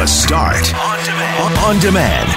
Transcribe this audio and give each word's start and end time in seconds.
The 0.00 0.06
Start 0.06 0.74
on 0.74 1.04
demand. 1.04 1.58
On 1.58 1.78
demand. 1.78 2.28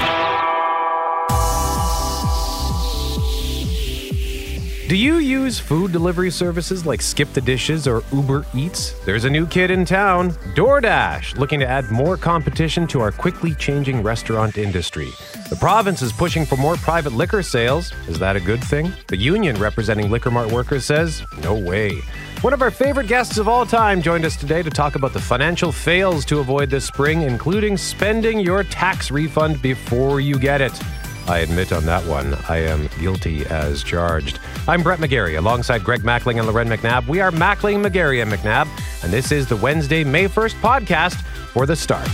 Do 4.86 4.94
you 4.94 5.14
use 5.14 5.58
food 5.58 5.90
delivery 5.90 6.30
services 6.30 6.84
like 6.84 7.00
Skip 7.00 7.32
the 7.32 7.40
Dishes 7.40 7.88
or 7.88 8.04
Uber 8.12 8.44
Eats? 8.54 8.90
There's 9.06 9.24
a 9.24 9.30
new 9.30 9.46
kid 9.46 9.70
in 9.70 9.86
town, 9.86 10.32
DoorDash, 10.54 11.38
looking 11.38 11.58
to 11.60 11.66
add 11.66 11.90
more 11.90 12.18
competition 12.18 12.86
to 12.88 13.00
our 13.00 13.10
quickly 13.10 13.54
changing 13.54 14.02
restaurant 14.02 14.58
industry. 14.58 15.08
The 15.48 15.56
province 15.56 16.02
is 16.02 16.12
pushing 16.12 16.44
for 16.44 16.58
more 16.58 16.76
private 16.76 17.14
liquor 17.14 17.42
sales. 17.42 17.94
Is 18.08 18.18
that 18.18 18.36
a 18.36 18.40
good 18.40 18.62
thing? 18.62 18.92
The 19.06 19.16
union 19.16 19.56
representing 19.56 20.10
Liquor 20.10 20.30
Mart 20.30 20.52
workers 20.52 20.84
says, 20.84 21.22
no 21.42 21.54
way. 21.54 22.02
One 22.44 22.52
of 22.52 22.60
our 22.60 22.70
favorite 22.70 23.06
guests 23.06 23.38
of 23.38 23.48
all 23.48 23.64
time 23.64 24.02
joined 24.02 24.26
us 24.26 24.36
today 24.36 24.62
to 24.62 24.68
talk 24.68 24.96
about 24.96 25.14
the 25.14 25.18
financial 25.18 25.72
fails 25.72 26.26
to 26.26 26.40
avoid 26.40 26.68
this 26.68 26.84
spring, 26.84 27.22
including 27.22 27.78
spending 27.78 28.38
your 28.38 28.64
tax 28.64 29.10
refund 29.10 29.62
before 29.62 30.20
you 30.20 30.38
get 30.38 30.60
it. 30.60 30.78
I 31.26 31.38
admit 31.38 31.72
on 31.72 31.86
that 31.86 32.04
one, 32.04 32.34
I 32.50 32.58
am 32.58 32.90
guilty 33.00 33.46
as 33.46 33.82
charged. 33.82 34.40
I'm 34.68 34.82
Brett 34.82 34.98
McGarry, 34.98 35.38
alongside 35.38 35.84
Greg 35.84 36.02
Mackling 36.02 36.36
and 36.36 36.46
Loren 36.46 36.68
McNabb. 36.68 37.08
We 37.08 37.22
are 37.22 37.30
Mackling, 37.30 37.82
McGarry, 37.82 38.20
and 38.20 38.30
McNabb, 38.30 38.68
and 39.02 39.10
this 39.10 39.32
is 39.32 39.48
the 39.48 39.56
Wednesday, 39.56 40.04
May 40.04 40.28
1st 40.28 40.60
podcast 40.60 41.22
for 41.24 41.64
The 41.64 41.76
Start. 41.76 42.10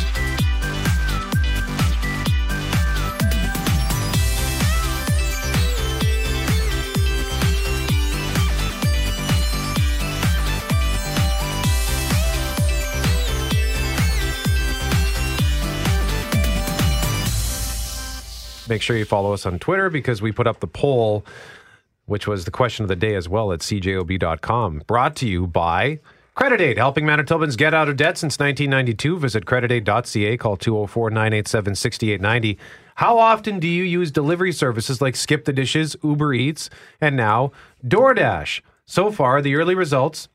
Make 18.70 18.82
sure 18.82 18.96
you 18.96 19.04
follow 19.04 19.32
us 19.32 19.46
on 19.46 19.58
Twitter 19.58 19.90
because 19.90 20.22
we 20.22 20.30
put 20.30 20.46
up 20.46 20.60
the 20.60 20.68
poll, 20.68 21.26
which 22.06 22.28
was 22.28 22.44
the 22.44 22.52
question 22.52 22.84
of 22.84 22.88
the 22.88 22.94
day 22.94 23.16
as 23.16 23.28
well 23.28 23.52
at 23.52 23.58
cjob.com. 23.60 24.82
Brought 24.86 25.16
to 25.16 25.26
you 25.26 25.48
by 25.48 25.98
Credit 26.36 26.60
Aid, 26.60 26.78
helping 26.78 27.04
Manitobans 27.04 27.56
get 27.56 27.74
out 27.74 27.88
of 27.88 27.96
debt 27.96 28.16
since 28.16 28.38
1992. 28.38 29.18
Visit 29.18 29.44
creditaid.ca, 29.44 30.36
call 30.36 30.56
204 30.56 31.10
987 31.10 31.74
6890. 31.74 32.58
How 32.94 33.18
often 33.18 33.58
do 33.58 33.66
you 33.66 33.82
use 33.82 34.12
delivery 34.12 34.52
services 34.52 35.02
like 35.02 35.16
Skip 35.16 35.46
the 35.46 35.52
Dishes, 35.52 35.96
Uber 36.04 36.32
Eats, 36.32 36.70
and 37.00 37.16
now 37.16 37.50
DoorDash? 37.84 38.60
So 38.86 39.10
far, 39.10 39.42
the 39.42 39.56
early 39.56 39.74
results 39.74 40.28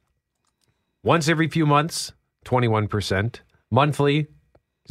once 1.05 1.29
every 1.29 1.47
few 1.47 1.65
months, 1.65 2.11
21%. 2.43 3.39
Monthly, 3.71 4.27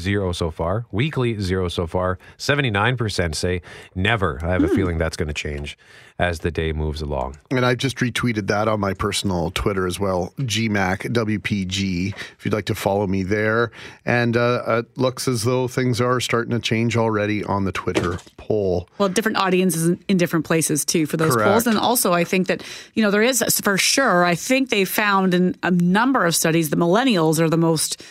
Zero 0.00 0.32
so 0.32 0.50
far. 0.50 0.86
Weekly, 0.90 1.40
zero 1.40 1.68
so 1.68 1.86
far. 1.86 2.18
79% 2.38 3.34
say 3.34 3.62
never. 3.94 4.40
I 4.42 4.48
have 4.48 4.64
a 4.64 4.68
feeling 4.68 4.98
that's 4.98 5.16
going 5.16 5.28
to 5.28 5.34
change 5.34 5.78
as 6.18 6.40
the 6.40 6.50
day 6.50 6.72
moves 6.72 7.02
along. 7.02 7.36
And 7.50 7.66
I 7.66 7.74
just 7.74 7.96
retweeted 7.98 8.46
that 8.46 8.68
on 8.68 8.78
my 8.78 8.94
personal 8.94 9.50
Twitter 9.50 9.86
as 9.86 9.98
well, 9.98 10.32
GMAC 10.38 11.12
WPG, 11.12 12.14
if 12.16 12.44
you'd 12.44 12.54
like 12.54 12.66
to 12.66 12.74
follow 12.74 13.06
me 13.06 13.24
there. 13.24 13.72
And 14.04 14.36
uh, 14.36 14.62
it 14.66 14.98
looks 14.98 15.26
as 15.26 15.42
though 15.42 15.66
things 15.66 16.00
are 16.00 16.20
starting 16.20 16.52
to 16.52 16.60
change 16.60 16.96
already 16.96 17.42
on 17.44 17.64
the 17.64 17.72
Twitter 17.72 18.18
poll. 18.36 18.88
Well, 18.98 19.08
different 19.08 19.38
audiences 19.38 19.96
in 20.08 20.16
different 20.16 20.44
places 20.44 20.84
too 20.84 21.06
for 21.06 21.16
those 21.16 21.34
Correct. 21.34 21.48
polls. 21.48 21.66
And 21.66 21.78
also, 21.78 22.12
I 22.12 22.24
think 22.24 22.46
that, 22.46 22.62
you 22.94 23.02
know, 23.02 23.10
there 23.10 23.22
is 23.22 23.42
for 23.62 23.76
sure, 23.76 24.24
I 24.24 24.34
think 24.34 24.70
they 24.70 24.84
found 24.84 25.34
in 25.34 25.56
a 25.62 25.70
number 25.70 26.24
of 26.24 26.36
studies 26.36 26.70
the 26.70 26.76
millennials 26.76 27.40
are 27.40 27.50
the 27.50 27.56
most 27.56 28.02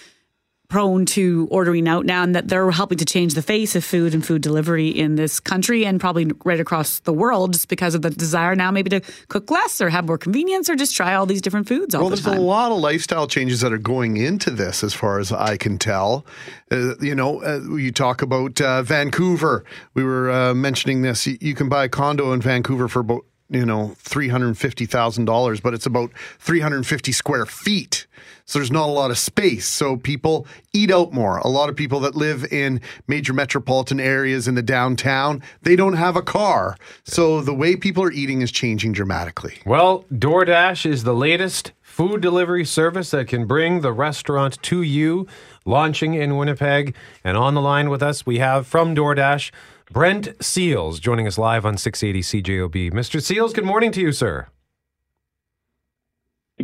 prone 0.73 1.05
to 1.05 1.47
ordering 1.51 1.87
out 1.87 2.03
now 2.03 2.23
and 2.23 2.33
that 2.33 2.47
they're 2.47 2.71
helping 2.71 2.97
to 2.97 3.05
change 3.05 3.35
the 3.35 3.43
face 3.43 3.75
of 3.75 3.85
food 3.85 4.15
and 4.15 4.25
food 4.25 4.41
delivery 4.41 4.87
in 4.87 5.13
this 5.13 5.39
country 5.39 5.85
and 5.85 5.99
probably 5.99 6.31
right 6.43 6.59
across 6.59 6.97
the 7.01 7.13
world 7.13 7.53
just 7.53 7.67
because 7.67 7.93
of 7.93 8.01
the 8.01 8.09
desire 8.09 8.55
now 8.55 8.71
maybe 8.71 8.89
to 8.89 8.99
cook 9.27 9.51
less 9.51 9.79
or 9.79 9.89
have 9.89 10.07
more 10.07 10.17
convenience 10.17 10.71
or 10.71 10.75
just 10.75 10.95
try 10.95 11.13
all 11.13 11.27
these 11.27 11.43
different 11.43 11.67
foods 11.67 11.93
all 11.93 12.01
Well, 12.01 12.09
the 12.09 12.15
there's 12.15 12.37
a 12.37 12.41
lot 12.41 12.71
of 12.71 12.79
lifestyle 12.79 13.27
changes 13.27 13.61
that 13.61 13.71
are 13.71 13.77
going 13.77 14.17
into 14.17 14.49
this, 14.49 14.83
as 14.83 14.95
far 14.95 15.19
as 15.19 15.31
I 15.31 15.57
can 15.57 15.77
tell. 15.77 16.25
Uh, 16.71 16.95
you 16.99 17.13
know, 17.13 17.43
uh, 17.43 17.59
you 17.77 17.91
talk 17.91 18.23
about 18.23 18.59
uh, 18.59 18.81
Vancouver. 18.81 19.63
We 19.93 20.03
were 20.03 20.31
uh, 20.31 20.53
mentioning 20.55 21.03
this. 21.03 21.27
You, 21.27 21.37
you 21.39 21.53
can 21.53 21.69
buy 21.69 21.83
a 21.83 21.89
condo 21.89 22.33
in 22.33 22.41
Vancouver 22.41 22.87
for 22.87 23.01
about 23.01 23.25
you 23.53 23.65
know 23.65 23.95
three 23.99 24.27
hundred 24.27 24.57
fifty 24.57 24.85
thousand 24.85 25.25
dollars, 25.25 25.61
but 25.61 25.73
it's 25.73 25.85
about 25.85 26.11
three 26.39 26.59
hundred 26.59 26.85
fifty 26.85 27.11
square 27.11 27.45
feet. 27.45 28.07
So 28.45 28.59
there's 28.59 28.71
not 28.71 28.89
a 28.89 28.91
lot 28.91 29.09
of 29.09 29.17
space. 29.17 29.65
So 29.65 29.95
people 29.95 30.45
eat 30.73 30.91
out 30.91 31.13
more. 31.13 31.37
A 31.37 31.47
lot 31.47 31.69
of 31.69 31.75
people 31.75 32.01
that 32.01 32.15
live 32.15 32.43
in 32.51 32.81
major 33.07 33.33
metropolitan 33.33 33.99
areas 33.99 34.47
in 34.47 34.55
the 34.55 34.61
downtown, 34.61 35.41
they 35.61 35.77
don't 35.77 35.93
have 35.93 36.17
a 36.17 36.21
car. 36.21 36.75
So 37.05 37.41
the 37.41 37.53
way 37.53 37.77
people 37.77 38.03
are 38.03 38.11
eating 38.11 38.41
is 38.41 38.51
changing 38.51 38.91
dramatically. 38.91 39.59
Well, 39.65 40.03
DoorDash 40.11 40.85
is 40.85 41.03
the 41.03 41.13
latest 41.13 41.71
food 41.81 42.21
delivery 42.21 42.65
service 42.65 43.11
that 43.11 43.27
can 43.27 43.45
bring 43.45 43.81
the 43.81 43.93
restaurant 43.93 44.61
to 44.63 44.81
you, 44.81 45.27
launching 45.63 46.13
in 46.13 46.35
Winnipeg. 46.35 46.95
And 47.23 47.37
on 47.37 47.53
the 47.53 47.61
line 47.61 47.89
with 47.89 48.03
us, 48.03 48.25
we 48.25 48.39
have 48.39 48.67
from 48.67 48.95
DoorDash, 48.95 49.51
Brent 49.93 50.29
Seals, 50.43 50.99
joining 50.99 51.27
us 51.27 51.37
live 51.37 51.67
on 51.67 51.77
680 51.77 52.41
CJOB. 52.41 52.91
Mr. 52.93 53.21
Seals, 53.21 53.53
good 53.53 53.63
morning 53.63 53.91
to 53.91 54.01
you, 54.01 54.11
sir. 54.11 54.47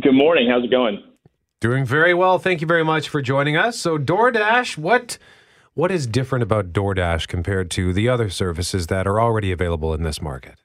Good 0.02 0.14
morning. 0.14 0.50
How's 0.50 0.64
it 0.64 0.70
going? 0.72 1.00
Doing 1.60 1.84
very 1.84 2.12
well. 2.12 2.40
Thank 2.40 2.60
you 2.60 2.66
very 2.66 2.82
much 2.82 3.08
for 3.08 3.22
joining 3.22 3.56
us. 3.56 3.78
So, 3.78 3.98
DoorDash, 3.98 4.76
what 4.76 5.16
what 5.74 5.92
is 5.92 6.08
different 6.08 6.42
about 6.42 6.72
DoorDash 6.72 7.28
compared 7.28 7.70
to 7.70 7.92
the 7.92 8.08
other 8.08 8.30
services 8.30 8.88
that 8.88 9.06
are 9.06 9.20
already 9.20 9.52
available 9.52 9.94
in 9.94 10.02
this 10.02 10.20
market? 10.20 10.56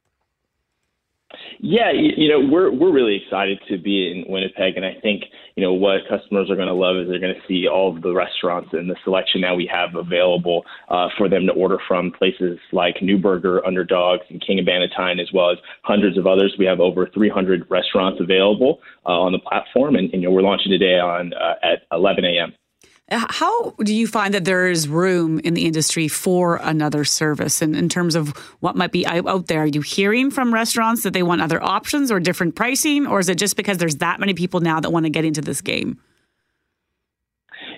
Yeah, 1.60 1.92
you, 1.92 2.14
you 2.18 2.30
know, 2.30 2.40
we're 2.52 2.72
we're 2.72 2.92
really 2.92 3.22
excited 3.24 3.60
to 3.70 3.78
be 3.78 4.12
in 4.12 4.26
Winnipeg, 4.28 4.76
and 4.76 4.84
I 4.84 4.96
think 5.04 5.26
you 5.56 5.64
know 5.64 5.74
what 5.74 6.02
customers 6.10 6.50
are 6.50 6.56
going 6.56 6.68
to 6.68 6.74
love 6.74 6.98
is 6.98 7.08
they're 7.08 7.20
going 7.20 7.34
to 7.34 7.48
see 7.48 7.68
all 7.68 7.96
of 7.96 8.02
the 8.02 8.14
restaurants 8.14 8.70
and 8.74 8.90
the 8.90 8.96
selection 9.04 9.42
that 9.42 9.56
we 9.56 9.70
have 9.72 9.96
available 9.96 10.66
uh, 10.90 11.08
for 11.18 11.30
them 11.30 11.46
to 11.46 11.54
order 11.54 11.78
from. 11.88 12.12
Places 12.12 12.60
like 12.74 12.96
Nuburger, 13.02 13.66
Underdogs, 13.66 14.24
and 14.30 14.46
King 14.46 14.60
of 14.60 14.66
Bannatyne, 14.66 15.22
as 15.22 15.30
well 15.34 15.52
as 15.52 15.58
hundreds 15.84 16.18
of 16.18 16.28
others. 16.28 16.56
We 16.60 16.66
have 16.66 16.80
over 16.80 17.08
300 17.14 17.70
restaurants 17.70 18.20
available 18.22 18.80
uh, 19.06 19.20
on 19.20 19.32
the 19.32 19.40
platform, 19.40 19.96
and, 19.96 20.12
and 20.12 20.22
you 20.22 20.28
know 20.28 20.34
we're 20.34 20.42
launching 20.42 20.72
today 20.72 21.00
on 21.00 21.34
uh, 21.34 21.56
at 21.64 21.84
11 21.92 22.26
a.m. 22.26 22.54
How 23.10 23.72
do 23.84 23.94
you 23.94 24.08
find 24.08 24.34
that 24.34 24.46
there 24.46 24.68
is 24.68 24.88
room 24.88 25.38
in 25.40 25.54
the 25.54 25.66
industry 25.66 26.08
for 26.08 26.56
another 26.56 27.06
service 27.06 27.62
in, 27.62 27.76
in 27.76 27.88
terms 27.88 28.16
of 28.16 28.30
what 28.62 28.76
might 28.76 28.92
be 28.92 29.06
out 29.06 29.28
out 29.28 29.46
there? 29.46 29.62
Are 29.62 29.68
you 29.68 29.82
hearing 29.82 30.32
from 30.32 30.52
restaurants 30.52 31.04
that 31.04 31.14
they 31.14 31.22
want 31.22 31.42
other 31.42 31.62
options 31.62 32.12
or 32.12 32.20
different 32.20 32.56
pricing, 32.56 33.06
or 33.06 33.20
is 33.20 33.30
it 33.30 33.38
just 33.38 33.58
because 33.58 33.78
there's 33.78 33.98
that 33.98 34.20
many 34.20 34.34
people 34.34 34.60
now 34.60 34.80
that 34.80 34.92
want 34.92 35.06
to 35.06 35.12
get 35.12 35.24
into 35.24 35.42
this 35.42 35.62
game? 35.62 36.00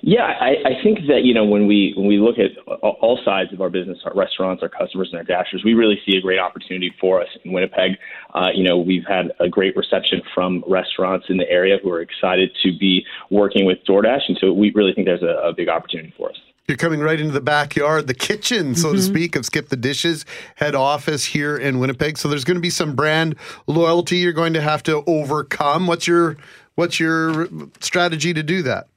Yeah, 0.07 0.23
I, 0.23 0.55
I 0.63 0.81
think 0.81 0.99
that 1.09 1.23
you 1.25 1.33
know 1.33 1.43
when 1.43 1.67
we 1.67 1.93
when 1.97 2.07
we 2.07 2.17
look 2.17 2.37
at 2.39 2.57
all 2.81 3.19
sides 3.25 3.51
of 3.51 3.59
our 3.59 3.69
business, 3.69 3.97
our 4.05 4.13
restaurants, 4.15 4.63
our 4.63 4.69
customers, 4.69 5.09
and 5.11 5.17
our 5.17 5.23
dashers, 5.25 5.63
we 5.65 5.73
really 5.73 5.99
see 6.05 6.15
a 6.15 6.21
great 6.21 6.39
opportunity 6.39 6.93
for 6.97 7.21
us 7.21 7.27
in 7.43 7.51
Winnipeg. 7.51 7.97
Uh, 8.33 8.47
you 8.55 8.63
know, 8.63 8.77
we've 8.77 9.03
had 9.05 9.33
a 9.41 9.49
great 9.49 9.75
reception 9.75 10.21
from 10.33 10.63
restaurants 10.65 11.25
in 11.27 11.35
the 11.35 11.49
area 11.49 11.77
who 11.83 11.91
are 11.91 11.99
excited 11.99 12.55
to 12.63 12.71
be 12.79 13.05
working 13.31 13.65
with 13.65 13.79
DoorDash, 13.85 14.21
and 14.29 14.37
so 14.39 14.53
we 14.53 14.71
really 14.73 14.93
think 14.93 15.07
there's 15.07 15.23
a, 15.23 15.49
a 15.49 15.53
big 15.53 15.67
opportunity 15.67 16.13
for 16.15 16.29
us. 16.29 16.37
You're 16.69 16.77
coming 16.77 17.01
right 17.01 17.19
into 17.19 17.33
the 17.33 17.41
backyard, 17.41 18.07
the 18.07 18.13
kitchen, 18.13 18.75
so 18.75 18.93
to 18.93 19.01
speak, 19.01 19.35
of 19.35 19.45
Skip 19.45 19.67
the 19.67 19.75
Dishes 19.75 20.23
head 20.55 20.73
office 20.73 21.25
here 21.25 21.57
in 21.57 21.79
Winnipeg. 21.79 22.17
So 22.17 22.29
there's 22.29 22.45
going 22.45 22.55
to 22.55 22.61
be 22.61 22.69
some 22.69 22.95
brand 22.95 23.35
loyalty 23.67 24.19
you're 24.19 24.31
going 24.31 24.53
to 24.53 24.61
have 24.61 24.83
to 24.83 25.03
overcome. 25.05 25.85
What's 25.85 26.07
your 26.07 26.37
what's 26.75 26.97
your 26.97 27.49
strategy 27.81 28.33
to 28.33 28.41
do 28.41 28.61
that? 28.61 28.87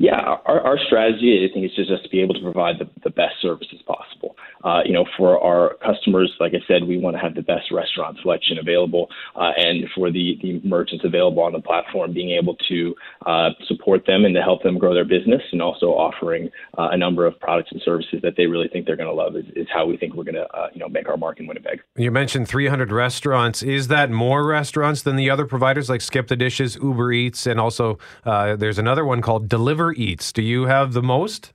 Yeah, 0.00 0.16
our, 0.46 0.62
our 0.62 0.78
strategy, 0.86 1.46
I 1.46 1.52
think, 1.52 1.66
is 1.66 1.76
just 1.76 2.02
to 2.04 2.08
be 2.08 2.22
able 2.22 2.32
to 2.32 2.40
provide 2.40 2.76
the, 2.78 2.88
the 3.04 3.10
best 3.10 3.34
services 3.42 3.82
possible. 3.86 4.34
Uh, 4.64 4.80
you 4.82 4.94
know, 4.94 5.04
for 5.14 5.38
our 5.38 5.74
customers, 5.84 6.32
like 6.40 6.52
I 6.54 6.66
said, 6.66 6.88
we 6.88 6.96
want 6.96 7.16
to 7.16 7.20
have 7.20 7.34
the 7.34 7.42
best 7.42 7.70
restaurant 7.70 8.16
selection 8.22 8.56
available, 8.56 9.08
uh, 9.36 9.50
and 9.58 9.84
for 9.94 10.10
the, 10.10 10.38
the 10.40 10.58
merchants 10.66 11.04
available 11.04 11.42
on 11.42 11.52
the 11.52 11.60
platform, 11.60 12.14
being 12.14 12.30
able 12.30 12.56
to 12.70 12.94
uh, 13.26 13.50
support 13.68 14.06
them 14.06 14.24
and 14.24 14.34
to 14.34 14.40
help 14.40 14.62
them 14.62 14.78
grow 14.78 14.94
their 14.94 15.04
business, 15.04 15.42
and 15.52 15.60
also 15.60 15.88
offering 15.88 16.48
uh, 16.78 16.88
a 16.92 16.96
number 16.96 17.26
of 17.26 17.38
products 17.38 17.68
and 17.70 17.82
services 17.84 18.20
that 18.22 18.38
they 18.38 18.46
really 18.46 18.68
think 18.68 18.86
they're 18.86 18.96
going 18.96 19.06
to 19.06 19.14
love 19.14 19.36
is, 19.36 19.44
is 19.54 19.66
how 19.70 19.84
we 19.84 19.98
think 19.98 20.14
we're 20.14 20.24
going 20.24 20.34
to, 20.34 20.48
uh, 20.56 20.68
you 20.72 20.80
know, 20.80 20.88
make 20.88 21.10
our 21.10 21.18
mark 21.18 21.40
in 21.40 21.46
Winnipeg. 21.46 21.78
You 21.96 22.10
mentioned 22.10 22.48
300 22.48 22.90
restaurants. 22.90 23.62
Is 23.62 23.88
that 23.88 24.10
more 24.10 24.46
restaurants 24.46 25.02
than 25.02 25.16
the 25.16 25.28
other 25.28 25.44
providers 25.44 25.90
like 25.90 26.00
Skip 26.00 26.28
the 26.28 26.36
Dishes, 26.36 26.76
Uber 26.76 27.12
Eats, 27.12 27.46
and 27.46 27.60
also 27.60 27.98
uh, 28.24 28.56
there's 28.56 28.78
another 28.78 29.04
one 29.04 29.20
called 29.20 29.46
Deliver 29.46 29.89
Eats? 29.92 30.32
Do 30.32 30.42
you 30.42 30.64
have 30.64 30.92
the 30.92 31.02
most? 31.02 31.52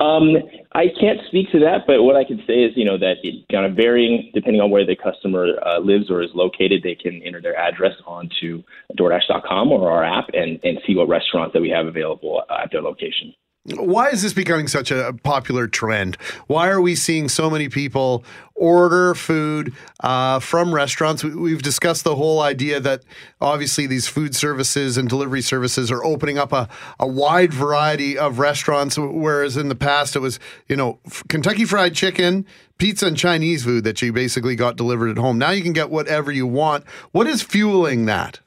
Um, 0.00 0.36
I 0.72 0.86
can't 0.98 1.20
speak 1.28 1.52
to 1.52 1.58
that, 1.60 1.80
but 1.86 2.02
what 2.02 2.16
I 2.16 2.24
can 2.24 2.42
say 2.46 2.64
is, 2.64 2.72
you 2.74 2.86
know, 2.86 2.96
that 2.96 3.16
it, 3.22 3.44
kind 3.52 3.66
of 3.66 3.76
varying 3.76 4.30
depending 4.32 4.62
on 4.62 4.70
where 4.70 4.86
the 4.86 4.96
customer 4.96 5.58
uh, 5.66 5.78
lives 5.78 6.10
or 6.10 6.22
is 6.22 6.30
located, 6.34 6.82
they 6.82 6.94
can 6.94 7.22
enter 7.22 7.40
their 7.40 7.56
address 7.56 7.92
onto 8.06 8.62
DoorDash.com 8.96 9.70
or 9.70 9.90
our 9.90 10.02
app 10.02 10.28
and, 10.32 10.58
and 10.64 10.78
see 10.86 10.96
what 10.96 11.08
restaurants 11.08 11.52
that 11.52 11.60
we 11.60 11.68
have 11.68 11.86
available 11.86 12.42
at 12.48 12.70
their 12.72 12.80
location. 12.80 13.34
Why 13.66 14.08
is 14.08 14.22
this 14.22 14.32
becoming 14.32 14.68
such 14.68 14.90
a 14.90 15.14
popular 15.22 15.66
trend? 15.66 16.16
Why 16.46 16.70
are 16.70 16.80
we 16.80 16.94
seeing 16.94 17.28
so 17.28 17.50
many 17.50 17.68
people 17.68 18.24
order 18.54 19.14
food 19.14 19.74
uh, 20.02 20.38
from 20.38 20.74
restaurants? 20.74 21.22
We've 21.22 21.60
discussed 21.60 22.04
the 22.04 22.16
whole 22.16 22.40
idea 22.40 22.80
that 22.80 23.02
obviously 23.38 23.86
these 23.86 24.08
food 24.08 24.34
services 24.34 24.96
and 24.96 25.10
delivery 25.10 25.42
services 25.42 25.90
are 25.90 26.02
opening 26.02 26.38
up 26.38 26.54
a, 26.54 26.70
a 26.98 27.06
wide 27.06 27.52
variety 27.52 28.16
of 28.16 28.38
restaurants, 28.38 28.96
whereas 28.96 29.58
in 29.58 29.68
the 29.68 29.74
past 29.74 30.16
it 30.16 30.20
was, 30.20 30.40
you 30.66 30.76
know, 30.76 30.98
Kentucky 31.28 31.66
Fried 31.66 31.94
Chicken, 31.94 32.46
pizza, 32.78 33.08
and 33.08 33.16
Chinese 33.16 33.64
food 33.64 33.84
that 33.84 34.00
you 34.00 34.10
basically 34.10 34.56
got 34.56 34.76
delivered 34.76 35.10
at 35.10 35.18
home. 35.18 35.36
Now 35.36 35.50
you 35.50 35.62
can 35.62 35.74
get 35.74 35.90
whatever 35.90 36.32
you 36.32 36.46
want. 36.46 36.86
What 37.12 37.26
is 37.26 37.42
fueling 37.42 38.06
that? 38.06 38.40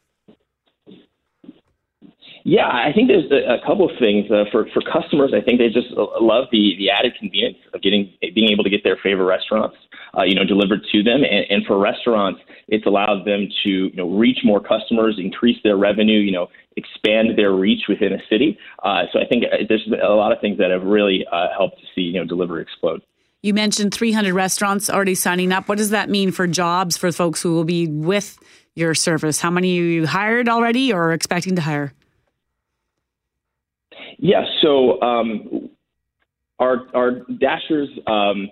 Yeah, 2.43 2.67
I 2.67 2.91
think 2.93 3.07
there's 3.07 3.31
a, 3.31 3.65
couple 3.65 3.89
of 3.89 3.97
things 3.97 4.29
uh, 4.29 4.43
for 4.51 4.67
for 4.73 4.81
customers. 4.81 5.33
I 5.33 5.39
think 5.39 5.59
they 5.59 5.69
just 5.69 5.91
love 5.95 6.47
the 6.51 6.75
the 6.77 6.89
added 6.89 7.13
convenience 7.17 7.57
of 7.73 7.81
getting 7.81 8.11
being 8.35 8.51
able 8.51 8.65
to 8.65 8.69
get 8.69 8.83
their 8.83 8.97
favorite 9.01 9.25
restaurants, 9.25 9.77
uh, 10.17 10.23
you 10.23 10.35
know, 10.35 10.43
delivered 10.43 10.81
to 10.91 11.03
them. 11.03 11.23
And, 11.23 11.45
and 11.49 11.65
for 11.65 11.79
restaurants, 11.79 12.41
it's 12.67 12.85
allowed 12.85 13.25
them 13.25 13.47
to 13.63 13.69
you 13.69 13.95
know 13.95 14.09
reach 14.09 14.39
more 14.43 14.59
customers, 14.59 15.15
increase 15.17 15.57
their 15.63 15.77
revenue, 15.77 16.19
you 16.19 16.33
know, 16.33 16.47
expand 16.75 17.37
their 17.37 17.53
reach 17.53 17.83
within 17.87 18.11
a 18.11 18.19
city. 18.29 18.57
Uh, 18.83 19.03
so 19.13 19.21
I 19.21 19.25
think 19.25 19.45
uh, 19.45 19.63
there's 19.69 19.87
a 20.03 20.09
lot 20.09 20.33
of 20.33 20.41
things 20.41 20.57
that 20.57 20.69
have 20.69 20.83
really 20.83 21.25
uh, 21.31 21.47
helped 21.57 21.79
to 21.79 21.85
see 21.95 22.01
you 22.01 22.19
know 22.19 22.25
delivery 22.25 22.61
explode. 22.61 23.01
You 23.41 23.53
mentioned 23.53 23.93
300 23.93 24.33
restaurants 24.33 24.89
already 24.89 25.15
signing 25.15 25.53
up. 25.53 25.69
What 25.69 25.77
does 25.77 25.91
that 25.91 26.09
mean 26.09 26.31
for 26.31 26.47
jobs 26.47 26.97
for 26.97 27.09
folks 27.13 27.41
who 27.41 27.53
will 27.53 27.65
be 27.65 27.87
with 27.87 28.37
your 28.75 28.95
service? 28.95 29.39
How 29.39 29.49
many 29.49 29.75
you 29.75 30.07
hired 30.07 30.49
already 30.49 30.91
or 30.91 31.13
expecting 31.13 31.55
to 31.55 31.61
hire? 31.61 31.93
Yeah, 34.23 34.45
so 34.61 35.01
um, 35.01 35.69
our 36.57 36.87
our 36.95 37.11
dashers 37.41 37.89
um, 38.07 38.47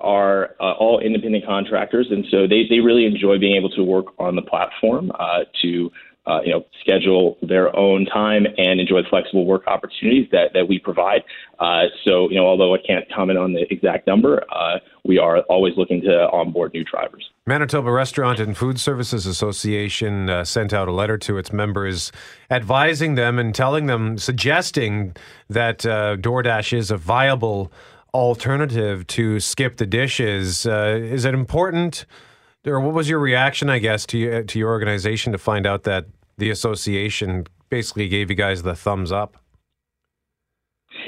are 0.00 0.50
uh, 0.60 0.74
all 0.74 1.00
independent 1.00 1.44
contractors, 1.44 2.06
and 2.08 2.24
so 2.30 2.46
they, 2.46 2.68
they 2.70 2.78
really 2.78 3.04
enjoy 3.04 3.36
being 3.36 3.56
able 3.56 3.70
to 3.70 3.82
work 3.82 4.06
on 4.20 4.36
the 4.36 4.42
platform 4.42 5.10
uh, 5.18 5.40
to 5.62 5.90
uh, 6.28 6.40
you 6.44 6.52
know, 6.52 6.64
schedule 6.80 7.38
their 7.42 7.74
own 7.74 8.04
time 8.04 8.46
and 8.56 8.80
enjoy 8.80 9.02
the 9.02 9.08
flexible 9.08 9.46
work 9.46 9.66
opportunities 9.66 10.28
that, 10.30 10.52
that 10.52 10.68
we 10.68 10.78
provide. 10.78 11.22
Uh, 11.58 11.84
so, 12.04 12.28
you 12.30 12.36
know, 12.36 12.46
although 12.46 12.74
I 12.74 12.78
can't 12.86 13.06
comment 13.10 13.38
on 13.38 13.54
the 13.54 13.64
exact 13.72 14.06
number, 14.06 14.44
uh, 14.54 14.78
we 15.04 15.18
are 15.18 15.40
always 15.42 15.74
looking 15.76 16.02
to 16.02 16.28
onboard 16.30 16.74
new 16.74 16.84
drivers. 16.84 17.30
Manitoba 17.46 17.90
Restaurant 17.90 18.38
and 18.40 18.56
Food 18.56 18.78
Services 18.78 19.24
Association 19.24 20.28
uh, 20.28 20.44
sent 20.44 20.74
out 20.74 20.86
a 20.86 20.92
letter 20.92 21.16
to 21.18 21.38
its 21.38 21.50
members 21.50 22.12
advising 22.50 23.14
them 23.14 23.38
and 23.38 23.54
telling 23.54 23.86
them, 23.86 24.18
suggesting 24.18 25.16
that 25.48 25.86
uh, 25.86 26.16
DoorDash 26.16 26.76
is 26.76 26.90
a 26.90 26.98
viable 26.98 27.72
alternative 28.12 29.06
to 29.06 29.40
skip 29.40 29.78
the 29.78 29.86
dishes. 29.86 30.66
Uh, 30.66 30.98
is 31.00 31.24
it 31.24 31.32
important? 31.32 32.04
Or 32.66 32.80
what 32.80 32.92
was 32.92 33.08
your 33.08 33.18
reaction, 33.18 33.70
I 33.70 33.78
guess, 33.78 34.04
to 34.06 34.44
to 34.44 34.58
your 34.58 34.68
organization 34.68 35.32
to 35.32 35.38
find 35.38 35.66
out 35.66 35.84
that 35.84 36.06
the 36.38 36.50
association 36.50 37.46
basically 37.68 38.08
gave 38.08 38.30
you 38.30 38.36
guys 38.36 38.62
the 38.62 38.74
thumbs 38.74 39.12
up. 39.12 39.36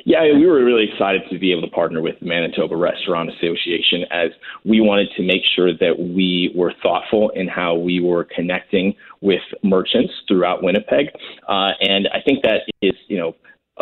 Yeah, 0.05 0.23
we 0.23 0.47
were 0.47 0.65
really 0.65 0.89
excited 0.91 1.23
to 1.31 1.39
be 1.39 1.53
able 1.53 1.63
to 1.63 1.69
partner 1.69 2.01
with 2.01 2.19
the 2.21 2.27
Manitoba 2.27 2.77
Restaurant 2.77 3.31
Association 3.31 4.05
as 4.11 4.31
we 4.65 4.81
wanted 4.81 5.09
to 5.17 5.23
make 5.23 5.43
sure 5.57 5.73
that 5.73 5.99
we 5.99 6.53
were 6.55 6.73
thoughtful 6.83 7.31
in 7.31 7.49
how 7.49 7.75
we 7.75 8.01
were 8.01 8.25
connecting 8.25 8.95
with 9.21 9.43
merchants 9.63 10.13
throughout 10.29 10.63
Winnipeg. 10.63 11.07
Uh, 11.49 11.73
and 11.81 12.09
I 12.13 12.21
think 12.25 12.43
that 12.43 12.63
is, 12.83 12.95
you 13.09 13.19
know, 13.19 13.35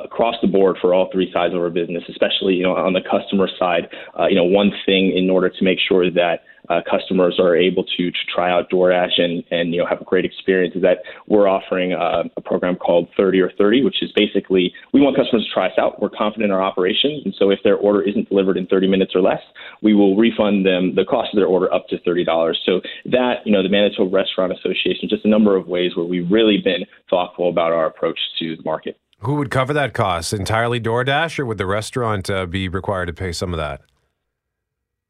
across 0.05 0.37
the 0.41 0.49
board 0.49 0.77
for 0.81 0.95
all 0.95 1.09
three 1.13 1.31
sides 1.33 1.55
of 1.55 1.61
our 1.61 1.71
business, 1.71 2.05
especially 2.09 2.55
you 2.55 2.63
know 2.63 2.77
on 2.77 2.93
the 2.93 3.01
customer 3.01 3.49
side. 3.59 3.89
Uh, 4.19 4.27
you 4.29 4.37
know, 4.37 4.45
one 4.45 4.73
thing 4.87 5.17
in 5.17 5.29
order 5.29 5.49
to 5.49 5.65
make 5.65 5.79
sure 5.89 6.11
that 6.11 6.41
uh, 6.69 6.81
customers 6.89 7.39
are 7.39 7.57
able 7.57 7.85
to, 7.85 8.11
to 8.11 8.19
try 8.33 8.51
out 8.51 8.71
DoorDash 8.71 9.21
and, 9.21 9.45
and 9.51 9.73
you 9.73 9.81
know 9.81 9.87
have 9.87 10.01
a 10.01 10.05
great 10.05 10.25
experience 10.25 10.75
is 10.75 10.83
that 10.83 10.99
we're 11.27 11.49
offering 11.49 11.93
uh, 11.93 12.25
a 12.37 12.41
program 12.41 12.77
called 12.77 13.09
30 13.17 13.41
or 13.41 13.53
30, 13.57 13.85
which 13.85 14.03
is 14.03 14.11
basically 14.15 14.73
we 14.93 15.01
want 15.01 15.17
customers 15.17 15.45
to 15.45 15.53
try 15.53 15.67
us 15.67 15.79
out. 15.79 16.01
We're 16.01 16.11
confident 16.11 16.47
in 16.47 16.51
our 16.51 16.63
operations, 16.63 17.23
and 17.25 17.35
so 17.39 17.51
if 17.51 17.61
their 17.65 17.77
order 17.77 18.03
isn't 18.03 18.29
delivered 18.29 18.57
in 18.57 18.67
30 18.67 18.89
minutes 18.89 19.13
or 19.15 19.21
less, 19.21 19.41
we 19.83 19.95
will 19.95 20.17
refund 20.17 20.67
them 20.67 20.95
the 20.95 21.05
cost 21.05 21.33
of 21.33 21.37
their 21.37 21.47
order 21.47 21.73
up 21.73 21.89
to 21.89 21.99
$30. 21.99 22.27
So 22.65 22.81
that 23.07 23.45
you 23.45 23.53
know 23.53 23.63
the 23.63 23.69
Manitoba 23.69 24.15
Restaurant 24.15 24.53
Association, 24.53 25.09
just 25.09 25.25
a 25.25 25.29
number 25.29 25.57
of 25.57 25.67
ways 25.67 25.97
where 25.97 26.07
we've 26.07 26.31
really 26.31 26.59
been 26.63 26.85
thoughtful 27.11 27.49
about 27.49 27.73
our 27.73 27.87
approach 27.87 28.19
to 28.41 28.57
the 28.57 28.63
market. 28.63 28.99
Who 29.21 29.35
would 29.35 29.51
cover 29.51 29.73
that 29.73 29.95
cost? 29.95 30.33
Entirely 30.33 30.81
DoorDash, 30.81 31.39
or 31.39 31.47
would 31.47 31.59
the 31.59 31.67
restaurant 31.67 32.31
uh, 32.31 32.47
be 32.47 32.69
required 32.69 33.07
to 33.07 33.13
pay 33.13 33.33
some 33.33 33.53
of 33.53 33.59
that? 33.59 33.81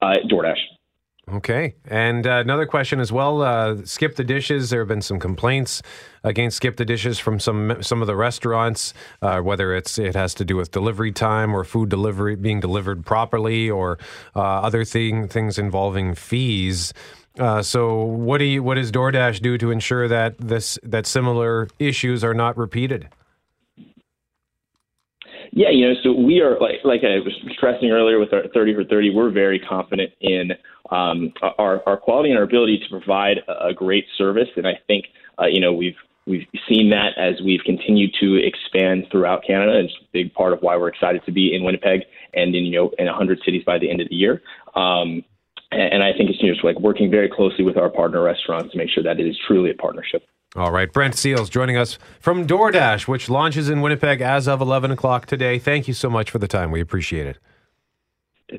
Uh, 0.01 0.15
DoorDash. 0.31 0.78
Okay. 1.35 1.75
And 1.87 2.27
uh, 2.27 2.39
another 2.39 2.65
question 2.65 3.01
as 3.01 3.13
well. 3.13 3.43
Uh, 3.43 3.77
skip 3.85 4.17
the 4.17 4.25
dishes. 4.25 4.71
There 4.71 4.81
have 4.81 4.89
been 4.89 5.03
some 5.03 5.19
complaints 5.19 5.83
against 6.25 6.57
skip 6.57 6.77
the 6.77 6.85
dishes 6.85 7.19
from 7.19 7.39
some 7.39 7.83
some 7.83 8.01
of 8.01 8.07
the 8.07 8.17
restaurants, 8.17 8.95
uh, 9.21 9.41
whether 9.41 9.75
it's 9.75 9.99
it 9.99 10.15
has 10.15 10.33
to 10.35 10.45
do 10.45 10.57
with 10.57 10.71
delivery 10.71 11.13
time 11.13 11.55
or 11.55 11.65
food 11.65 11.89
delivery 11.91 12.35
being 12.35 12.61
delivered 12.61 13.05
properly, 13.05 13.69
or 13.69 13.99
uh, 14.35 14.41
other 14.41 14.85
thing 14.85 15.29
things 15.29 15.59
involving 15.59 16.15
fees. 16.15 16.95
Uh, 17.39 17.63
so, 17.63 18.03
what 18.03 18.39
do 18.39 18.45
you, 18.45 18.63
what 18.63 18.75
does 18.75 18.91
DoorDash 18.91 19.41
do 19.41 19.59
to 19.59 19.71
ensure 19.71 20.09
that 20.09 20.37
this 20.39 20.79
that 20.83 21.07
similar 21.07 21.69
issues 21.79 22.25
are 22.25 22.35
not 22.35 22.57
repeated? 22.57 23.09
Yeah, 25.53 25.71
you 25.71 25.89
know, 25.89 25.95
so 26.03 26.13
we 26.13 26.41
are 26.41 26.59
like 26.61 26.77
like 26.85 27.01
I 27.05 27.19
was 27.21 27.33
stressing 27.53 27.91
earlier 27.91 28.19
with 28.19 28.33
our 28.33 28.49
30 28.53 28.75
for 28.75 28.85
30, 28.85 29.11
we're 29.15 29.31
very 29.31 29.59
confident 29.59 30.13
in 30.21 30.53
um, 30.91 31.33
our 31.59 31.83
our 31.87 31.97
quality 31.97 32.31
and 32.31 32.39
our 32.39 32.45
ability 32.45 32.79
to 32.79 32.89
provide 32.89 33.39
a 33.49 33.73
great 33.73 34.05
service, 34.17 34.49
and 34.57 34.67
I 34.67 34.79
think 34.87 35.07
uh, 35.41 35.47
you 35.47 35.61
know 35.61 35.73
we've 35.73 35.97
we've 36.27 36.47
seen 36.69 36.91
that 36.91 37.17
as 37.17 37.41
we've 37.43 37.63
continued 37.65 38.15
to 38.21 38.37
expand 38.37 39.07
throughout 39.11 39.43
Canada. 39.47 39.81
It's 39.81 39.95
a 40.01 40.07
big 40.13 40.35
part 40.35 40.53
of 40.53 40.61
why 40.61 40.77
we're 40.77 40.89
excited 40.89 41.25
to 41.25 41.33
be 41.33 41.55
in 41.55 41.65
Winnipeg 41.65 42.03
and 42.35 42.55
in 42.55 42.65
you 42.65 42.79
know 42.79 42.91
in 42.99 43.07
100 43.07 43.41
cities 43.45 43.63
by 43.65 43.79
the 43.79 43.91
end 43.91 44.01
of 44.01 44.09
the 44.09 44.17
year. 44.17 44.43
Um, 44.75 45.25
and 45.71 46.03
I 46.03 46.13
think 46.17 46.31
it's 46.31 46.41
just 46.41 46.65
like 46.65 46.81
working 46.81 47.11
very 47.11 47.29
closely 47.29 47.63
with 47.63 47.77
our 47.77 47.91
partner 47.91 48.23
restaurants 48.23 48.73
to 48.73 48.79
make 48.79 48.89
sure 48.89 49.03
that 49.03 49.21
it 49.21 49.27
is 49.27 49.37
truly 49.47 49.71
a 49.71 49.75
partnership. 49.75 50.23
All 50.57 50.73
right. 50.73 50.91
Brent 50.93 51.15
Seals 51.15 51.51
joining 51.51 51.77
us 51.77 51.99
from 52.21 52.47
DoorDash, 52.47 53.07
which 53.07 53.29
launches 53.29 53.69
in 53.69 53.81
Winnipeg 53.83 54.21
as 54.21 54.49
of 54.49 54.61
11 54.61 54.91
o'clock 54.91 55.27
today. 55.27 55.59
Thank 55.59 55.87
you 55.89 55.95
so 55.95 56.09
much 56.09 56.31
for 56.31 56.39
the 56.39 56.49
time. 56.49 56.71
We 56.71 56.81
appreciate 56.81 57.27
it. 57.27 57.39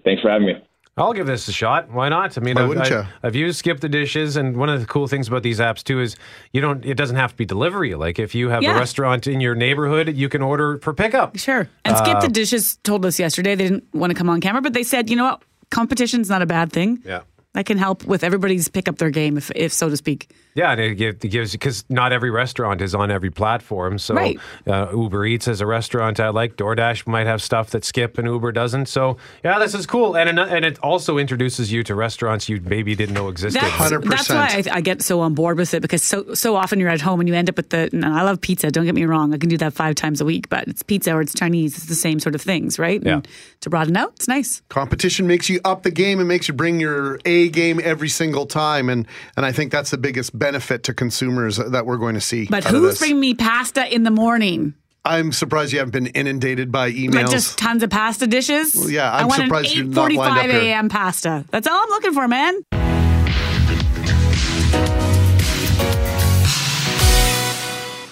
Thanks 0.04 0.22
for 0.22 0.30
having 0.30 0.48
me. 0.48 0.54
I'll 0.98 1.14
give 1.14 1.28
this 1.28 1.48
a 1.48 1.54
shot. 1.54 1.90
Why 1.90 2.10
not? 2.10 2.38
I 2.38 2.42
mean, 2.42 2.56
Why 2.56 2.64
I've, 2.64 2.68
wouldn't 2.68 2.86
I've, 2.88 2.92
you? 2.92 3.12
I've 3.24 3.36
used 3.36 3.58
Skip 3.60 3.80
the 3.80 3.88
Dishes, 3.88 4.36
and 4.36 4.58
one 4.58 4.68
of 4.70 4.82
the 4.82 4.86
cool 4.86 5.08
things 5.08 5.30
about 5.30 5.44
these 5.44 5.60
apps 5.60 5.82
too 5.82 6.02
is 6.02 6.18
you 6.52 6.60
don't. 6.60 6.86
It 6.86 6.96
doesn't 6.96 7.16
have 7.16 7.32
to 7.32 7.38
be 7.38 7.46
delivery. 7.46 7.96
Like 7.96 8.20
if 8.20 8.36
you 8.36 8.50
have 8.50 8.62
Yeah. 8.62 8.76
a 8.76 8.80
restaurant 8.80 9.26
in 9.26 9.40
your 9.40 9.56
neighborhood, 9.56 10.10
you 10.16 10.28
can 10.28 10.42
order 10.42 10.78
for 10.80 10.94
pickup. 10.94 11.38
Sure. 11.38 11.70
And 11.86 11.98
Skip 11.98 12.18
uh, 12.18 12.20
the 12.20 12.28
Dishes 12.28 12.76
told 12.84 13.06
us 13.06 13.18
yesterday 13.18 13.56
they 13.56 13.64
didn't 13.64 13.86
want 13.94 14.12
to 14.12 14.16
come 14.16 14.30
on 14.30 14.42
camera, 14.42 14.62
but 14.62 14.74
they 14.74 14.84
said, 14.84 15.10
you 15.10 15.16
know 15.16 15.24
what? 15.24 15.42
Competition's 15.72 16.30
not 16.30 16.42
a 16.42 16.46
bad 16.46 16.72
thing. 16.74 17.02
Yeah. 17.06 17.22
That 17.54 17.66
can 17.66 17.78
help 17.78 18.04
with 18.04 18.24
everybody's 18.24 18.68
pick 18.68 18.88
up 18.90 18.98
their 18.98 19.10
game, 19.10 19.38
if, 19.38 19.50
if 19.56 19.72
so 19.72 19.90
to 19.90 19.96
speak. 19.98 20.30
Yeah, 20.56 20.72
and 20.72 20.82
it, 20.82 21.20
gives 21.20 21.52
because 21.52 21.86
not 21.90 22.12
every 22.12 22.32
restaurant 22.32 22.82
is 22.82 22.96
on 22.96 23.12
every 23.12 23.30
platform. 23.30 24.00
So 24.00 24.16
Right. 24.16 24.40
uh, 24.68 24.88
Uber 24.92 25.26
Eats 25.26 25.48
as 25.48 25.62
a 25.62 25.66
restaurant 25.66 26.20
I 26.20 26.30
like. 26.30 26.56
DoorDash 26.56 27.08
might 27.08 27.28
have 27.28 27.42
stuff 27.42 27.70
that 27.70 27.86
Skip 27.86 28.18
and 28.18 28.28
Uber 28.28 28.52
doesn't. 28.52 28.88
So 28.88 29.18
yeah, 29.44 29.60
this 29.60 29.74
is 29.74 29.86
cool, 29.86 30.18
and 30.18 30.40
and 30.40 30.66
it 30.66 30.80
also 30.80 31.18
introduces 31.18 31.72
you 31.72 31.84
to 31.84 31.96
restaurants 31.96 32.50
you 32.50 32.60
maybe 32.62 32.96
didn't 32.96 33.14
know 33.14 33.30
existed. 33.30 33.62
That's, 33.62 33.92
100%. 33.92 34.10
that's 34.10 34.30
why 34.30 34.64
I, 34.72 34.78
I 34.78 34.82
get 34.82 35.02
so 35.02 35.22
on 35.22 35.34
board 35.36 35.58
with 35.58 35.74
it 35.74 35.82
because 35.82 36.04
so 36.04 36.34
so 36.34 36.56
often 36.56 36.80
you're 36.80 36.90
at 36.90 37.02
home 37.02 37.20
and 37.20 37.30
you 37.30 37.36
end 37.36 37.50
up 37.50 37.58
with 37.58 37.70
the. 37.70 37.90
And 37.92 38.06
I 38.06 38.24
love 38.24 38.42
pizza. 38.42 38.72
Don't 38.72 38.86
get 38.86 38.96
me 38.96 39.06
wrong. 39.06 39.34
I 39.34 39.38
can 39.38 39.50
do 39.50 39.58
that 39.58 39.74
five 39.74 39.96
times 39.96 40.20
a 40.20 40.26
week, 40.26 40.50
but 40.50 40.68
it's 40.68 40.82
pizza 40.82 41.14
or 41.14 41.22
it's 41.22 41.34
Chinese. 41.34 41.78
It's 41.78 41.86
the 41.86 41.96
same 41.96 42.20
sort 42.20 42.36
of 42.36 42.42
things, 42.42 42.80
right? 42.80 43.02
Yeah. 43.04 43.14
And 43.16 43.28
to 43.62 43.70
broaden 43.70 43.96
out, 43.96 44.14
it's 44.16 44.28
nice. 44.28 44.62
Competition 44.70 45.28
makes 45.28 45.50
you 45.50 45.60
up 45.64 45.84
the 45.84 45.92
game 45.92 46.20
and 46.20 46.28
makes 46.28 46.48
you 46.48 46.54
bring 46.54 46.80
your 46.80 47.20
A 47.26 47.50
game 47.50 47.80
every 47.84 48.10
single 48.10 48.46
time, 48.46 48.90
and 48.90 49.06
and 49.38 49.46
I 49.46 49.52
think 49.52 49.72
that's 49.72 49.92
the 49.92 49.98
biggest 49.98 50.39
benefit 50.40 50.84
to 50.86 50.94
consumers 50.94 51.58
that 51.58 51.86
we're 51.86 51.98
going 51.98 52.16
to 52.16 52.22
see. 52.22 52.48
But 52.50 52.64
who's 52.64 53.00
bringing 53.00 53.20
me 53.20 53.34
pasta 53.36 53.94
in 53.94 54.04
the 54.04 54.12
morning? 54.12 54.74
I'm 55.06 55.32
surprised 55.32 55.72
you 55.72 55.80
haven't 55.80 55.92
been 55.92 56.08
inundated 56.08 56.72
by 56.72 56.92
emails. 56.92 57.14
Like 57.14 57.30
just 57.32 57.58
tons 57.58 57.84
of 57.84 57.90
pasta 57.90 58.28
dishes. 58.28 58.76
Well, 58.76 58.90
yeah, 58.90 59.12
I'm 59.12 59.24
I 59.24 59.26
want 59.26 59.42
surprised 59.44 59.72
an 59.72 59.78
you're 59.78 59.86
not 59.86 60.12
lined 60.12 60.40
up 60.40 60.46
8:45 60.46 60.64
a.m. 60.64 60.90
pasta. 60.90 61.46
That's 61.52 61.68
all 61.68 61.82
I'm 61.82 61.90
looking 61.90 62.14
for, 62.14 62.28
man. 62.28 62.62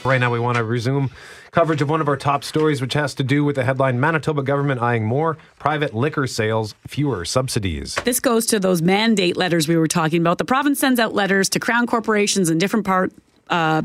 Right 0.07 0.21
now, 0.21 0.31
we 0.31 0.39
want 0.39 0.55
to 0.55 0.63
resume 0.63 1.11
coverage 1.51 1.81
of 1.81 1.89
one 1.89 1.99
of 1.99 2.07
our 2.07 2.15
top 2.15 2.45
stories, 2.45 2.79
which 2.79 2.93
has 2.93 3.13
to 3.15 3.23
do 3.23 3.43
with 3.43 3.57
the 3.57 3.65
headline 3.65 3.99
Manitoba 3.99 4.41
government 4.41 4.81
eyeing 4.81 5.05
more 5.05 5.37
private 5.59 5.93
liquor 5.93 6.27
sales, 6.27 6.75
fewer 6.87 7.25
subsidies. 7.25 7.95
This 8.05 8.21
goes 8.21 8.45
to 8.47 8.59
those 8.59 8.81
mandate 8.81 9.35
letters 9.35 9.67
we 9.67 9.75
were 9.75 9.87
talking 9.87 10.21
about. 10.21 10.37
The 10.37 10.45
province 10.45 10.79
sends 10.79 10.97
out 10.97 11.13
letters 11.13 11.49
to 11.49 11.59
crown 11.59 11.87
corporations 11.87 12.49
in 12.49 12.57
different 12.57 12.85
part. 12.85 13.11
Uh, 13.49 13.81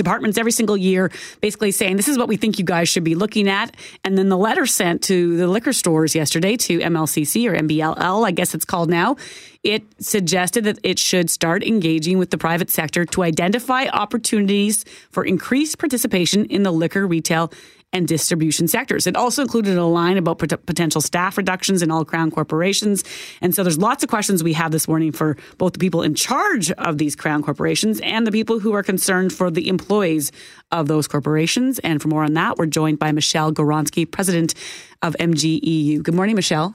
departments 0.00 0.38
every 0.38 0.52
single 0.52 0.78
year, 0.78 1.12
basically 1.42 1.70
saying 1.70 1.96
this 1.96 2.08
is 2.08 2.16
what 2.16 2.26
we 2.26 2.38
think 2.38 2.58
you 2.58 2.64
guys 2.64 2.88
should 2.88 3.04
be 3.04 3.14
looking 3.14 3.48
at. 3.48 3.76
And 4.02 4.16
then 4.16 4.30
the 4.30 4.38
letter 4.38 4.64
sent 4.64 5.02
to 5.04 5.36
the 5.36 5.46
liquor 5.46 5.74
stores 5.74 6.14
yesterday 6.14 6.56
to 6.56 6.78
MLCC 6.78 7.46
or 7.46 7.54
MBLL, 7.54 8.26
I 8.26 8.30
guess 8.30 8.54
it's 8.54 8.64
called 8.64 8.88
now. 8.88 9.16
It 9.62 9.82
suggested 10.02 10.64
that 10.64 10.78
it 10.82 10.98
should 10.98 11.28
start 11.28 11.62
engaging 11.62 12.16
with 12.16 12.30
the 12.30 12.38
private 12.38 12.70
sector 12.70 13.04
to 13.04 13.22
identify 13.22 13.88
opportunities 13.88 14.86
for 15.10 15.22
increased 15.22 15.78
participation 15.78 16.46
in 16.46 16.62
the 16.62 16.72
liquor 16.72 17.06
retail 17.06 17.52
and 17.92 18.06
distribution 18.06 18.68
sectors. 18.68 19.06
It 19.06 19.16
also 19.16 19.42
included 19.42 19.76
a 19.76 19.84
line 19.84 20.16
about 20.16 20.38
pot- 20.38 20.64
potential 20.66 21.00
staff 21.00 21.36
reductions 21.36 21.82
in 21.82 21.90
all 21.90 22.04
crown 22.04 22.30
corporations. 22.30 23.02
And 23.40 23.54
so 23.54 23.62
there's 23.62 23.78
lots 23.78 24.02
of 24.04 24.08
questions 24.08 24.44
we 24.44 24.52
have 24.52 24.70
this 24.70 24.86
morning 24.86 25.12
for 25.12 25.36
both 25.58 25.72
the 25.72 25.78
people 25.78 26.02
in 26.02 26.14
charge 26.14 26.70
of 26.72 26.98
these 26.98 27.16
crown 27.16 27.42
corporations 27.42 28.00
and 28.00 28.26
the 28.26 28.32
people 28.32 28.60
who 28.60 28.72
are 28.74 28.82
concerned 28.82 29.32
for 29.32 29.50
the 29.50 29.68
employees 29.68 30.30
of 30.70 30.86
those 30.86 31.08
corporations. 31.08 31.78
And 31.80 32.00
for 32.00 32.08
more 32.08 32.24
on 32.24 32.34
that, 32.34 32.56
we're 32.58 32.66
joined 32.66 32.98
by 32.98 33.12
Michelle 33.12 33.52
Gawronsky, 33.52 34.08
president 34.10 34.54
of 35.02 35.16
MGEU. 35.18 36.02
Good 36.02 36.14
morning, 36.14 36.36
Michelle. 36.36 36.74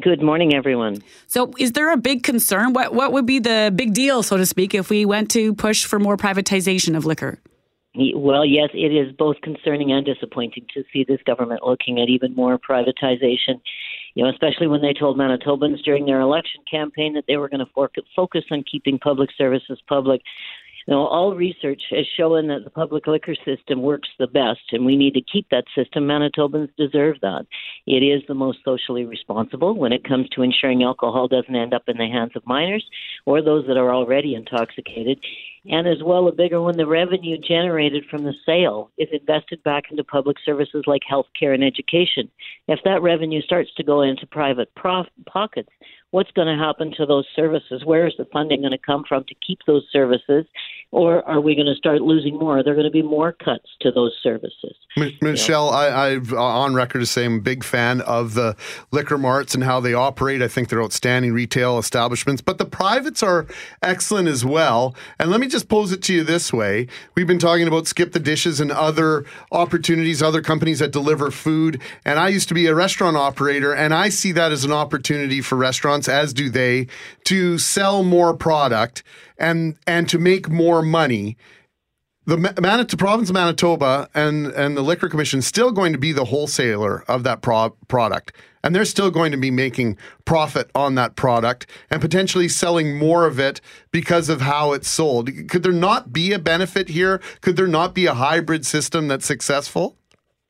Good 0.00 0.20
morning, 0.20 0.54
everyone. 0.54 1.02
So, 1.26 1.52
is 1.58 1.72
there 1.72 1.90
a 1.90 1.96
big 1.96 2.22
concern? 2.22 2.74
What 2.74 2.92
what 2.92 3.12
would 3.12 3.24
be 3.24 3.38
the 3.38 3.72
big 3.74 3.94
deal, 3.94 4.22
so 4.22 4.36
to 4.36 4.44
speak, 4.44 4.74
if 4.74 4.90
we 4.90 5.06
went 5.06 5.30
to 5.30 5.54
push 5.54 5.86
for 5.86 5.98
more 5.98 6.18
privatization 6.18 6.96
of 6.96 7.06
liquor? 7.06 7.38
Well, 7.96 8.44
yes, 8.44 8.68
it 8.74 8.92
is 8.92 9.14
both 9.16 9.40
concerning 9.42 9.92
and 9.92 10.04
disappointing 10.04 10.66
to 10.74 10.84
see 10.92 11.04
this 11.04 11.20
government 11.24 11.62
looking 11.64 11.98
at 11.98 12.08
even 12.08 12.34
more 12.34 12.58
privatization. 12.58 13.60
You 14.14 14.24
know, 14.24 14.30
especially 14.30 14.66
when 14.66 14.82
they 14.82 14.92
told 14.92 15.18
Manitobans 15.18 15.82
during 15.82 16.04
their 16.04 16.20
election 16.20 16.60
campaign 16.70 17.14
that 17.14 17.24
they 17.26 17.36
were 17.36 17.48
going 17.48 17.64
to 17.64 18.02
focus 18.14 18.44
on 18.50 18.64
keeping 18.70 18.98
public 18.98 19.30
services 19.36 19.80
public. 19.88 20.20
You 20.86 20.94
know, 20.94 21.06
all 21.06 21.34
research 21.34 21.82
has 21.90 22.06
shown 22.16 22.46
that 22.46 22.62
the 22.62 22.70
public 22.70 23.08
liquor 23.08 23.34
system 23.44 23.82
works 23.82 24.08
the 24.20 24.28
best, 24.28 24.60
and 24.70 24.86
we 24.86 24.96
need 24.96 25.14
to 25.14 25.20
keep 25.20 25.48
that 25.50 25.64
system. 25.74 26.06
Manitobans 26.06 26.68
deserve 26.76 27.16
that. 27.22 27.46
It 27.86 28.04
is 28.04 28.22
the 28.28 28.34
most 28.34 28.58
socially 28.64 29.04
responsible 29.04 29.74
when 29.74 29.92
it 29.92 30.04
comes 30.04 30.28
to 30.30 30.42
ensuring 30.42 30.84
alcohol 30.84 31.26
doesn't 31.28 31.56
end 31.56 31.74
up 31.74 31.84
in 31.88 31.96
the 31.96 32.06
hands 32.06 32.32
of 32.36 32.46
minors 32.46 32.84
or 33.24 33.42
those 33.42 33.66
that 33.66 33.76
are 33.76 33.92
already 33.92 34.34
intoxicated 34.34 35.18
and 35.68 35.86
as 35.86 36.02
well 36.04 36.28
a 36.28 36.32
bigger 36.32 36.60
one 36.60 36.76
the 36.76 36.86
revenue 36.86 37.36
generated 37.38 38.04
from 38.10 38.24
the 38.24 38.34
sale 38.44 38.90
is 38.98 39.08
invested 39.12 39.62
back 39.62 39.84
into 39.90 40.04
public 40.04 40.36
services 40.44 40.84
like 40.86 41.02
healthcare 41.10 41.54
and 41.54 41.64
education. 41.64 42.30
If 42.68 42.80
that 42.84 43.02
revenue 43.02 43.42
starts 43.42 43.70
to 43.76 43.84
go 43.84 44.02
into 44.02 44.26
private 44.26 44.74
prof- 44.74 45.06
pockets 45.26 45.70
what's 46.16 46.30
going 46.30 46.48
to 46.48 46.56
happen 46.56 46.90
to 46.96 47.04
those 47.04 47.26
services 47.36 47.84
where 47.84 48.06
is 48.06 48.14
the 48.16 48.24
funding 48.32 48.62
going 48.62 48.72
to 48.72 48.78
come 48.78 49.04
from 49.06 49.22
to 49.24 49.34
keep 49.46 49.58
those 49.66 49.86
services 49.92 50.46
or 50.92 51.26
are 51.28 51.40
we 51.40 51.54
going 51.54 51.66
to 51.66 51.74
start 51.74 52.00
losing 52.00 52.38
more? 52.38 52.58
Are 52.58 52.62
there 52.62 52.74
going 52.74 52.86
to 52.86 52.90
be 52.90 53.02
more 53.02 53.32
cuts 53.32 53.66
to 53.80 53.90
those 53.90 54.14
services? 54.22 54.74
M- 54.96 55.12
Michelle, 55.20 55.68
I, 55.68 55.90
I've 55.90 56.32
uh, 56.32 56.42
on 56.42 56.74
record 56.74 57.00
to 57.00 57.06
say 57.06 57.24
I'm 57.24 57.38
a 57.38 57.40
big 57.40 57.64
fan 57.64 58.00
of 58.02 58.34
the 58.34 58.56
liquor 58.92 59.18
marts 59.18 59.54
and 59.54 59.64
how 59.64 59.80
they 59.80 59.94
operate. 59.94 60.42
I 60.42 60.48
think 60.48 60.68
they're 60.68 60.82
outstanding 60.82 61.32
retail 61.32 61.78
establishments, 61.78 62.40
but 62.40 62.58
the 62.58 62.64
privates 62.64 63.22
are 63.22 63.46
excellent 63.82 64.28
as 64.28 64.44
well. 64.44 64.94
And 65.18 65.30
let 65.30 65.40
me 65.40 65.48
just 65.48 65.68
pose 65.68 65.92
it 65.92 66.02
to 66.04 66.14
you 66.14 66.24
this 66.24 66.52
way: 66.52 66.86
We've 67.14 67.26
been 67.26 67.38
talking 67.38 67.66
about 67.66 67.86
skip 67.86 68.12
the 68.12 68.20
dishes 68.20 68.60
and 68.60 68.70
other 68.70 69.26
opportunities, 69.52 70.22
other 70.22 70.40
companies 70.40 70.78
that 70.78 70.92
deliver 70.92 71.30
food. 71.30 71.80
And 72.04 72.18
I 72.18 72.28
used 72.28 72.48
to 72.48 72.54
be 72.54 72.66
a 72.68 72.74
restaurant 72.74 73.16
operator, 73.16 73.74
and 73.74 73.92
I 73.92 74.08
see 74.08 74.32
that 74.32 74.52
as 74.52 74.64
an 74.64 74.72
opportunity 74.72 75.40
for 75.40 75.56
restaurants, 75.56 76.05
as 76.08 76.32
do 76.32 76.50
they, 76.50 76.86
to 77.24 77.58
sell 77.58 78.02
more 78.02 78.36
product 78.36 79.02
and 79.38 79.76
and 79.86 80.08
to 80.08 80.18
make 80.18 80.48
more 80.48 80.82
money. 80.82 81.36
The 82.28 82.96
province 82.98 83.30
of 83.30 83.34
Manitoba 83.34 84.08
and 84.12 84.48
and 84.48 84.76
the 84.76 84.82
liquor 84.82 85.08
commission 85.08 85.38
is 85.38 85.46
still 85.46 85.70
going 85.70 85.92
to 85.92 85.98
be 85.98 86.12
the 86.12 86.24
wholesaler 86.24 87.04
of 87.08 87.22
that 87.22 87.40
pro- 87.40 87.76
product, 87.86 88.32
and 88.64 88.74
they're 88.74 88.84
still 88.84 89.12
going 89.12 89.30
to 89.30 89.38
be 89.38 89.52
making 89.52 89.96
profit 90.24 90.68
on 90.74 90.96
that 90.96 91.14
product 91.14 91.68
and 91.88 92.00
potentially 92.00 92.48
selling 92.48 92.98
more 92.98 93.26
of 93.26 93.38
it 93.38 93.60
because 93.92 94.28
of 94.28 94.40
how 94.40 94.72
it's 94.72 94.88
sold. 94.88 95.30
Could 95.48 95.62
there 95.62 95.70
not 95.70 96.12
be 96.12 96.32
a 96.32 96.40
benefit 96.40 96.88
here? 96.88 97.20
Could 97.42 97.54
there 97.54 97.68
not 97.68 97.94
be 97.94 98.06
a 98.06 98.14
hybrid 98.14 98.66
system 98.66 99.06
that's 99.06 99.26
successful? 99.26 99.96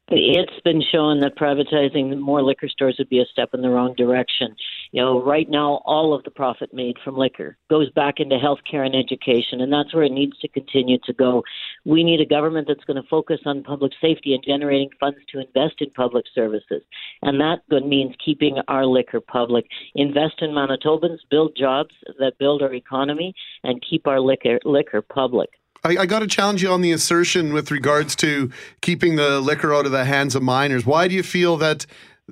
It's 0.08 0.60
been 0.64 0.82
shown 0.92 1.20
that 1.20 1.36
privatizing 1.36 2.18
more 2.20 2.42
liquor 2.42 2.68
stores 2.68 2.94
would 2.98 3.08
be 3.08 3.20
a 3.20 3.26
step 3.26 3.50
in 3.54 3.60
the 3.60 3.70
wrong 3.70 3.94
direction. 3.96 4.54
You 4.96 5.02
know, 5.02 5.22
right 5.22 5.46
now, 5.46 5.82
all 5.84 6.14
of 6.14 6.24
the 6.24 6.30
profit 6.30 6.72
made 6.72 6.96
from 7.04 7.18
liquor 7.18 7.58
goes 7.68 7.90
back 7.90 8.14
into 8.16 8.36
healthcare 8.36 8.86
and 8.86 8.96
education, 8.96 9.60
and 9.60 9.70
that's 9.70 9.94
where 9.94 10.04
it 10.04 10.10
needs 10.10 10.38
to 10.38 10.48
continue 10.48 10.96
to 11.04 11.12
go. 11.12 11.42
We 11.84 12.02
need 12.02 12.22
a 12.22 12.24
government 12.24 12.66
that's 12.66 12.84
going 12.84 13.02
to 13.02 13.06
focus 13.06 13.40
on 13.44 13.62
public 13.62 13.92
safety 14.00 14.32
and 14.32 14.42
generating 14.42 14.88
funds 14.98 15.18
to 15.32 15.40
invest 15.40 15.82
in 15.82 15.90
public 15.90 16.24
services, 16.34 16.82
and 17.20 17.38
that 17.42 17.58
means 17.84 18.14
keeping 18.24 18.56
our 18.68 18.86
liquor 18.86 19.20
public. 19.20 19.66
Invest 19.94 20.36
in 20.40 20.52
Manitobans, 20.52 21.18
build 21.30 21.54
jobs 21.54 21.94
that 22.18 22.38
build 22.38 22.62
our 22.62 22.72
economy, 22.72 23.34
and 23.64 23.84
keep 23.86 24.06
our 24.06 24.18
liquor 24.18 24.58
liquor 24.64 25.02
public. 25.02 25.50
I, 25.84 25.98
I 25.98 26.06
got 26.06 26.20
to 26.20 26.26
challenge 26.26 26.62
you 26.62 26.70
on 26.70 26.80
the 26.80 26.92
assertion 26.92 27.52
with 27.52 27.70
regards 27.70 28.16
to 28.16 28.50
keeping 28.80 29.16
the 29.16 29.40
liquor 29.40 29.74
out 29.74 29.84
of 29.84 29.92
the 29.92 30.06
hands 30.06 30.34
of 30.34 30.42
minors. 30.42 30.86
Why 30.86 31.06
do 31.06 31.14
you 31.14 31.22
feel 31.22 31.58
that 31.58 31.84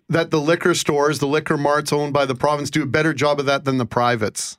that 0.09 0.31
the 0.31 0.41
liquor 0.41 0.75
stores, 0.75 1.19
the 1.19 1.27
liquor 1.27 1.57
marts 1.57 1.93
owned 1.93 2.13
by 2.13 2.27
the 2.27 2.35
province, 2.35 2.71
do 2.71 2.83
a 2.83 2.87
better 2.87 3.15
job 3.15 3.41
of 3.41 3.47
that 3.47 3.65
than 3.65 3.79
the 3.79 3.87
privates? 3.87 4.59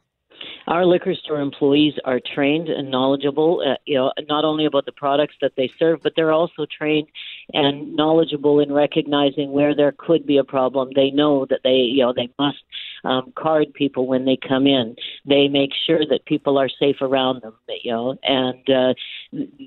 Our 0.67 0.85
liquor 0.85 1.13
store 1.13 1.41
employees 1.41 1.93
are 2.05 2.19
trained 2.33 2.69
and 2.69 2.89
knowledgeable, 2.89 3.61
uh, 3.65 3.75
you 3.85 3.95
know, 3.95 4.11
not 4.27 4.45
only 4.45 4.65
about 4.65 4.85
the 4.85 4.91
products 4.91 5.35
that 5.41 5.51
they 5.55 5.69
serve, 5.77 6.01
but 6.01 6.13
they're 6.15 6.31
also 6.31 6.65
trained 6.65 7.07
and 7.53 7.95
knowledgeable 7.95 8.59
in 8.59 8.73
recognizing 8.73 9.51
where 9.51 9.75
there 9.75 9.93
could 9.95 10.25
be 10.25 10.37
a 10.37 10.43
problem. 10.43 10.89
They 10.95 11.11
know 11.11 11.45
that 11.51 11.59
they, 11.63 11.75
you 11.75 12.03
know, 12.03 12.13
they 12.13 12.29
must 12.39 12.63
um, 13.05 13.31
card 13.37 13.73
people 13.73 14.07
when 14.07 14.25
they 14.25 14.37
come 14.37 14.67
in. 14.67 14.95
They 15.25 15.47
make 15.47 15.71
sure 15.85 16.05
that 16.09 16.25
people 16.25 16.57
are 16.57 16.69
safe 16.69 16.97
around 17.01 17.43
them, 17.43 17.53
you 17.83 17.91
know, 17.91 18.17
and 18.23 18.69
uh, 18.69 18.93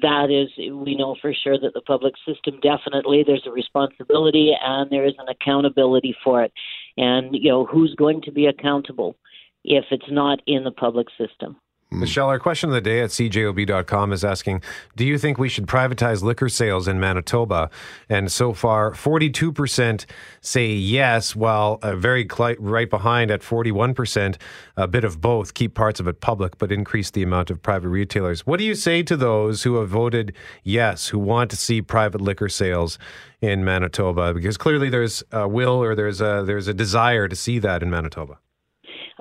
that 0.03 0.29
is, 0.31 0.51
we 0.75 0.95
know 0.95 1.17
for 1.21 1.33
sure 1.33 1.59
that 1.59 1.75
the 1.75 1.81
public 1.81 2.15
system 2.27 2.61
definitely 2.61 3.25
there's 3.27 3.47
a 3.47 3.51
responsibility 3.51 4.53
and 4.61 4.91
there 4.91 5.07
is 5.07 5.15
an 5.19 5.29
accountability 5.29 6.15
for 6.23 6.43
it. 6.43 6.53
And, 6.97 7.35
you 7.35 7.51
know, 7.51 7.65
who's 7.65 7.95
going 7.95 8.23
to 8.23 8.33
be 8.33 8.47
accountable? 8.47 9.17
if 9.65 9.85
it's 9.91 10.11
not 10.11 10.41
in 10.47 10.65
the 10.65 10.71
public 10.71 11.09
system. 11.19 11.57
Michelle, 11.91 12.29
our 12.29 12.39
question 12.39 12.69
of 12.69 12.75
the 12.75 12.83
day 12.83 13.01
at 13.01 13.09
cjob.com 13.09 14.13
is 14.13 14.23
asking 14.23 14.63
Do 14.95 15.07
you 15.07 15.17
think 15.17 15.39
we 15.39 15.49
should 15.49 15.67
privatize 15.67 16.23
liquor 16.23 16.51
sales 16.51 16.87
in 16.87 17.01
Manitoba? 17.01 17.71
And 18.11 18.31
so 18.31 18.53
far, 18.53 18.93
42% 18.93 20.05
say 20.43 20.67
yes, 20.67 21.35
while 21.35 21.79
uh, 21.81 21.97
very 21.97 22.29
cl- 22.31 22.57
right 22.59 22.91
behind 22.91 23.31
at 23.31 23.41
41%, 23.41 24.37
a 24.77 24.87
bit 24.87 25.03
of 25.03 25.23
both, 25.23 25.55
keep 25.55 25.75
parts 25.75 25.99
of 25.99 26.07
it 26.07 26.21
public, 26.21 26.59
but 26.59 26.71
increase 26.71 27.11
the 27.11 27.23
amount 27.23 27.49
of 27.49 27.63
private 27.63 27.89
retailers. 27.89 28.47
What 28.47 28.59
do 28.59 28.65
you 28.65 28.75
say 28.75 29.03
to 29.05 29.17
those 29.17 29.63
who 29.63 29.77
have 29.77 29.89
voted 29.89 30.35
yes, 30.63 31.09
who 31.09 31.19
want 31.19 31.51
to 31.53 31.57
see 31.57 31.81
private 31.81 32.21
liquor 32.21 32.51
sales 32.51 32.99
in 33.41 33.65
Manitoba? 33.65 34.35
Because 34.35 34.59
clearly 34.59 34.91
there's 34.91 35.23
a 35.33 35.49
will 35.49 35.83
or 35.83 35.95
there's 35.95 36.21
a, 36.21 36.43
there's 36.45 36.69
a 36.69 36.75
desire 36.75 37.29
to 37.29 37.35
see 37.35 37.59
that 37.61 37.83
in 37.83 37.89
Manitoba. 37.89 38.39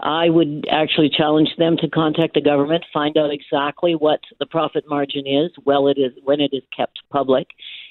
I 0.02 0.30
would 0.30 0.66
actually 0.72 1.10
challenge 1.10 1.50
them 1.58 1.78
to 1.78 1.90
contact 1.90 2.34
the 2.36 2.42
government, 2.42 2.86
find 2.94 3.18
out 3.18 3.32
exactly 3.32 3.94
what 3.94 4.20
the 4.40 4.46
profit 4.46 4.86
margin 4.88 5.26
is, 5.26 5.52
well 5.66 5.88
it 5.88 5.98
is 5.98 6.12
when 6.24 6.40
it 6.40 6.52
is 6.54 6.64
kept 6.76 7.00
public, 7.12 7.48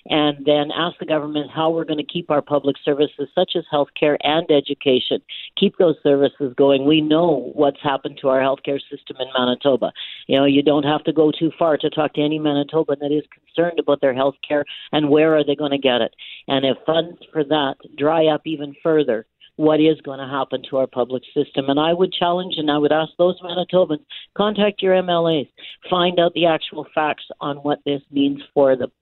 and 0.08 0.44
then 0.46 0.70
ask 0.74 0.98
the 0.98 1.06
government 1.06 1.50
how 1.52 1.70
we're 1.70 1.84
going 1.84 1.98
to 1.98 2.04
keep 2.04 2.30
our 2.30 2.42
public 2.42 2.76
services 2.84 3.28
such 3.34 3.52
as 3.56 3.64
healthcare 3.72 4.16
and 4.22 4.48
education, 4.50 5.20
keep 5.58 5.76
those 5.78 5.96
services 6.02 6.54
going. 6.56 6.86
We 6.86 7.00
know 7.00 7.50
what's 7.54 7.82
happened 7.82 8.18
to 8.22 8.28
our 8.28 8.40
healthcare 8.40 8.80
system 8.90 9.16
in 9.18 9.26
Manitoba. 9.36 9.92
You 10.28 10.38
know, 10.38 10.44
you 10.44 10.62
don't 10.62 10.84
have 10.84 11.02
to 11.04 11.12
go 11.12 11.32
too 11.36 11.50
far 11.58 11.76
to 11.78 11.90
talk 11.90 12.14
to 12.14 12.22
any 12.22 12.38
Manitoban 12.38 13.00
that 13.00 13.12
is 13.12 13.24
concerned 13.34 13.80
about 13.80 14.00
their 14.00 14.14
healthcare 14.14 14.64
and 14.92 15.10
where 15.10 15.36
are 15.36 15.44
they 15.44 15.56
going 15.56 15.72
to 15.72 15.78
get 15.78 16.00
it. 16.00 16.14
And 16.46 16.64
if 16.64 16.76
funds 16.86 17.18
for 17.32 17.42
that 17.44 17.74
dry 17.96 18.26
up 18.26 18.42
even 18.44 18.74
further, 18.82 19.26
what 19.56 19.80
is 19.80 20.00
going 20.02 20.18
to 20.18 20.26
happen 20.26 20.62
to 20.70 20.76
our 20.76 20.86
public 20.86 21.22
system. 21.34 21.68
And 21.68 21.80
I 21.80 21.92
would 21.92 22.12
challenge 22.12 22.54
and 22.56 22.70
I 22.70 22.78
would 22.78 22.92
ask 22.92 23.12
those 23.18 23.40
Manitobans 23.40 24.04
contact 24.36 24.82
your 24.82 24.94
MLAs, 24.94 25.48
find 25.90 26.20
out 26.20 26.34
the 26.34 26.46
actual 26.46 26.86
facts 26.94 27.24
on 27.40 27.56
what 27.58 27.80
this 27.84 28.02
means 28.10 28.40
for 28.54 28.76
them. 28.76 28.92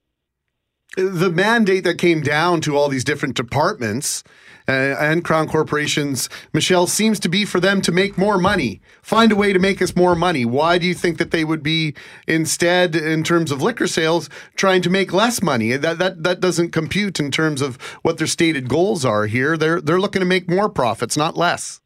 The 0.96 1.30
mandate 1.30 1.84
that 1.84 1.98
came 1.98 2.20
down 2.20 2.60
to 2.62 2.76
all 2.76 2.88
these 2.88 3.04
different 3.04 3.36
departments 3.36 4.22
uh, 4.66 4.72
and 4.72 5.24
crown 5.24 5.46
corporations, 5.46 6.28
Michelle, 6.54 6.86
seems 6.86 7.20
to 7.20 7.28
be 7.28 7.44
for 7.44 7.60
them 7.60 7.82
to 7.82 7.92
make 7.92 8.16
more 8.16 8.38
money, 8.38 8.80
find 9.02 9.30
a 9.30 9.36
way 9.36 9.52
to 9.52 9.58
make 9.58 9.82
us 9.82 9.94
more 9.94 10.14
money. 10.14 10.44
Why 10.44 10.78
do 10.78 10.86
you 10.86 10.94
think 10.94 11.18
that 11.18 11.32
they 11.32 11.44
would 11.44 11.62
be 11.62 11.94
instead, 12.26 12.96
in 12.96 13.24
terms 13.24 13.50
of 13.50 13.60
liquor 13.60 13.86
sales, 13.86 14.30
trying 14.56 14.80
to 14.82 14.90
make 14.90 15.12
less 15.12 15.42
money? 15.42 15.76
That 15.76 15.98
that 15.98 16.22
that 16.22 16.40
doesn't 16.40 16.70
compute 16.70 17.20
in 17.20 17.30
terms 17.30 17.60
of 17.60 17.76
what 18.02 18.16
their 18.16 18.26
stated 18.26 18.68
goals 18.68 19.04
are 19.04 19.26
here. 19.26 19.58
They're 19.58 19.82
they're 19.82 20.00
looking 20.00 20.20
to 20.20 20.26
make 20.26 20.48
more 20.48 20.70
profits, 20.70 21.16
not 21.16 21.36
less. 21.36 21.80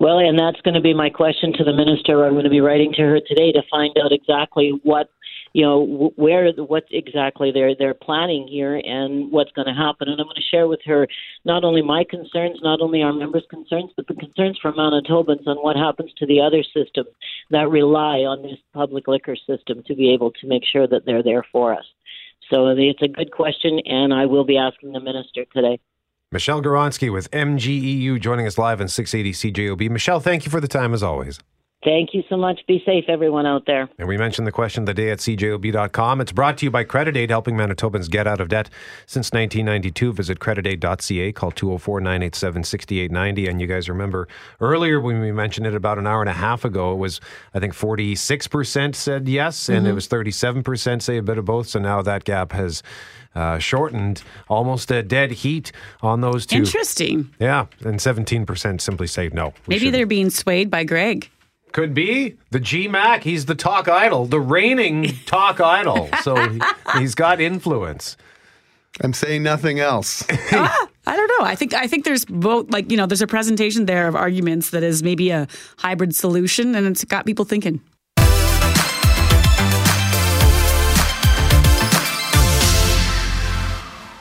Well, 0.00 0.18
and 0.18 0.38
that's 0.38 0.60
going 0.62 0.74
to 0.74 0.80
be 0.80 0.92
my 0.92 1.10
question 1.10 1.52
to 1.54 1.64
the 1.64 1.72
minister. 1.72 2.24
I'm 2.26 2.32
going 2.32 2.44
to 2.44 2.50
be 2.50 2.60
writing 2.60 2.92
to 2.94 3.02
her 3.02 3.20
today 3.20 3.52
to 3.52 3.62
find 3.70 3.96
out 4.02 4.12
exactly 4.12 4.78
what 4.82 5.10
you 5.52 5.64
know 5.64 6.12
where 6.16 6.52
what 6.52 6.84
exactly 6.90 7.50
they're 7.52 7.74
they're 7.74 7.94
planning 7.94 8.46
here 8.48 8.76
and 8.76 9.30
what's 9.32 9.50
going 9.52 9.66
to 9.66 9.74
happen 9.74 10.08
and 10.08 10.20
i'm 10.20 10.26
going 10.26 10.36
to 10.36 10.42
share 10.42 10.68
with 10.68 10.80
her 10.84 11.06
not 11.44 11.64
only 11.64 11.82
my 11.82 12.04
concerns 12.08 12.58
not 12.62 12.80
only 12.80 13.02
our 13.02 13.12
members 13.12 13.44
concerns 13.50 13.90
but 13.96 14.06
the 14.06 14.14
concerns 14.14 14.58
for 14.60 14.72
manitobans 14.72 15.46
on 15.46 15.56
what 15.58 15.76
happens 15.76 16.12
to 16.16 16.26
the 16.26 16.40
other 16.40 16.62
systems 16.62 17.08
that 17.50 17.68
rely 17.68 18.18
on 18.18 18.42
this 18.42 18.58
public 18.72 19.08
liquor 19.08 19.36
system 19.36 19.82
to 19.86 19.94
be 19.94 20.12
able 20.12 20.30
to 20.30 20.46
make 20.46 20.62
sure 20.64 20.86
that 20.86 21.04
they're 21.04 21.22
there 21.22 21.44
for 21.50 21.74
us 21.74 21.84
so 22.50 22.68
it's 22.68 23.02
a 23.02 23.08
good 23.08 23.32
question 23.32 23.80
and 23.86 24.14
i 24.14 24.26
will 24.26 24.44
be 24.44 24.56
asking 24.56 24.92
the 24.92 25.00
minister 25.00 25.44
today 25.52 25.78
Michelle 26.32 26.62
Gawronsky 26.62 27.12
with 27.12 27.28
MGEU 27.32 28.20
joining 28.20 28.46
us 28.46 28.56
live 28.56 28.80
on 28.80 28.86
680 28.86 29.52
CJOB. 29.52 29.90
Michelle, 29.90 30.20
thank 30.20 30.44
you 30.44 30.50
for 30.52 30.60
the 30.60 30.68
time 30.68 30.94
as 30.94 31.02
always. 31.02 31.40
Thank 31.82 32.12
you 32.12 32.22
so 32.28 32.36
much. 32.36 32.60
Be 32.66 32.82
safe, 32.84 33.04
everyone 33.08 33.46
out 33.46 33.64
there. 33.66 33.88
And 33.98 34.06
we 34.06 34.18
mentioned 34.18 34.46
the 34.46 34.52
question 34.52 34.82
of 34.82 34.86
the 34.86 34.92
day 34.92 35.10
at 35.10 35.18
cjob.com. 35.18 36.20
It's 36.20 36.32
brought 36.32 36.58
to 36.58 36.66
you 36.66 36.70
by 36.70 36.84
Credit 36.84 37.16
Aid, 37.16 37.30
helping 37.30 37.54
Manitobans 37.56 38.10
get 38.10 38.26
out 38.26 38.38
of 38.38 38.48
debt 38.48 38.68
since 39.06 39.32
1992. 39.32 40.12
Visit 40.12 40.40
creditaid.ca, 40.40 41.32
call 41.32 41.50
204 41.50 42.00
987 42.00 42.64
6890. 42.64 43.46
And 43.48 43.60
you 43.62 43.66
guys 43.66 43.88
remember 43.88 44.28
earlier 44.60 45.00
when 45.00 45.20
we 45.20 45.32
mentioned 45.32 45.66
it 45.66 45.74
about 45.74 45.98
an 45.98 46.06
hour 46.06 46.20
and 46.20 46.28
a 46.28 46.34
half 46.34 46.66
ago, 46.66 46.92
it 46.92 46.96
was, 46.96 47.18
I 47.54 47.60
think, 47.60 47.72
46% 47.72 48.94
said 48.94 49.26
yes, 49.26 49.70
and 49.70 49.86
it 49.86 49.94
was 49.94 50.06
37% 50.06 51.00
say 51.00 51.16
a 51.16 51.22
bit 51.22 51.38
of 51.38 51.46
both. 51.46 51.68
So 51.68 51.78
now 51.78 52.02
that 52.02 52.24
gap 52.24 52.52
has. 52.52 52.82
Uh, 53.32 53.60
shortened 53.60 54.24
almost 54.48 54.90
a 54.90 55.04
dead 55.04 55.30
heat 55.30 55.70
on 56.02 56.20
those 56.20 56.44
two. 56.44 56.56
Interesting. 56.56 57.32
Yeah, 57.38 57.66
and 57.84 58.00
17% 58.00 58.80
simply 58.80 59.06
say 59.06 59.30
no. 59.32 59.54
Maybe 59.68 59.78
shouldn't. 59.78 59.92
they're 59.92 60.06
being 60.06 60.30
swayed 60.30 60.68
by 60.68 60.82
Greg. 60.82 61.30
Could 61.72 61.94
be 61.94 62.36
the 62.50 62.58
G 62.58 62.88
Mac. 62.88 63.22
He's 63.22 63.46
the 63.46 63.54
talk 63.54 63.88
idol, 63.88 64.26
the 64.26 64.40
reigning 64.40 65.16
talk 65.26 65.60
idol. 65.60 66.08
So 66.22 66.34
he, 66.36 66.60
he's 66.98 67.14
got 67.14 67.40
influence. 67.40 68.16
I'm 69.00 69.12
saying 69.12 69.44
nothing 69.44 69.78
else. 69.78 70.24
ah, 70.52 70.88
I 71.06 71.16
don't 71.16 71.28
know. 71.38 71.46
I 71.46 71.54
think 71.54 71.72
I 71.74 71.86
think 71.86 72.04
there's 72.04 72.24
both 72.24 72.70
like, 72.70 72.90
you 72.90 72.96
know, 72.96 73.06
there's 73.06 73.22
a 73.22 73.26
presentation 73.26 73.86
there 73.86 74.08
of 74.08 74.16
arguments 74.16 74.70
that 74.70 74.82
is 74.82 75.02
maybe 75.02 75.30
a 75.30 75.46
hybrid 75.78 76.14
solution 76.14 76.74
and 76.74 76.86
it's 76.86 77.04
got 77.04 77.24
people 77.24 77.44
thinking. 77.44 77.80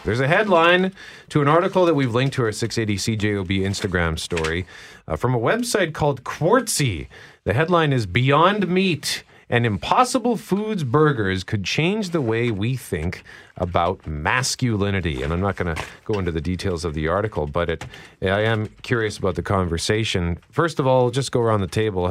There's 0.06 0.22
a 0.22 0.27
headline 0.27 0.94
to 1.29 1.41
an 1.41 1.48
article 1.48 1.86
that 1.86 1.94
we've 1.94 2.13
linked 2.13 2.34
to 2.36 2.44
our 2.44 2.51
680 2.51 3.18
CJOB 3.18 3.62
Instagram 3.62 4.18
story 4.18 4.65
uh, 5.08 5.15
from 5.15 5.36
a 5.36 5.39
website 5.39 5.94
called 5.94 6.24
Quartzy. 6.24 7.08
The 7.46 7.53
headline 7.53 7.93
is 7.93 8.05
Beyond 8.05 8.67
Meat 8.67 9.24
and 9.50 9.65
Impossible 9.65 10.36
Foods 10.36 10.84
Burgers 10.84 11.46
could 11.46 11.63
change 11.63 12.10
the 12.10 12.22
way 12.22 12.51
we 12.51 12.75
think 12.75 13.24
about 13.60 14.06
masculinity. 14.08 15.22
And 15.24 15.34
I'm 15.34 15.42
not 15.42 15.56
going 15.56 15.74
to 15.75 15.84
go 16.06 16.18
into 16.20 16.32
the 16.32 16.42
details 16.42 16.86
of 16.86 16.94
the 16.94 17.08
article, 17.08 17.46
but 17.48 17.70
it, 17.70 17.86
I 18.22 18.42
am 18.42 18.68
curious 18.82 19.18
about 19.18 19.36
the 19.36 19.44
conversation. 19.44 20.39
First 20.51 20.80
of 20.80 20.88
all, 20.88 21.10
just 21.12 21.32
go 21.32 21.42
around 21.42 21.62
the 21.62 21.68
table. 21.68 22.08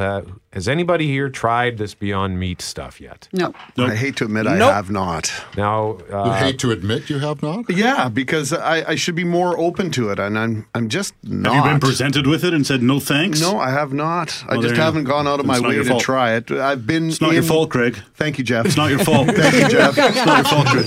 Has 0.53 0.69
anybody 0.69 1.07
here 1.07 1.29
tried 1.29 1.79
this 1.79 1.95
Beyond 1.95 2.39
Meat 2.39 2.61
stuff 2.63 3.01
yet? 3.01 3.29
No. 3.33 3.53
I 3.77 3.95
hate 3.95 4.17
to 4.17 4.25
admit 4.25 4.47
I 4.47 4.59
Nope. 4.59 4.73
have 4.73 4.91
not. 4.91 5.31
Now, 5.57 5.99
You 6.09 6.15
uh, 6.15 6.33
hate 6.39 6.59
to 6.61 6.71
admit 6.71 7.09
you 7.11 7.19
have 7.19 7.43
not? 7.43 7.65
Yeah, 7.71 8.09
because 8.09 8.53
I, 8.53 8.91
I 8.91 8.95
should 8.95 9.15
be 9.15 9.25
more 9.25 9.59
open 9.59 9.91
to 9.93 10.11
it, 10.11 10.19
and 10.19 10.39
I'm 10.39 10.67
I'm 10.75 10.89
just 10.89 11.15
not. 11.23 11.55
Have 11.55 11.65
you 11.65 11.71
been 11.73 11.81
presented 11.81 12.27
with 12.27 12.45
it 12.45 12.55
and 12.55 12.67
said 12.67 12.83
no 12.83 12.99
thanks? 13.01 13.41
No, 13.41 13.59
I 13.59 13.71
have 13.71 13.93
not. 13.93 14.45
I 14.49 14.59
just 14.61 14.75
haven't 14.77 15.05
go. 15.05 15.13
gone 15.13 15.27
out 15.29 15.41
of 15.41 15.47
It's 15.49 15.61
my 15.61 15.69
way 15.69 15.77
to 15.77 15.85
fault. 15.85 16.03
try 16.03 16.35
it. 16.35 16.51
I've 16.51 16.87
been. 16.87 17.09
It's 17.09 17.21
not 17.21 17.33
your 17.33 17.43
fault, 17.43 17.71
Craig. 17.71 17.99
Thank 18.15 18.39
you, 18.39 18.45
Jeff. 18.45 18.67
It's 18.67 18.77
not 18.77 18.91
your 18.91 18.99
fault. 19.01 19.29
Thank 19.35 19.55
you, 19.55 19.69
Jeff. 19.69 19.97
It's 19.99 20.27
not 20.27 20.37
your 20.39 20.45
fault, 20.45 20.67
Craig. 20.67 20.87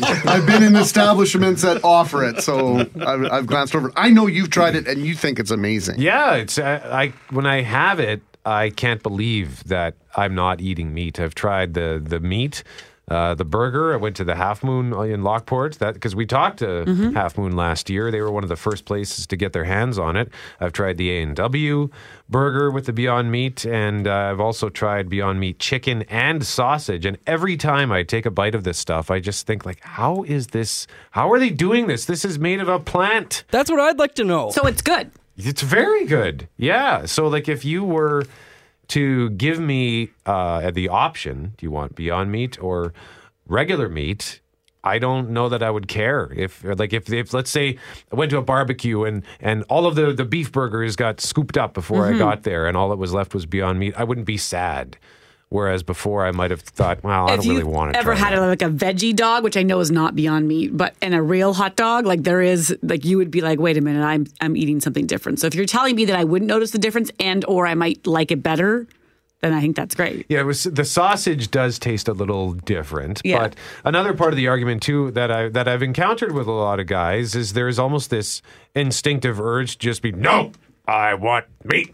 Been 0.52 0.64
in 0.64 0.76
establishments 0.76 1.62
that 1.62 1.84
offer 1.84 2.24
it, 2.24 2.42
so 2.42 2.80
I've, 3.00 3.32
I've 3.32 3.46
glanced 3.48 3.76
over. 3.76 3.88
it. 3.90 3.94
I 3.96 4.10
know 4.10 4.28
you've 4.28 4.50
tried 4.50 4.76
it, 4.76 4.88
and 4.88 5.06
you 5.06 5.16
think 5.16 5.40
it's 5.40 5.52
amazing. 5.52 6.00
Yeah, 6.00 6.36
it's 6.36 6.60
I, 6.60 6.76
I 6.76 7.14
when 7.30 7.46
I 7.46 7.62
have 7.62 8.00
it, 8.00 8.22
I 8.46 8.70
can't 8.72 9.02
believe 9.04 9.64
that 9.66 9.96
I'm 10.16 10.36
not 10.36 10.62
eating 10.62 10.94
meat. 10.94 11.20
I've 11.20 11.36
tried 11.36 11.74
the 11.74 12.02
the 12.04 12.20
meat, 12.20 12.64
uh, 13.08 13.36
the 13.36 13.46
burger. 13.46 13.94
I 13.94 13.98
went 13.98 14.16
to 14.18 14.24
the 14.24 14.36
Half 14.36 14.64
Moon 14.64 14.94
in 15.10 15.24
Lockport. 15.24 15.80
That 15.80 15.96
because 15.96 16.16
we 16.16 16.26
talked 16.26 16.60
to 16.60 17.12
Half 17.14 17.38
Moon 17.38 17.56
last 17.56 17.90
year. 17.90 18.12
They 18.12 18.22
were 18.22 18.32
one 18.32 18.44
of 18.44 18.50
the 18.50 18.56
first 18.56 18.86
places 18.86 19.28
to 19.28 19.36
get 19.36 19.54
their 19.54 19.66
hands 19.66 19.98
on 20.00 20.16
it. 20.16 20.30
I've 20.60 20.74
tried 20.74 20.98
the 20.98 21.10
A 21.12 21.22
and 21.24 21.36
W 21.36 21.90
burger 22.30 22.72
with 22.72 22.86
the 22.86 22.94
Beyond 22.94 23.30
Meat, 23.32 23.66
and 23.66 24.08
uh, 24.08 24.14
I've 24.14 24.40
also 24.40 24.70
tried 24.70 25.10
Beyond 25.10 25.40
Meat 25.40 25.60
chicken 25.60 26.04
and 26.04 26.46
sausage. 26.46 27.06
And 27.06 27.18
every 27.28 27.58
time 27.58 27.92
I 27.92 28.04
take 28.04 28.26
a 28.26 28.32
bite 28.32 28.56
of 28.56 28.64
this 28.64 28.78
stuff, 28.78 29.12
I 29.12 29.20
just 29.20 29.46
think 29.46 29.66
like, 29.66 29.82
how 29.82 30.24
is 30.24 30.48
this? 30.48 30.88
How 31.12 31.32
are 31.32 31.40
they 31.40 31.50
doing 31.50 31.88
this? 31.88 32.06
This 32.06 32.24
is 32.24 32.40
made 32.40 32.62
of 32.62 32.70
a 32.70 32.80
plant. 32.80 33.44
That's 33.52 33.70
what 33.70 33.80
I'd 33.80 34.00
like 34.00 34.16
to 34.16 34.24
know. 34.24 34.52
So 34.52 34.66
it's 34.66 34.82
good. 34.82 35.12
It's 35.38 35.62
very 35.62 36.06
good. 36.06 36.48
Yeah. 36.58 37.06
So, 37.06 37.28
like, 37.28 37.50
if 37.50 37.66
you 37.66 37.84
were 37.84 38.26
to 38.92 39.30
give 39.32 39.60
me 39.60 40.12
uh, 40.26 40.72
the 40.72 40.90
option, 40.90 41.54
do 41.58 41.66
you 41.66 41.72
want 41.72 41.96
Beyond 41.96 42.32
Meat 42.32 42.62
or 42.62 42.94
regular 43.48 43.90
meat? 43.90 44.42
I 44.84 44.98
don't 44.98 45.30
know 45.30 45.48
that 45.48 45.62
I 45.62 45.70
would 45.70 45.88
care 45.88 46.34
if, 46.36 46.64
like, 46.64 46.92
if, 46.92 47.12
if 47.14 47.34
let's 47.34 47.52
say 47.52 47.78
I 48.12 48.16
went 48.16 48.32
to 48.32 48.38
a 48.38 48.42
barbecue 48.42 49.04
and 49.04 49.24
and 49.40 49.64
all 49.70 49.86
of 49.86 49.96
the 49.96 50.12
the 50.12 50.26
beef 50.26 50.52
burgers 50.52 50.96
got 50.96 51.22
scooped 51.22 51.58
up 51.58 51.74
before 51.74 52.08
I 52.08 52.18
got 52.18 52.44
there, 52.44 52.66
and 52.68 52.76
all 52.76 52.90
that 52.90 52.98
was 52.98 53.14
left 53.14 53.34
was 53.34 53.46
Beyond 53.46 53.80
Meat. 53.80 53.94
I 53.96 54.04
wouldn't 54.04 54.26
be 54.26 54.38
sad. 54.38 54.98
Whereas 55.52 55.84
before, 55.84 56.26
I 56.26 56.32
might 56.32 56.50
have 56.50 56.62
thought, 56.62 57.04
well, 57.04 57.28
I 57.28 57.34
if 57.34 57.42
don't 57.42 57.50
really 57.50 57.66
want 57.66 57.92
to. 57.92 58.00
ever 58.00 58.16
had 58.16 58.32
that. 58.32 58.42
a, 58.42 58.48
like 58.48 58.62
a 58.62 58.70
veggie 58.70 59.14
dog, 59.14 59.44
which 59.44 59.58
I 59.58 59.64
know 59.64 59.82
is 59.82 59.92
not 59.92 60.16
beyond 60.16 60.48
meat, 60.48 60.78
but 60.78 60.96
in 61.02 61.14
a 61.14 61.22
real 61.22 61.54
hot 61.54 61.76
dog, 61.76 62.06
like 62.06 62.24
there 62.24 62.42
is, 62.42 62.74
like 62.82 63.04
you 63.04 63.18
would 63.18 63.30
be 63.30 63.42
like, 63.42 63.60
wait 63.60 63.76
a 63.76 63.82
minute, 63.82 64.02
I'm 64.02 64.28
I'm 64.40 64.56
eating 64.56 64.80
something 64.80 65.06
different. 65.08 65.40
So 65.40 65.48
if 65.48 65.54
you're 65.54 65.66
telling 65.66 65.98
me 65.98 66.06
that 66.06 66.16
I 66.16 66.24
wouldn't 66.24 66.48
notice 66.48 66.72
the 66.72 66.80
difference 66.80 67.12
and 67.20 67.44
or 67.50 67.68
I 67.68 67.74
might 67.74 68.08
like 68.08 68.32
it 68.32 68.42
better, 68.42 68.88
then 69.42 69.52
I 69.52 69.60
think 69.60 69.76
that's 69.76 69.94
great. 69.94 70.26
Yeah, 70.30 70.40
it 70.40 70.46
was 70.46 70.64
the 70.64 70.86
sausage 70.86 71.52
does 71.52 71.80
taste 71.80 72.08
a 72.08 72.14
little 72.14 72.54
different. 72.54 73.20
Yeah. 73.26 73.40
But 73.40 73.56
another 73.84 74.14
part 74.14 74.32
of 74.32 74.38
the 74.38 74.48
argument 74.48 74.82
too 74.84 75.12
that 75.12 75.32
I 75.32 75.50
that 75.50 75.68
I've 75.68 75.84
encountered 75.84 76.32
with 76.32 76.48
a 76.48 76.52
lot 76.52 76.80
of 76.80 76.88
guys 76.88 77.36
is 77.36 77.52
there's 77.52 77.78
almost 77.78 78.10
this 78.10 78.42
instinctive 78.74 79.42
urge 79.42 79.74
to 79.74 79.80
just 79.80 80.02
be 80.02 80.14
no, 80.14 80.54
I 80.88 81.16
want 81.16 81.46
meat. 81.66 81.94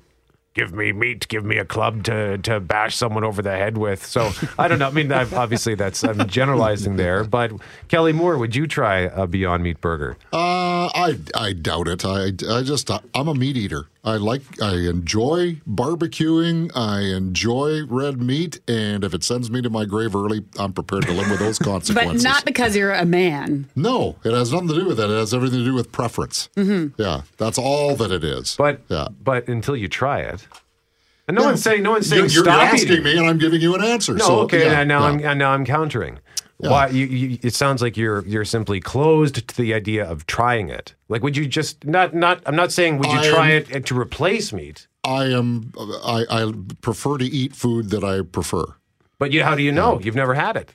Give 0.57 0.73
me 0.73 0.91
meat. 0.91 1.27
Give 1.27 1.45
me 1.45 1.57
a 1.57 1.65
club 1.65 2.03
to 2.05 2.39
to 2.39 2.59
bash 2.59 2.95
someone 2.95 3.23
over 3.23 3.43
the 3.43 3.51
head 3.51 3.77
with. 3.77 4.03
So 4.03 4.31
I 4.57 4.67
don't 4.67 4.79
know. 4.79 4.87
I 4.87 4.89
mean, 4.91 5.11
I've, 5.11 5.31
obviously 5.35 5.75
that's 5.75 6.03
I'm 6.03 6.27
generalizing 6.27 6.95
there. 6.95 7.23
But 7.23 7.51
Kelly 7.89 8.11
Moore, 8.11 8.39
would 8.39 8.55
you 8.55 8.65
try 8.65 9.01
a 9.01 9.27
Beyond 9.27 9.61
Meat 9.61 9.79
burger? 9.81 10.17
Uh, 10.33 10.87
I 10.87 11.19
I 11.35 11.53
doubt 11.53 11.87
it. 11.87 12.03
I 12.03 12.31
I 12.49 12.63
just 12.63 12.89
I'm 12.89 13.27
a 13.27 13.35
meat 13.35 13.55
eater. 13.55 13.85
I 14.07 14.15
like 14.15 14.41
I 14.61 14.75
enjoy 14.87 15.55
barbecuing. 15.69 16.71
I 16.75 17.01
enjoy 17.01 17.85
red 17.85 18.21
meat, 18.21 18.59
and 18.67 19.03
if 19.03 19.13
it 19.13 19.23
sends 19.23 19.51
me 19.51 19.61
to 19.61 19.69
my 19.69 19.83
grave 19.83 20.15
early, 20.15 20.45
I'm 20.57 20.71
prepared 20.71 21.03
to 21.07 21.11
live 21.11 21.29
with 21.29 21.39
those 21.39 21.59
consequences. 21.71 21.93
But 21.93 22.01
consequences. 22.01 22.23
not 22.23 22.45
because 22.45 22.75
you're 22.75 22.93
a 22.93 23.05
man. 23.05 23.67
no, 23.75 24.15
it 24.23 24.31
has 24.33 24.53
nothing 24.53 24.69
to 24.69 24.75
do 24.75 24.85
with 24.85 24.95
that. 24.97 25.09
It 25.09 25.17
has 25.17 25.33
everything 25.33 25.59
to 25.59 25.65
do 25.65 25.73
with 25.73 25.91
preference. 25.91 26.47
Mm-hmm. 26.55 27.01
Yeah, 27.01 27.21
that's 27.37 27.57
all 27.57 27.95
that 27.97 28.11
it 28.11 28.23
is. 28.23 28.55
But 28.55 28.81
yeah. 28.87 29.09
but 29.21 29.47
until 29.49 29.75
you 29.75 29.89
try 29.89 30.19
it, 30.21 30.47
and 31.27 31.35
no 31.35 31.41
Yeah. 31.41 31.47
one's 31.49 31.63
saying 31.63 31.83
no 31.83 31.91
one's 31.91 32.07
saying 32.07 32.29
You're, 32.29 32.45
you're 32.45 32.49
asking 32.53 32.91
eating. 32.93 33.03
me, 33.03 33.17
and 33.17 33.27
I'm 33.27 33.37
giving 33.37 33.59
you 33.59 33.75
an 33.75 33.83
answer. 33.83 34.13
No, 34.13 34.25
so, 34.25 34.39
okay. 34.41 34.65
yeah, 34.67 34.79
and 34.79 34.87
now 34.87 35.01
yeah. 35.01 35.05
I'm 35.07 35.25
and 35.25 35.39
now 35.39 35.51
I'm 35.51 35.65
countering. 35.65 36.19
Why? 36.59 36.87
You, 36.87 37.05
you, 37.05 37.37
it 37.43 37.53
sounds 37.53 37.81
like 37.83 37.97
you're 37.97 38.25
you're 38.25 38.45
simply 38.45 38.79
closed 38.79 39.47
to 39.47 39.55
the 39.57 39.73
idea 39.75 40.03
of 40.09 40.25
trying 40.25 40.69
it. 40.69 40.95
Like, 41.07 41.21
would 41.21 41.37
you 41.37 41.45
just 41.47 41.85
not 41.85 42.15
not? 42.15 42.41
I'm 42.47 42.55
not 42.55 42.71
saying 42.71 42.97
would 42.97 43.11
you 43.11 43.19
I 43.19 43.29
try 43.29 43.51
am- 43.51 43.65
it 43.69 43.85
to 43.85 43.99
replace 43.99 44.51
meat, 44.51 44.87
I 45.03 45.25
am. 45.25 45.71
I, 46.03 46.25
I 46.29 46.51
prefer 46.81 47.19
to 47.19 47.25
eat 47.25 47.55
food 47.55 47.91
that 47.91 48.03
I 48.03 48.21
prefer. 48.23 48.65
but 49.19 49.31
you, 49.31 49.43
how 49.43 49.53
do 49.55 49.61
you 49.61 49.71
know? 49.71 49.99
You've 49.99 50.15
never 50.15 50.33
had 50.33 50.57
it. 50.57 50.73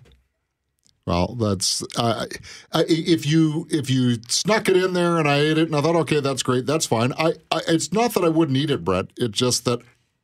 Well, 1.04 1.34
that's 1.34 1.82
uh, 1.96 2.26
if 2.74 3.26
you 3.26 3.66
if 3.68 3.90
you 3.90 4.18
snuck 4.28 4.68
it 4.68 4.76
in 4.76 4.92
there 4.92 5.18
and 5.18 5.28
I 5.28 5.38
ate 5.40 5.58
it 5.58 5.66
and 5.66 5.74
I 5.74 5.80
thought, 5.80 5.96
okay, 5.96 6.20
that's 6.20 6.44
great, 6.44 6.64
that's 6.64 6.86
fine. 6.86 7.12
I, 7.18 7.34
I 7.50 7.60
it's 7.66 7.92
not 7.92 8.14
that 8.14 8.22
I 8.24 8.28
wouldn't 8.28 8.56
eat 8.56 8.70
it, 8.70 8.84
Brett. 8.84 9.06
It's 9.16 9.36
just 9.36 9.64
that 9.64 9.80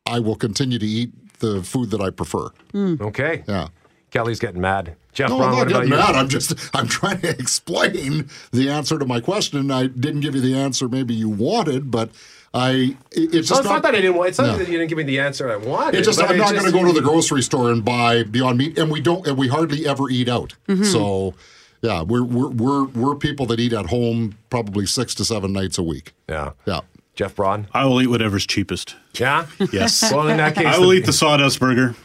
I 0.06 0.20
will 0.20 0.36
continue 0.36 0.78
to 0.78 0.86
eat 0.86 1.10
the 1.40 1.64
food 1.64 1.90
that 1.90 2.00
I 2.00 2.10
prefer. 2.10 2.50
Okay. 2.76 3.42
Yeah. 3.48 3.68
Kelly's 4.10 4.38
getting 4.38 4.60
mad. 4.60 4.96
Jeff 5.12 5.28
No, 5.30 5.38
Braun, 5.38 5.50
I'm 5.50 5.56
not 5.58 5.68
getting 5.68 5.90
mad. 5.90 6.14
I'm 6.14 6.28
just 6.28 6.54
I'm 6.74 6.86
trying 6.88 7.20
to 7.22 7.28
explain 7.38 8.28
the 8.52 8.68
answer 8.70 8.98
to 8.98 9.04
my 9.04 9.20
question. 9.20 9.70
I 9.70 9.86
didn't 9.88 10.20
give 10.20 10.34
you 10.34 10.40
the 10.40 10.54
answer 10.56 10.88
maybe 10.88 11.14
you 11.14 11.28
wanted, 11.28 11.90
but 11.90 12.10
I 12.54 12.96
it- 13.10 13.34
it's 13.34 13.34
No, 13.34 13.40
just 13.40 13.60
it's 13.60 13.68
not 13.68 13.82
that 13.82 13.94
I 13.94 14.00
didn't 14.00 14.16
want. 14.16 14.30
It's 14.30 14.38
not 14.38 14.46
No. 14.46 14.58
that 14.58 14.66
you 14.68 14.78
didn't 14.78 14.88
give 14.88 14.98
me 14.98 15.04
the 15.04 15.18
answer 15.18 15.50
I 15.50 15.56
wanted. 15.56 15.96
It's 15.98 16.06
just 16.06 16.20
I'm 16.22 16.30
it's 16.30 16.38
not 16.38 16.52
going 16.52 16.64
to 16.64 16.72
go 16.72 16.84
to 16.86 16.92
the 16.92 17.02
grocery 17.02 17.42
store 17.42 17.70
and 17.70 17.84
buy 17.84 18.22
Beyond 18.22 18.56
Meat, 18.58 18.78
and 18.78 18.90
we 18.90 19.00
don't, 19.00 19.26
and 19.26 19.36
we 19.36 19.48
hardly 19.48 19.86
ever 19.86 20.08
eat 20.08 20.28
out. 20.28 20.54
Mm-hmm. 20.68 20.84
So, 20.84 21.34
yeah, 21.82 22.02
we're 22.02 22.24
we're 22.24 22.48
we're 22.48 22.84
we're 22.86 23.14
people 23.16 23.44
that 23.46 23.60
eat 23.60 23.72
at 23.74 23.86
home 23.86 24.36
probably 24.50 24.86
six 24.86 25.14
to 25.16 25.24
seven 25.24 25.52
nights 25.52 25.76
a 25.78 25.82
week. 25.82 26.12
Yeah. 26.28 26.52
Yeah. 26.66 26.80
Jeff 27.16 27.34
Braun. 27.34 27.66
I 27.74 27.84
will 27.84 28.00
eat 28.00 28.06
whatever's 28.06 28.46
cheapest. 28.46 28.94
Yeah. 29.14 29.46
Yes. 29.72 30.10
Well, 30.12 30.28
in 30.28 30.36
that 30.38 30.54
case, 30.54 30.66
I 30.66 30.78
will 30.78 30.92
eat 30.94 31.04
the 31.04 31.12
sawdust 31.12 31.58
burger. 31.60 31.96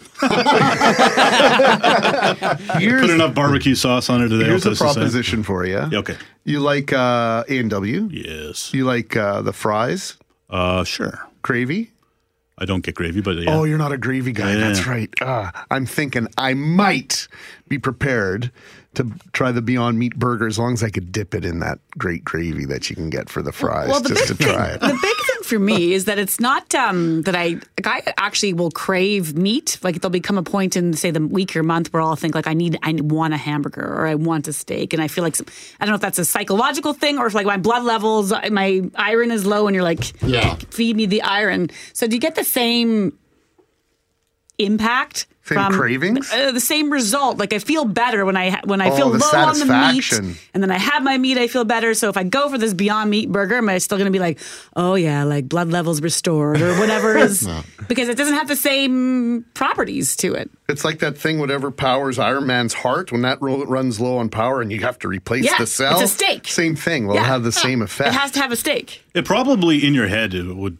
Here's, 2.79 3.01
Put 3.01 3.09
enough 3.09 3.33
barbecue 3.33 3.75
sauce 3.75 4.09
on 4.09 4.21
it 4.23 4.29
today. 4.29 4.45
here's 4.45 4.65
a 4.65 4.69
taste 4.69 4.81
the 4.81 4.87
same. 4.87 4.93
proposition 4.95 5.43
for 5.43 5.65
you. 5.65 5.75
Yeah, 5.91 5.99
okay. 5.99 6.17
You 6.43 6.59
like 6.59 6.91
uh, 6.93 7.43
A&W? 7.47 8.09
Yes. 8.11 8.73
You 8.73 8.85
like 8.85 9.15
uh, 9.15 9.41
the 9.41 9.53
fries? 9.53 10.17
Uh, 10.49 10.83
sure. 10.83 11.27
Gravy? 11.41 11.91
I 12.57 12.65
don't 12.65 12.81
get 12.81 12.95
gravy, 12.95 13.21
but 13.21 13.37
yeah. 13.37 13.49
Oh, 13.55 13.63
you're 13.63 13.77
not 13.79 13.91
a 13.91 13.97
gravy 13.97 14.31
guy. 14.31 14.53
Yeah. 14.53 14.59
That's 14.59 14.85
right. 14.85 15.09
Uh, 15.21 15.51
I'm 15.71 15.85
thinking 15.85 16.27
I 16.37 16.53
might 16.53 17.27
be 17.67 17.79
prepared 17.79 18.51
to 18.93 19.11
try 19.33 19.51
the 19.51 19.61
Beyond 19.61 19.97
Meat 19.97 20.15
burger 20.15 20.45
as 20.45 20.59
long 20.59 20.73
as 20.73 20.83
I 20.83 20.89
could 20.89 21.11
dip 21.11 21.33
it 21.33 21.43
in 21.45 21.59
that 21.61 21.79
great 21.97 22.23
gravy 22.23 22.65
that 22.65 22.91
you 22.91 22.95
can 22.95 23.09
get 23.09 23.27
for 23.27 23.41
the 23.41 23.51
fries 23.51 23.89
Well, 23.89 24.01
the 24.01 24.09
just 24.09 24.27
big 24.27 24.37
to 24.37 24.43
try 24.53 24.67
it. 24.67 24.81
The 24.81 24.87
big 24.87 24.99
thing 24.99 25.32
for 25.45 25.59
me 25.59 25.93
is 25.93 26.05
that 26.05 26.17
it's 26.19 26.39
not 26.39 26.73
um, 26.75 27.21
that 27.23 27.35
I 27.35 27.59
like 27.83 27.87
I 28.07 28.13
actually 28.17 28.53
will 28.53 28.71
crave 28.71 29.37
meat. 29.37 29.77
Like 29.83 30.01
there'll 30.01 30.11
become 30.11 30.37
a 30.37 30.43
point 30.43 30.75
in 30.75 30.93
say 30.93 31.11
the 31.11 31.21
week 31.25 31.55
or 31.55 31.63
month 31.63 31.91
where 31.93 32.01
I'll 32.01 32.15
think 32.15 32.35
like 32.35 32.47
I 32.47 32.53
need 32.53 32.77
I 32.83 32.93
want 33.01 33.33
a 33.33 33.37
hamburger 33.37 33.85
or 33.85 34.07
I 34.07 34.15
want 34.15 34.47
a 34.47 34.53
steak, 34.53 34.93
and 34.93 35.01
I 35.01 35.07
feel 35.07 35.23
like 35.23 35.35
some, 35.35 35.47
I 35.79 35.85
don't 35.85 35.91
know 35.91 35.95
if 35.95 36.01
that's 36.01 36.19
a 36.19 36.25
psychological 36.25 36.93
thing 36.93 37.17
or 37.17 37.27
if 37.27 37.33
like 37.33 37.45
my 37.45 37.57
blood 37.57 37.83
levels, 37.83 38.31
my 38.51 38.81
iron 38.95 39.31
is 39.31 39.45
low, 39.45 39.67
and 39.67 39.75
you're 39.75 39.83
like, 39.83 40.21
Yeah. 40.23 40.55
feed 40.69 40.95
me 40.95 41.05
the 41.05 41.21
iron. 41.21 41.69
So 41.93 42.07
do 42.07 42.15
you 42.15 42.19
get 42.21 42.35
the 42.35 42.43
same 42.43 43.17
impact? 44.57 45.27
Same 45.45 45.57
from, 45.57 45.73
cravings? 45.73 46.31
Uh, 46.31 46.51
the 46.53 46.59
same 46.61 46.89
result. 46.89 47.37
Like 47.37 47.51
I 47.51 47.59
feel 47.59 47.83
better 47.83 48.23
when 48.23 48.37
I 48.37 48.61
when 48.63 48.79
I 48.79 48.89
Oh, 48.91 48.95
feel 48.95 49.07
low 49.09 49.39
on 49.39 49.59
the 49.59 49.65
meat, 49.65 50.37
and 50.53 50.63
then 50.63 50.71
I 50.71 50.77
have 50.77 51.03
my 51.03 51.17
meat, 51.17 51.37
I 51.37 51.47
feel 51.47 51.65
better. 51.65 51.93
So 51.93 52.07
if 52.07 52.15
I 52.15 52.23
go 52.23 52.47
for 52.49 52.57
this 52.57 52.73
Beyond 52.73 53.09
Meat 53.09 53.29
burger, 53.29 53.57
am 53.57 53.67
I 53.67 53.77
still 53.79 53.97
going 53.97 54.05
to 54.05 54.11
be 54.11 54.19
like, 54.19 54.39
oh 54.77 54.95
yeah, 54.95 55.25
like 55.25 55.49
blood 55.49 55.69
levels 55.69 56.01
restored 56.01 56.61
or 56.61 56.79
whatever 56.79 57.17
is 57.17 57.45
because 57.89 58.07
it 58.07 58.15
doesn't 58.15 58.35
have 58.35 58.47
the 58.47 58.55
same 58.55 59.43
properties 59.53 60.15
to 60.17 60.33
it. 60.33 60.49
It's 60.69 60.85
like 60.85 60.99
that 60.99 61.17
thing, 61.17 61.39
whatever 61.39 61.71
powers 61.71 62.17
Iron 62.19 62.47
Man's 62.47 62.73
heart, 62.73 63.11
when 63.11 63.23
that 63.23 63.41
ro- 63.41 63.65
runs 63.65 63.99
low 63.99 64.17
on 64.19 64.29
power 64.29 64.61
and 64.61 64.71
you 64.71 64.79
have 64.79 64.97
to 64.99 65.09
replace 65.09 65.43
Yeah, 65.43 65.57
the 65.57 65.67
cell. 65.67 65.99
it's 65.99 66.03
a 66.03 66.07
steak. 66.07 66.47
Same 66.47 66.77
thing. 66.77 67.05
Will 67.05 67.15
Yeah. 67.15 67.25
have 67.25 67.43
the 67.43 67.51
same 67.51 67.81
effect. 67.81 68.15
It 68.15 68.17
has 68.17 68.31
to 68.31 68.39
have 68.39 68.53
a 68.53 68.55
steak. 68.55 69.03
It 69.13 69.25
probably 69.25 69.85
in 69.85 69.93
your 69.93 70.07
head 70.07 70.33
it 70.33 70.55
would 70.55 70.77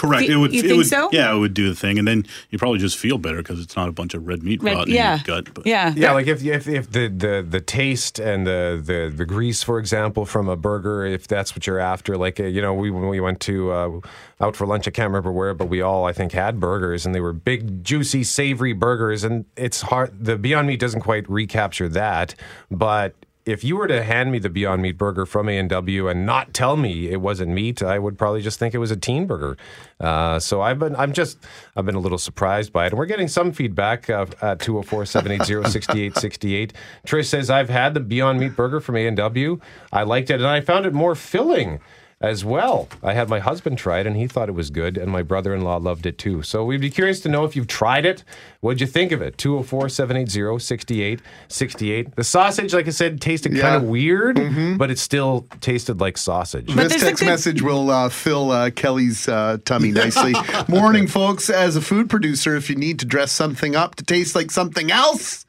correct. 0.00 0.24
You- 0.28 0.36
it 0.36 0.40
would. 0.40 0.52
you 0.52 0.60
it 0.60 0.66
think 0.66 0.76
would, 0.78 0.86
so? 0.86 1.08
Yeah, 1.12 1.34
it 1.34 1.38
would 1.38 1.54
do 1.54 1.68
the 1.68 1.74
thing, 1.74 1.98
and 1.98 2.06
then 2.08 2.24
you 2.50 2.58
probably 2.58 2.78
just 2.78 2.98
feel 2.98 3.18
better 3.18 3.38
because 3.38 3.60
it's 3.60 3.76
not 3.76 3.88
a 3.88 3.92
bunch 3.92 4.14
of 4.14 4.26
red 4.26 4.42
meat 4.42 4.62
Red- 4.62 4.76
rotting 4.76 4.94
yeah, 4.94 5.14
in 5.14 5.22
your 5.26 5.42
gut. 5.42 5.54
But 5.54 5.66
yeah, 5.66 5.92
Yeah, 5.96 6.12
like 6.12 6.26
if 6.26 6.44
if, 6.44 6.66
if 6.68 6.90
the, 6.90 7.08
the 7.08 7.46
the 7.48 7.60
taste 7.60 8.18
and 8.18 8.46
the, 8.46 8.80
the 8.82 9.12
the 9.14 9.24
grease, 9.26 9.62
for 9.62 9.78
example, 9.78 10.24
from 10.26 10.48
a 10.48 10.56
burger, 10.56 11.04
if 11.04 11.26
that's 11.28 11.54
what 11.54 11.66
you're 11.66 11.78
after, 11.78 12.16
like 12.16 12.40
uh, 12.40 12.44
you 12.44 12.62
know, 12.62 12.74
we 12.74 12.90
when 12.90 13.08
we 13.08 13.20
went 13.20 13.40
to 13.40 13.70
uh, 13.72 14.00
out 14.40 14.56
for 14.56 14.66
lunch, 14.66 14.88
I 14.88 14.90
can't 14.90 15.08
remember 15.08 15.32
where, 15.32 15.54
but 15.54 15.66
we 15.68 15.80
all 15.82 16.04
I 16.06 16.12
think 16.12 16.32
had 16.32 16.58
burgers, 16.60 17.04
and 17.06 17.14
they 17.14 17.20
were 17.20 17.32
big, 17.32 17.84
juicy, 17.84 18.24
savory 18.24 18.72
burgers, 18.72 19.24
and 19.24 19.44
it's 19.56 19.82
hard. 19.82 20.24
The 20.24 20.36
Beyond 20.36 20.66
Meat 20.68 20.80
doesn't 20.80 21.00
quite 21.02 21.28
recapture 21.28 21.88
that, 21.90 22.34
but. 22.70 23.14
If 23.46 23.64
you 23.64 23.76
were 23.76 23.88
to 23.88 24.02
hand 24.02 24.30
me 24.30 24.38
the 24.38 24.50
Beyond 24.50 24.82
Meat 24.82 24.98
burger 24.98 25.24
from 25.24 25.48
A 25.48 25.56
and 25.56 25.68
W 25.70 26.08
and 26.08 26.26
not 26.26 26.52
tell 26.52 26.76
me 26.76 27.08
it 27.08 27.20
wasn't 27.20 27.52
meat, 27.52 27.82
I 27.82 27.98
would 27.98 28.18
probably 28.18 28.42
just 28.42 28.58
think 28.58 28.74
it 28.74 28.78
was 28.78 28.90
a 28.90 28.96
teen 28.96 29.26
burger. 29.26 29.56
Uh, 29.98 30.38
so 30.38 30.60
I've 30.60 30.78
been, 30.78 30.94
I'm 30.96 31.12
just, 31.12 31.38
I've 31.74 31.86
been 31.86 31.94
a 31.94 32.00
little 32.00 32.18
surprised 32.18 32.72
by 32.72 32.84
it, 32.84 32.92
and 32.92 32.98
we're 32.98 33.06
getting 33.06 33.28
some 33.28 33.52
feedback 33.52 34.10
uh, 34.10 34.26
at 34.42 34.58
204-780-6868. 34.58 36.72
Trish 37.06 37.26
says 37.26 37.50
I've 37.50 37.70
had 37.70 37.94
the 37.94 38.00
Beyond 38.00 38.40
Meat 38.40 38.56
burger 38.56 38.80
from 38.80 38.96
A 38.96 39.06
and 39.06 39.16
W. 39.16 39.60
I 39.92 40.02
liked 40.02 40.30
it, 40.30 40.34
and 40.34 40.46
I 40.46 40.60
found 40.60 40.86
it 40.86 40.92
more 40.92 41.14
filling 41.14 41.80
as 42.22 42.44
well. 42.44 42.86
I 43.02 43.14
had 43.14 43.30
my 43.30 43.38
husband 43.38 43.78
try 43.78 44.00
it, 44.00 44.06
and 44.06 44.14
he 44.14 44.26
thought 44.26 44.50
it 44.50 44.54
was 44.54 44.68
good, 44.68 44.98
and 44.98 45.10
my 45.10 45.22
brother-in-law 45.22 45.78
loved 45.78 46.04
it 46.04 46.18
too. 46.18 46.42
So 46.42 46.62
we'd 46.64 46.80
be 46.82 46.90
curious 46.90 47.18
to 47.20 47.30
know 47.30 47.44
if 47.44 47.56
you've 47.56 47.66
tried 47.66 48.04
it. 48.04 48.24
What'd 48.60 48.80
you 48.82 48.86
think 48.86 49.10
of 49.12 49.22
it? 49.22 49.38
204-780-6868. 49.38 52.14
The 52.14 52.24
sausage, 52.24 52.74
like 52.74 52.86
I 52.86 52.90
said, 52.90 53.20
tasted 53.22 53.52
Yeah. 53.54 53.62
kind 53.62 53.76
of 53.76 53.84
weird, 53.84 54.38
but 54.78 54.90
it 54.90 54.98
still 54.98 55.46
tasted 55.60 56.00
like 56.00 56.18
sausage. 56.18 56.66
But 56.66 56.90
this 56.90 57.00
text 57.02 57.20
good- 57.20 57.26
message 57.30 57.62
will 57.62 57.90
uh, 57.90 58.08
fill 58.10 58.50
uh, 58.50 58.70
Kelly's 58.70 59.26
uh, 59.28 59.58
tummy 59.64 59.92
nicely. 60.02 60.34
Morning, 60.68 61.06
folks. 61.06 61.48
As 61.50 61.76
a 61.76 61.80
food 61.80 62.10
producer, 62.10 62.54
if 62.56 62.68
you 62.68 62.76
need 62.76 62.98
to 63.00 63.06
dress 63.06 63.32
something 63.32 63.74
up 63.76 63.94
to 63.96 64.04
taste 64.04 64.34
like 64.34 64.50
something 64.50 64.90
else, 64.90 65.44
I 65.44 65.46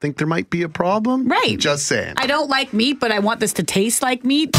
think 0.00 0.18
there 0.18 0.26
might 0.26 0.50
be 0.50 0.62
a 0.62 0.68
problem? 0.68 1.28
Right. 1.28 1.56
Just 1.58 1.86
saying. 1.86 2.14
I 2.16 2.26
don't 2.26 2.48
like 2.48 2.72
meat, 2.72 3.00
but 3.00 3.10
I 3.12 3.18
want 3.18 3.40
this 3.40 3.52
to 3.54 3.62
taste 3.64 4.02
like 4.02 4.24
meat. 4.24 4.56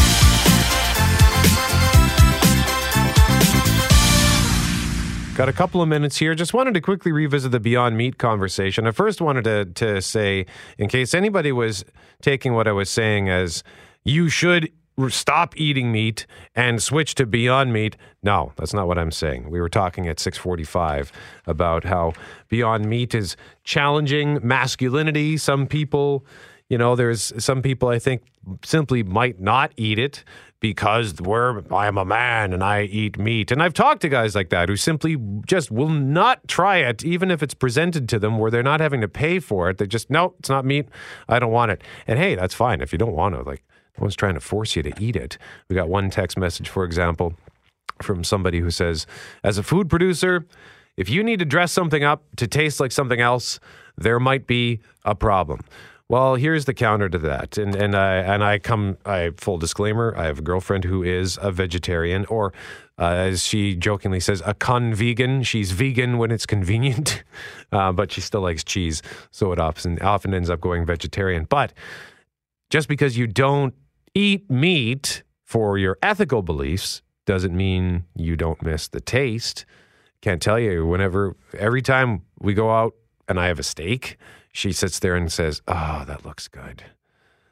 Got 5.35 5.49
a 5.49 5.53
couple 5.53 5.81
of 5.81 5.89
minutes 5.89 6.17
here. 6.17 6.35
Just 6.35 6.53
wanted 6.53 6.75
to 6.75 6.81
quickly 6.81 7.11
revisit 7.11 7.51
the 7.51 7.59
Beyond 7.59 7.97
Meat 7.97 8.19
conversation. 8.19 8.85
I 8.85 8.91
first 8.91 9.19
wanted 9.19 9.43
to, 9.45 9.65
to 9.65 9.99
say, 9.99 10.45
in 10.77 10.87
case 10.87 11.15
anybody 11.15 11.51
was 11.51 11.83
taking 12.21 12.53
what 12.53 12.67
I 12.67 12.71
was 12.71 12.87
saying 12.87 13.29
as 13.29 13.63
you 14.03 14.29
should 14.29 14.71
stop 15.09 15.57
eating 15.57 15.91
meat 15.91 16.27
and 16.55 16.83
switch 16.83 17.15
to 17.15 17.25
Beyond 17.25 17.73
Meat. 17.73 17.97
No, 18.21 18.51
that's 18.57 18.75
not 18.75 18.87
what 18.87 18.99
I'm 18.99 19.09
saying. 19.09 19.49
We 19.49 19.59
were 19.59 19.69
talking 19.69 20.07
at 20.07 20.19
645 20.19 21.11
about 21.47 21.83
how 21.83 22.13
Beyond 22.49 22.85
Meat 22.85 23.15
is 23.15 23.35
challenging 23.63 24.39
masculinity. 24.43 25.37
Some 25.37 25.65
people, 25.65 26.27
you 26.69 26.77
know, 26.77 26.95
there's 26.95 27.33
some 27.43 27.63
people 27.63 27.89
I 27.89 27.97
think 27.97 28.21
simply 28.63 29.01
might 29.01 29.41
not 29.41 29.71
eat 29.77 29.97
it 29.97 30.23
because 30.63 31.15
we're 31.19 31.61
I'm 31.73 31.97
a 31.97 32.05
man 32.05 32.53
and 32.53 32.63
I 32.63 32.83
eat 32.83 33.19
meat. 33.19 33.51
And 33.51 33.61
I've 33.61 33.73
talked 33.73 34.01
to 34.03 34.09
guys 34.09 34.33
like 34.33 34.49
that 34.51 34.69
who 34.69 34.77
simply 34.77 35.17
just 35.45 35.69
will 35.69 35.89
not 35.89 36.47
try 36.47 36.77
it, 36.77 37.03
even 37.03 37.29
if 37.29 37.43
it's 37.43 37.53
presented 37.53 38.07
to 38.07 38.17
them 38.17 38.37
where 38.37 38.49
they're 38.49 38.63
not 38.63 38.79
having 38.79 39.01
to 39.01 39.09
pay 39.09 39.39
for 39.39 39.69
it. 39.69 39.77
They 39.77 39.87
just 39.87 40.09
no, 40.09 40.35
it's 40.39 40.47
not 40.47 40.63
meat. 40.63 40.87
I 41.27 41.39
don't 41.39 41.51
want 41.51 41.71
it. 41.71 41.81
And 42.07 42.17
hey, 42.17 42.35
that's 42.35 42.53
fine 42.53 42.79
if 42.79 42.93
you 42.93 42.97
don't 42.97 43.11
want 43.11 43.35
to. 43.35 43.41
Like 43.41 43.61
no 43.97 44.03
one's 44.03 44.15
trying 44.15 44.35
to 44.35 44.39
force 44.39 44.77
you 44.77 44.83
to 44.83 44.93
eat 45.03 45.17
it. 45.17 45.37
We 45.67 45.75
got 45.75 45.89
one 45.89 46.09
text 46.09 46.37
message, 46.37 46.69
for 46.69 46.85
example, 46.85 47.33
from 48.01 48.23
somebody 48.23 48.61
who 48.61 48.71
says, 48.71 49.05
as 49.43 49.57
a 49.57 49.63
food 49.63 49.89
producer, 49.89 50.45
if 50.95 51.09
you 51.09 51.23
need 51.23 51.39
to 51.39 51.45
dress 51.45 51.73
something 51.73 52.05
up 52.05 52.23
to 52.37 52.47
taste 52.47 52.79
like 52.79 52.93
something 52.93 53.19
else, 53.19 53.59
there 53.97 54.17
might 54.17 54.47
be 54.47 54.79
a 55.03 55.13
problem. 55.13 55.59
Well, 56.09 56.35
here's 56.35 56.65
the 56.65 56.73
counter 56.73 57.09
to 57.09 57.17
that, 57.19 57.57
and 57.57 57.73
and 57.75 57.95
I 57.95 58.15
and 58.17 58.43
I 58.43 58.59
come. 58.59 58.97
I 59.05 59.31
full 59.37 59.57
disclaimer: 59.57 60.13
I 60.17 60.25
have 60.25 60.39
a 60.39 60.41
girlfriend 60.41 60.83
who 60.83 61.01
is 61.01 61.39
a 61.41 61.51
vegetarian, 61.51 62.25
or 62.25 62.53
uh, 62.99 63.05
as 63.05 63.43
she 63.43 63.75
jokingly 63.75 64.19
says, 64.19 64.41
a 64.45 64.53
con 64.53 64.93
vegan. 64.93 65.43
She's 65.43 65.71
vegan 65.71 66.17
when 66.17 66.29
it's 66.29 66.45
convenient, 66.45 67.23
uh, 67.71 67.93
but 67.93 68.11
she 68.11 68.21
still 68.21 68.41
likes 68.41 68.63
cheese, 68.63 69.01
so 69.31 69.53
it 69.53 69.59
often 69.59 69.97
often 70.01 70.33
ends 70.33 70.49
up 70.49 70.59
going 70.59 70.85
vegetarian. 70.85 71.45
But 71.45 71.73
just 72.69 72.87
because 72.87 73.17
you 73.17 73.25
don't 73.25 73.73
eat 74.13 74.49
meat 74.51 75.23
for 75.45 75.77
your 75.77 75.97
ethical 76.01 76.41
beliefs 76.41 77.01
doesn't 77.25 77.55
mean 77.55 78.05
you 78.15 78.35
don't 78.35 78.61
miss 78.61 78.87
the 78.87 78.99
taste. 78.99 79.65
Can't 80.21 80.41
tell 80.41 80.59
you, 80.59 80.85
whenever, 80.85 81.35
every 81.57 81.81
time 81.81 82.23
we 82.39 82.53
go 82.53 82.71
out 82.71 82.95
and 83.27 83.39
I 83.39 83.47
have 83.47 83.59
a 83.59 83.63
steak, 83.63 84.17
she 84.53 84.71
sits 84.71 84.99
there 84.99 85.15
and 85.15 85.29
says, 85.29 85.61
Oh, 85.67 86.03
that 86.07 86.23
looks 86.23 86.47
good. 86.47 86.83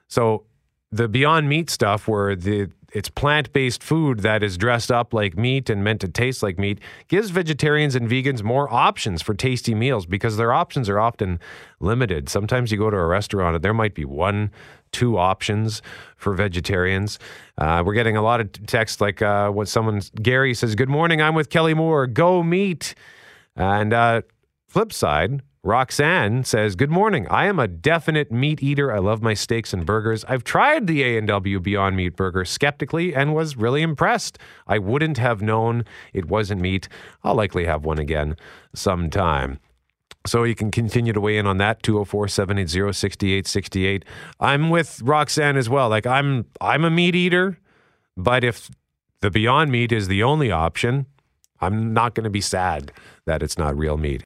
So 0.07 0.45
the 0.91 1.09
Beyond 1.09 1.49
Meat 1.49 1.69
stuff, 1.69 2.07
where 2.07 2.35
the 2.35 2.69
it's 2.93 3.09
plant 3.09 3.53
based 3.53 3.81
food 3.81 4.19
that 4.19 4.43
is 4.43 4.57
dressed 4.57 4.91
up 4.91 5.13
like 5.13 5.37
meat 5.37 5.69
and 5.69 5.81
meant 5.81 6.01
to 6.01 6.09
taste 6.09 6.43
like 6.43 6.59
meat, 6.59 6.79
gives 7.07 7.29
vegetarians 7.29 7.95
and 7.95 8.09
vegans 8.09 8.43
more 8.43 8.71
options 8.71 9.21
for 9.21 9.33
tasty 9.33 9.73
meals 9.73 10.05
because 10.05 10.35
their 10.35 10.51
options 10.51 10.89
are 10.89 10.99
often 10.99 11.39
limited. 11.79 12.27
Sometimes 12.27 12.71
you 12.71 12.77
go 12.77 12.89
to 12.89 12.97
a 12.97 13.05
restaurant 13.05 13.55
and 13.55 13.63
there 13.63 13.73
might 13.73 13.95
be 13.95 14.03
one, 14.03 14.51
two 14.91 15.17
options 15.17 15.81
for 16.17 16.33
vegetarians. 16.33 17.17
Uh, 17.57 17.81
we're 17.85 17.93
getting 17.93 18.17
a 18.17 18.21
lot 18.21 18.41
of 18.41 18.51
text 18.67 18.99
like 18.99 19.21
uh, 19.21 19.49
when 19.49 19.65
someone, 19.67 20.01
Gary 20.21 20.53
says, 20.53 20.75
Good 20.75 20.89
morning, 20.89 21.21
I'm 21.21 21.33
with 21.33 21.49
Kelly 21.49 21.73
Moore, 21.73 22.07
go 22.07 22.43
meat. 22.43 22.93
And 23.55 23.93
uh, 23.93 24.21
flip 24.67 24.91
side, 24.91 25.41
Roxanne 25.63 26.43
says, 26.43 26.75
"Good 26.75 26.89
morning. 26.89 27.27
I 27.29 27.45
am 27.45 27.59
a 27.59 27.67
definite 27.67 28.31
meat 28.31 28.63
eater. 28.63 28.91
I 28.91 28.97
love 28.97 29.21
my 29.21 29.35
steaks 29.35 29.73
and 29.73 29.85
burgers. 29.85 30.25
I've 30.25 30.43
tried 30.43 30.87
the 30.87 31.03
A&W 31.03 31.59
Beyond 31.59 31.95
Meat 31.95 32.15
burger 32.15 32.45
skeptically 32.45 33.13
and 33.13 33.35
was 33.35 33.55
really 33.55 33.83
impressed. 33.83 34.39
I 34.65 34.79
wouldn't 34.79 35.19
have 35.19 35.43
known 35.43 35.85
it 36.13 36.25
wasn't 36.25 36.61
meat. 36.61 36.89
I'll 37.23 37.35
likely 37.35 37.65
have 37.65 37.85
one 37.85 37.99
again 37.99 38.37
sometime." 38.73 39.59
So 40.25 40.43
you 40.43 40.55
can 40.55 40.71
continue 40.71 41.13
to 41.13 41.21
weigh 41.21 41.37
in 41.37 41.45
on 41.45 41.57
that 41.57 41.83
204-780-6868. 41.83 44.03
I'm 44.39 44.71
with 44.71 44.99
Roxanne 45.03 45.57
as 45.57 45.69
well. 45.69 45.89
Like 45.89 46.07
I'm 46.07 46.45
I'm 46.59 46.83
a 46.83 46.89
meat 46.89 47.15
eater, 47.15 47.59
but 48.17 48.43
if 48.43 48.71
the 49.21 49.29
Beyond 49.29 49.71
Meat 49.71 49.91
is 49.91 50.07
the 50.07 50.23
only 50.23 50.51
option, 50.51 51.05
I'm 51.59 51.93
not 51.93 52.15
going 52.15 52.23
to 52.23 52.31
be 52.31 52.41
sad 52.41 52.91
that 53.27 53.43
it's 53.43 53.59
not 53.59 53.77
real 53.77 53.97
meat. 53.97 54.23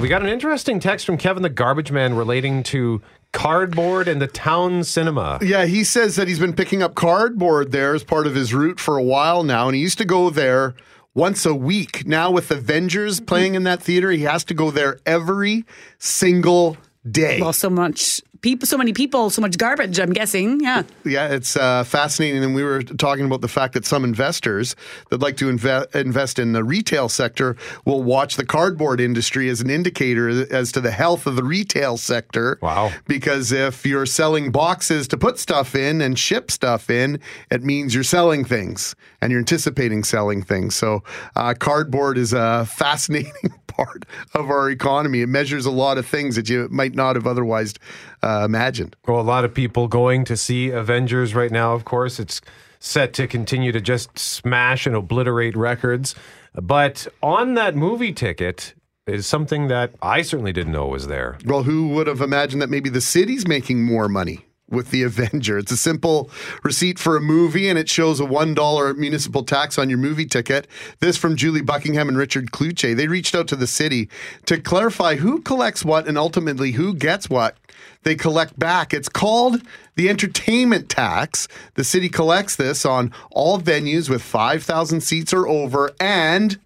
We 0.00 0.06
got 0.06 0.22
an 0.22 0.28
interesting 0.28 0.78
text 0.78 1.04
from 1.04 1.16
Kevin 1.16 1.42
the 1.42 1.48
Garbage 1.48 1.90
Man 1.90 2.14
relating 2.14 2.62
to 2.64 3.02
cardboard 3.32 4.06
and 4.06 4.22
the 4.22 4.28
town 4.28 4.84
cinema. 4.84 5.40
Yeah, 5.42 5.66
he 5.66 5.82
says 5.82 6.14
that 6.14 6.28
he's 6.28 6.38
been 6.38 6.52
picking 6.52 6.84
up 6.84 6.94
cardboard 6.94 7.72
there 7.72 7.94
as 7.94 8.04
part 8.04 8.28
of 8.28 8.36
his 8.36 8.54
route 8.54 8.78
for 8.78 8.96
a 8.96 9.02
while 9.02 9.42
now, 9.42 9.66
and 9.66 9.74
he 9.74 9.82
used 9.82 9.98
to 9.98 10.04
go 10.04 10.30
there 10.30 10.74
once 11.14 11.44
a 11.44 11.54
week. 11.54 12.06
Now 12.06 12.30
with 12.30 12.48
Avengers 12.52 13.18
playing 13.18 13.56
in 13.56 13.64
that 13.64 13.82
theater, 13.82 14.12
he 14.12 14.22
has 14.22 14.44
to 14.44 14.54
go 14.54 14.70
there 14.70 15.00
every 15.04 15.64
single 15.98 16.76
day. 17.10 17.40
Well, 17.40 17.52
so 17.52 17.68
much 17.68 18.22
people, 18.40 18.66
so 18.66 18.76
many 18.76 18.92
people, 18.92 19.30
so 19.30 19.40
much 19.40 19.58
garbage. 19.58 19.98
I'm 19.98 20.12
guessing. 20.12 20.60
Yeah. 20.60 20.82
Yeah, 21.04 21.28
it's 21.28 21.56
uh, 21.56 21.84
fascinating. 21.84 22.44
And 22.44 22.54
we 22.54 22.62
were 22.62 22.82
talking 22.82 23.24
about 23.24 23.40
the 23.40 23.48
fact 23.48 23.74
that 23.74 23.84
some 23.84 24.04
investors 24.04 24.76
that 25.10 25.20
like 25.20 25.36
to 25.38 25.50
inve- 25.50 25.94
invest 25.94 26.38
in 26.38 26.52
the 26.52 26.64
retail 26.64 27.08
sector 27.08 27.56
will 27.84 28.02
watch 28.02 28.36
the 28.36 28.44
cardboard 28.44 29.00
industry 29.00 29.48
as 29.48 29.60
an 29.60 29.70
indicator 29.70 30.28
as 30.52 30.72
to 30.72 30.80
the 30.80 30.90
health 30.90 31.26
of 31.26 31.36
the 31.36 31.44
retail 31.44 31.96
sector. 31.96 32.58
Wow. 32.62 32.92
Because 33.06 33.52
if 33.52 33.84
you're 33.84 34.06
selling 34.06 34.50
boxes 34.50 35.08
to 35.08 35.16
put 35.16 35.38
stuff 35.38 35.74
in 35.74 36.00
and 36.00 36.18
ship 36.18 36.50
stuff 36.50 36.90
in, 36.90 37.20
it 37.50 37.62
means 37.62 37.94
you're 37.94 38.04
selling 38.04 38.44
things 38.44 38.94
and 39.20 39.30
you're 39.30 39.40
anticipating 39.40 40.04
selling 40.04 40.42
things. 40.42 40.76
So 40.76 41.02
uh, 41.36 41.54
cardboard 41.58 42.18
is 42.18 42.32
a 42.32 42.66
fascinating 42.66 43.32
part 43.66 44.04
of 44.34 44.50
our 44.50 44.70
economy. 44.70 45.22
It 45.22 45.28
measures 45.28 45.66
a 45.66 45.70
lot 45.70 45.98
of 45.98 46.06
things 46.06 46.36
that 46.36 46.48
you 46.48 46.68
might 46.70 46.94
not 46.94 47.16
have 47.16 47.26
otherwise 47.26 47.74
uh, 48.22 48.27
Uh, 48.28 48.44
imagined. 48.44 48.94
Well, 49.06 49.20
a 49.20 49.22
lot 49.22 49.46
of 49.46 49.54
people 49.54 49.88
going 49.88 50.26
to 50.26 50.36
see 50.36 50.68
Avengers 50.68 51.34
right 51.34 51.50
now, 51.50 51.72
of 51.72 51.86
course. 51.86 52.20
It's 52.20 52.42
set 52.78 53.14
to 53.14 53.26
continue 53.26 53.72
to 53.72 53.80
just 53.80 54.18
smash 54.18 54.86
and 54.86 54.94
obliterate 54.94 55.56
records. 55.56 56.14
But 56.52 57.06
on 57.22 57.54
that 57.54 57.74
movie 57.74 58.12
ticket 58.12 58.74
is 59.06 59.26
something 59.26 59.68
that 59.68 59.94
I 60.02 60.20
certainly 60.20 60.52
didn't 60.52 60.72
know 60.72 60.88
was 60.88 61.06
there. 61.06 61.38
Well, 61.46 61.62
who 61.62 61.88
would 61.88 62.06
have 62.06 62.20
imagined 62.20 62.60
that 62.60 62.68
maybe 62.68 62.90
the 62.90 63.00
city's 63.00 63.48
making 63.48 63.82
more 63.82 64.10
money? 64.10 64.44
With 64.70 64.90
the 64.90 65.02
Avenger. 65.02 65.56
It's 65.56 65.72
a 65.72 65.78
simple 65.78 66.30
receipt 66.62 66.98
for 66.98 67.16
a 67.16 67.22
movie 67.22 67.70
and 67.70 67.78
it 67.78 67.88
shows 67.88 68.20
a 68.20 68.24
$1 68.24 68.96
municipal 68.98 69.42
tax 69.42 69.78
on 69.78 69.88
your 69.88 69.98
movie 69.98 70.26
ticket. 70.26 70.66
This 71.00 71.16
from 71.16 71.36
Julie 71.36 71.62
Buckingham 71.62 72.08
and 72.08 72.18
Richard 72.18 72.50
Cloutier. 72.50 72.94
They 72.94 73.08
reached 73.08 73.34
out 73.34 73.48
to 73.48 73.56
the 73.56 73.66
city 73.66 74.10
to 74.44 74.60
clarify 74.60 75.16
who 75.16 75.40
collects 75.40 75.86
what 75.86 76.06
and 76.06 76.18
ultimately 76.18 76.72
who 76.72 76.92
gets 76.92 77.30
what 77.30 77.56
they 78.02 78.14
collect 78.14 78.58
back. 78.58 78.92
It's 78.92 79.08
called 79.08 79.62
the 79.96 80.08
entertainment 80.10 80.88
tax. 80.88 81.48
The 81.74 81.84
city 81.84 82.08
collects 82.08 82.56
this 82.56 82.84
on 82.84 83.12
all 83.30 83.58
venues 83.58 84.10
with 84.10 84.22
5,000 84.22 85.00
seats 85.00 85.32
or 85.32 85.48
over 85.48 85.92
and 85.98 86.58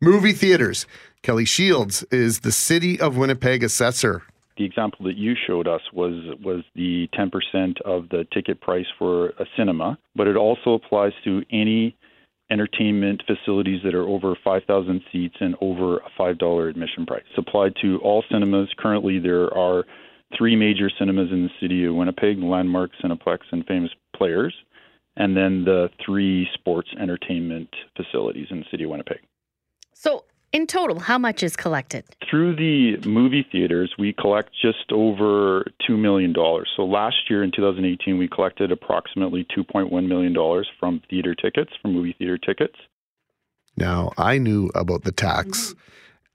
movie 0.00 0.32
theaters. 0.32 0.86
Kelly 1.22 1.44
Shields 1.44 2.02
is 2.10 2.40
the 2.40 2.50
City 2.50 2.98
of 2.98 3.16
Winnipeg 3.16 3.62
assessor. 3.62 4.22
The 4.56 4.64
example 4.64 5.06
that 5.06 5.16
you 5.16 5.34
showed 5.46 5.66
us 5.66 5.80
was 5.92 6.14
was 6.42 6.62
the 6.74 7.08
10% 7.14 7.80
of 7.82 8.08
the 8.10 8.26
ticket 8.32 8.60
price 8.60 8.86
for 8.98 9.28
a 9.30 9.46
cinema, 9.56 9.98
but 10.14 10.26
it 10.26 10.36
also 10.36 10.74
applies 10.74 11.12
to 11.24 11.42
any 11.50 11.96
entertainment 12.50 13.22
facilities 13.26 13.80
that 13.82 13.94
are 13.94 14.06
over 14.06 14.36
5,000 14.44 15.00
seats 15.10 15.36
and 15.40 15.56
over 15.62 15.98
a 15.98 16.10
$5 16.18 16.68
admission 16.68 17.06
price. 17.06 17.22
It's 17.30 17.38
applied 17.38 17.74
to 17.80 17.98
all 18.00 18.22
cinemas. 18.30 18.68
Currently, 18.78 19.20
there 19.20 19.52
are 19.56 19.84
three 20.36 20.54
major 20.54 20.90
cinemas 20.98 21.30
in 21.32 21.44
the 21.44 21.50
city 21.60 21.86
of 21.86 21.94
Winnipeg 21.94 22.42
Landmark, 22.42 22.90
Cineplex, 23.02 23.38
and 23.52 23.64
Famous 23.66 23.90
Players, 24.14 24.54
and 25.16 25.36
then 25.36 25.64
the 25.64 25.88
three 26.04 26.46
sports 26.54 26.88
entertainment 27.00 27.68
facilities 27.96 28.48
in 28.50 28.60
the 28.60 28.66
city 28.70 28.84
of 28.84 28.90
Winnipeg. 28.90 29.20
So, 29.94 30.24
in 30.52 30.66
total, 30.66 31.00
how 31.00 31.18
much 31.18 31.42
is 31.42 31.56
collected? 31.56 32.04
Through 32.28 32.56
the 32.56 33.08
movie 33.08 33.46
theaters, 33.50 33.94
we 33.98 34.12
collect 34.12 34.50
just 34.60 34.92
over 34.92 35.64
$2 35.88 35.98
million. 35.98 36.34
So 36.76 36.84
last 36.84 37.30
year 37.30 37.42
in 37.42 37.50
2018, 37.50 38.18
we 38.18 38.28
collected 38.28 38.70
approximately 38.70 39.46
$2.1 39.56 40.06
million 40.06 40.64
from 40.78 41.02
theater 41.08 41.34
tickets, 41.34 41.72
from 41.80 41.94
movie 41.94 42.14
theater 42.18 42.38
tickets. 42.38 42.76
Now, 43.76 44.12
I 44.18 44.38
knew 44.38 44.70
about 44.74 45.04
the 45.04 45.12
tax 45.12 45.74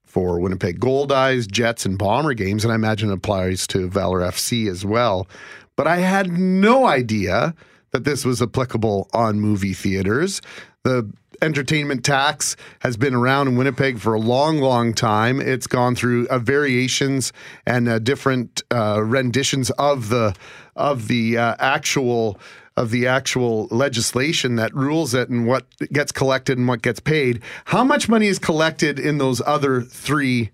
for 0.03 0.39
Winnipeg 0.39 0.79
Goldeyes, 0.79 1.49
Jets, 1.49 1.85
and 1.85 1.97
Bomber 1.97 2.33
games, 2.33 2.63
and 2.63 2.71
I 2.71 2.75
imagine 2.75 3.11
it 3.11 3.13
applies 3.13 3.67
to 3.67 3.87
Valor 3.87 4.21
FC 4.21 4.69
as 4.69 4.83
well. 4.83 5.27
But 5.75 5.85
I 5.85 5.97
had 5.97 6.31
no 6.31 6.87
idea 6.87 7.53
that 7.91 8.03
this 8.03 8.25
was 8.25 8.41
applicable 8.41 9.09
on 9.13 9.39
movie 9.39 9.73
theaters. 9.73 10.41
The 10.83 11.11
entertainment 11.41 12.03
tax 12.03 12.55
has 12.79 12.97
been 12.97 13.13
around 13.13 13.47
in 13.47 13.55
Winnipeg 13.55 13.99
for 13.99 14.13
a 14.13 14.19
long, 14.19 14.59
long 14.59 14.93
time. 14.93 15.39
It's 15.41 15.67
gone 15.67 15.95
through 15.95 16.27
uh, 16.27 16.39
variations 16.39 17.33
and 17.65 17.87
uh, 17.87 17.99
different 17.99 18.63
uh, 18.71 19.01
renditions 19.03 19.69
of 19.71 20.09
the 20.09 20.35
of 20.75 21.07
the 21.07 21.37
uh, 21.37 21.55
actual 21.59 22.39
of 22.75 22.91
the 22.91 23.07
actual 23.07 23.67
legislation 23.71 24.55
that 24.55 24.73
rules 24.73 25.13
it 25.13 25.29
and 25.29 25.47
what 25.47 25.65
gets 25.91 26.11
collected 26.11 26.57
and 26.57 26.67
what 26.67 26.83
gets 26.83 26.99
paid. 26.99 27.41
How 27.65 27.83
much 27.83 28.07
money 28.07 28.27
is 28.27 28.37
collected 28.37 28.99
in 28.99 29.17
those 29.17 29.41
other 29.45 29.81
three 29.81 30.51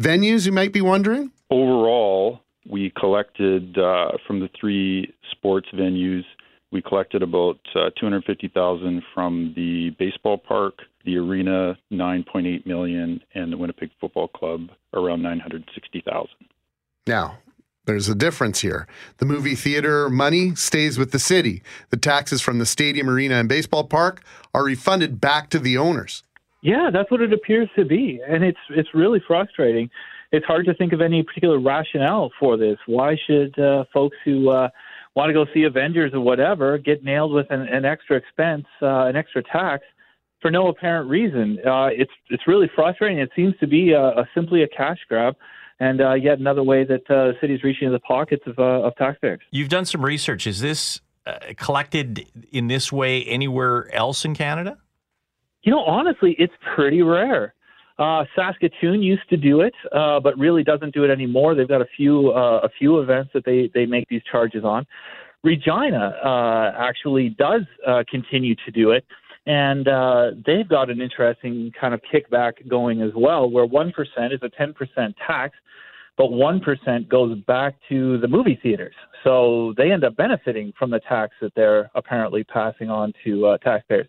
venues? 0.00 0.46
You 0.46 0.52
might 0.52 0.72
be 0.72 0.80
wondering. 0.80 1.30
Overall, 1.48 2.40
we 2.68 2.92
collected 2.98 3.78
uh, 3.78 4.12
from 4.26 4.40
the 4.40 4.50
three 4.58 5.14
sports 5.30 5.68
venues 5.72 6.24
we 6.72 6.80
collected 6.82 7.22
about 7.22 7.58
uh, 7.74 7.90
250,000 7.98 9.02
from 9.14 9.52
the 9.56 9.90
baseball 9.98 10.38
park, 10.38 10.74
the 11.04 11.16
arena 11.16 11.76
9.8 11.92 12.66
million, 12.66 13.20
and 13.34 13.52
the 13.52 13.56
Winnipeg 13.56 13.90
Football 14.00 14.28
Club 14.28 14.68
around 14.94 15.22
960,000. 15.22 16.28
Now, 17.06 17.38
there's 17.86 18.08
a 18.08 18.14
difference 18.14 18.60
here. 18.60 18.86
The 19.16 19.26
movie 19.26 19.56
theater 19.56 20.08
money 20.08 20.54
stays 20.54 20.98
with 20.98 21.10
the 21.10 21.18
city. 21.18 21.62
The 21.88 21.96
taxes 21.96 22.40
from 22.40 22.58
the 22.58 22.66
stadium, 22.66 23.08
arena, 23.10 23.36
and 23.36 23.48
baseball 23.48 23.84
park 23.84 24.22
are 24.54 24.62
refunded 24.62 25.20
back 25.20 25.50
to 25.50 25.58
the 25.58 25.76
owners. 25.76 26.22
Yeah, 26.62 26.90
that's 26.92 27.10
what 27.10 27.22
it 27.22 27.32
appears 27.32 27.70
to 27.76 27.86
be, 27.86 28.20
and 28.28 28.44
it's 28.44 28.58
it's 28.68 28.90
really 28.94 29.22
frustrating. 29.26 29.88
It's 30.30 30.44
hard 30.44 30.66
to 30.66 30.74
think 30.74 30.92
of 30.92 31.00
any 31.00 31.22
particular 31.22 31.58
rationale 31.58 32.30
for 32.38 32.58
this. 32.58 32.78
Why 32.86 33.16
should 33.26 33.58
uh, 33.58 33.84
folks 33.92 34.16
who 34.24 34.50
uh, 34.50 34.68
want 35.16 35.28
to 35.28 35.32
go 35.32 35.46
see 35.52 35.64
Avengers 35.64 36.12
or 36.14 36.20
whatever 36.20 36.78
get 36.78 37.04
nailed 37.04 37.32
with 37.32 37.46
an, 37.50 37.62
an 37.62 37.84
extra 37.84 38.16
expense, 38.16 38.66
uh, 38.82 39.06
an 39.06 39.16
extra 39.16 39.42
tax 39.42 39.84
for 40.40 40.50
no 40.50 40.68
apparent 40.68 41.08
reason. 41.08 41.58
Uh, 41.66 41.88
it's 41.92 42.12
it's 42.30 42.46
really 42.46 42.70
frustrating. 42.74 43.18
It 43.18 43.30
seems 43.36 43.54
to 43.58 43.66
be 43.66 43.92
a, 43.92 44.00
a 44.00 44.28
simply 44.34 44.62
a 44.62 44.68
cash 44.68 44.98
grab. 45.08 45.36
And 45.80 46.02
uh, 46.02 46.12
yet 46.12 46.38
another 46.38 46.62
way 46.62 46.84
that 46.84 47.10
uh, 47.10 47.28
the 47.28 47.32
city's 47.40 47.64
reaching 47.64 47.86
into 47.86 47.96
the 47.96 48.00
pockets 48.00 48.42
of, 48.46 48.58
uh, 48.58 48.86
of 48.86 48.94
taxpayers. 48.96 49.40
You've 49.50 49.70
done 49.70 49.86
some 49.86 50.04
research. 50.04 50.46
Is 50.46 50.60
this 50.60 51.00
uh, 51.26 51.38
collected 51.56 52.26
in 52.52 52.66
this 52.66 52.92
way 52.92 53.24
anywhere 53.24 53.92
else 53.94 54.26
in 54.26 54.34
Canada? 54.34 54.76
You 55.62 55.72
know, 55.72 55.80
honestly, 55.80 56.36
it's 56.38 56.52
pretty 56.74 57.00
rare. 57.00 57.54
Uh, 58.00 58.24
Saskatoon 58.34 59.02
used 59.02 59.28
to 59.28 59.36
do 59.36 59.60
it, 59.60 59.74
uh, 59.92 60.18
but 60.18 60.32
really 60.38 60.64
doesn't 60.64 60.94
do 60.94 61.04
it 61.04 61.10
anymore. 61.10 61.54
They've 61.54 61.68
got 61.68 61.82
a 61.82 61.90
few 61.96 62.30
uh, 62.32 62.60
a 62.68 62.70
few 62.78 62.98
events 63.00 63.30
that 63.34 63.44
they 63.44 63.70
they 63.74 63.84
make 63.84 64.08
these 64.08 64.22
charges 64.32 64.64
on. 64.64 64.86
Regina 65.44 66.04
uh, 66.24 66.72
actually 66.78 67.26
does 67.30 67.62
uh, 67.86 68.02
continue 68.10 68.54
to 68.64 68.70
do 68.70 68.90
it, 68.92 69.04
and 69.46 69.86
uh, 69.86 70.30
they've 70.46 70.68
got 70.68 70.88
an 70.88 71.00
interesting 71.02 71.72
kind 71.78 71.92
of 71.92 72.00
kickback 72.10 72.52
going 72.68 73.02
as 73.02 73.12
well, 73.14 73.50
where 73.50 73.66
one 73.66 73.92
percent 73.92 74.32
is 74.32 74.40
a 74.42 74.48
ten 74.48 74.72
percent 74.72 75.14
tax, 75.26 75.54
but 76.16 76.32
one 76.32 76.58
percent 76.58 77.06
goes 77.08 77.38
back 77.40 77.74
to 77.90 78.16
the 78.18 78.28
movie 78.28 78.58
theaters. 78.62 78.94
So 79.24 79.74
they 79.76 79.92
end 79.92 80.04
up 80.04 80.16
benefiting 80.16 80.72
from 80.78 80.90
the 80.90 81.00
tax 81.00 81.34
that 81.42 81.52
they're 81.54 81.90
apparently 81.94 82.44
passing 82.44 82.88
on 82.88 83.12
to 83.24 83.46
uh, 83.46 83.58
taxpayers. 83.58 84.08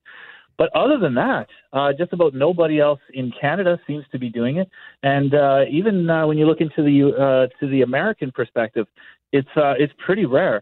But 0.62 0.70
other 0.76 1.00
than 1.00 1.16
that, 1.16 1.48
uh, 1.74 1.92
just 1.92 2.14
about 2.14 2.36
nobody 2.36 2.80
else 2.80 3.00
in 3.16 3.34
Canada 3.42 3.80
seems 3.88 4.06
to 4.12 4.20
be 4.20 4.30
doing 4.30 4.58
it. 4.58 4.70
And 5.02 5.34
uh, 5.34 5.62
even 5.68 6.08
uh, 6.08 6.28
when 6.28 6.38
you 6.38 6.46
look 6.46 6.62
into 6.62 6.84
the 6.84 7.08
uh, 7.18 7.60
to 7.60 7.68
the 7.68 7.82
American 7.82 8.32
perspective, 8.32 8.86
it's 9.32 9.50
uh, 9.56 9.74
it's 9.80 9.92
pretty 10.06 10.28
rare. 10.28 10.62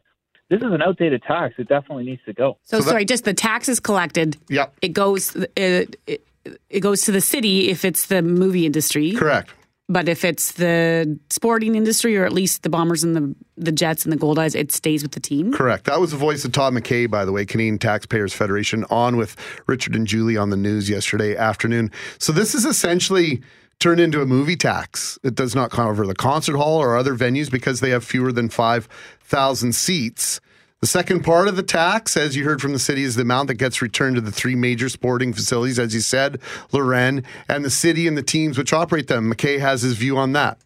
This 0.49 0.61
is 0.61 0.71
an 0.71 0.81
outdated 0.81 1.21
tax. 1.23 1.55
It 1.57 1.67
definitely 1.67 2.05
needs 2.05 2.21
to 2.27 2.31
go. 2.31 2.57
So, 2.63 2.79
sorry, 2.79 3.03
just 3.03 3.25
the 3.25 3.33
tax 3.33 3.67
is 3.67 3.81
collected. 3.81 4.37
Yep. 4.47 4.73
It 4.81 4.93
goes. 4.93 5.35
It, 5.57 5.97
it, 6.07 6.25
it 6.69 6.79
goes 6.79 7.01
to 7.01 7.11
the 7.11 7.19
city 7.19 7.67
if 7.67 7.83
it's 7.83 8.05
the 8.05 8.21
movie 8.21 8.65
industry. 8.65 9.11
Correct. 9.11 9.51
But 9.91 10.07
if 10.07 10.23
it's 10.23 10.51
the 10.53 11.19
sporting 11.31 11.73
industry, 11.73 12.15
or 12.15 12.23
at 12.23 12.31
least 12.31 12.61
the 12.61 12.69
Bombers 12.69 13.03
and 13.03 13.15
the 13.15 13.35
the 13.57 13.71
Jets 13.71 14.05
and 14.05 14.13
the 14.13 14.17
Goldeyes, 14.17 14.55
it 14.55 14.71
stays 14.71 15.03
with 15.03 15.11
the 15.11 15.19
team. 15.19 15.51
Correct. 15.51 15.85
That 15.85 15.99
was 15.99 16.11
the 16.11 16.17
voice 16.17 16.45
of 16.45 16.51
Todd 16.51 16.73
MacKay, 16.73 17.07
by 17.07 17.25
the 17.25 17.31
way, 17.31 17.45
Canadian 17.45 17.77
Taxpayers 17.77 18.33
Federation, 18.33 18.85
on 18.89 19.17
with 19.17 19.35
Richard 19.67 19.95
and 19.95 20.07
Julie 20.07 20.37
on 20.37 20.49
the 20.49 20.55
news 20.55 20.89
yesterday 20.89 21.35
afternoon. 21.35 21.91
So 22.19 22.31
this 22.31 22.55
is 22.55 22.65
essentially 22.65 23.41
turned 23.79 23.99
into 23.99 24.21
a 24.21 24.25
movie 24.25 24.55
tax. 24.55 25.19
It 25.23 25.35
does 25.35 25.55
not 25.55 25.71
cover 25.71 26.05
the 26.05 26.15
concert 26.15 26.55
hall 26.55 26.77
or 26.77 26.97
other 26.97 27.15
venues 27.15 27.49
because 27.49 27.79
they 27.79 27.89
have 27.89 28.03
fewer 28.03 28.31
than 28.31 28.49
5,000 28.49 29.73
seats. 29.73 30.39
The 30.81 30.87
second 30.87 31.25
part 31.25 31.49
of 31.49 31.57
the 31.57 31.63
tax, 31.63 32.15
as 32.15 32.37
you 32.37 32.45
heard 32.45 32.61
from 32.61 32.71
the 32.71 32.79
city, 32.79 33.03
is 33.03 33.15
the 33.15 33.23
amount 33.23 33.49
that 33.49 33.55
gets 33.55 33.81
returned 33.81 34.15
to 34.15 34.21
the 34.21 34.31
three 34.31 34.55
major 34.55 34.87
sporting 34.87 35.33
facilities, 35.33 35.77
as 35.77 35.93
you 35.93 35.99
said, 35.99 36.39
Loren, 36.71 37.25
and 37.49 37.65
the 37.65 37.69
city 37.69 38.07
and 38.07 38.17
the 38.17 38.23
teams 38.23 38.57
which 38.57 38.71
operate 38.71 39.07
them. 39.07 39.27
MacKay 39.27 39.57
has 39.57 39.81
his 39.81 39.97
view 39.97 40.17
on 40.17 40.31
that. 40.33 40.57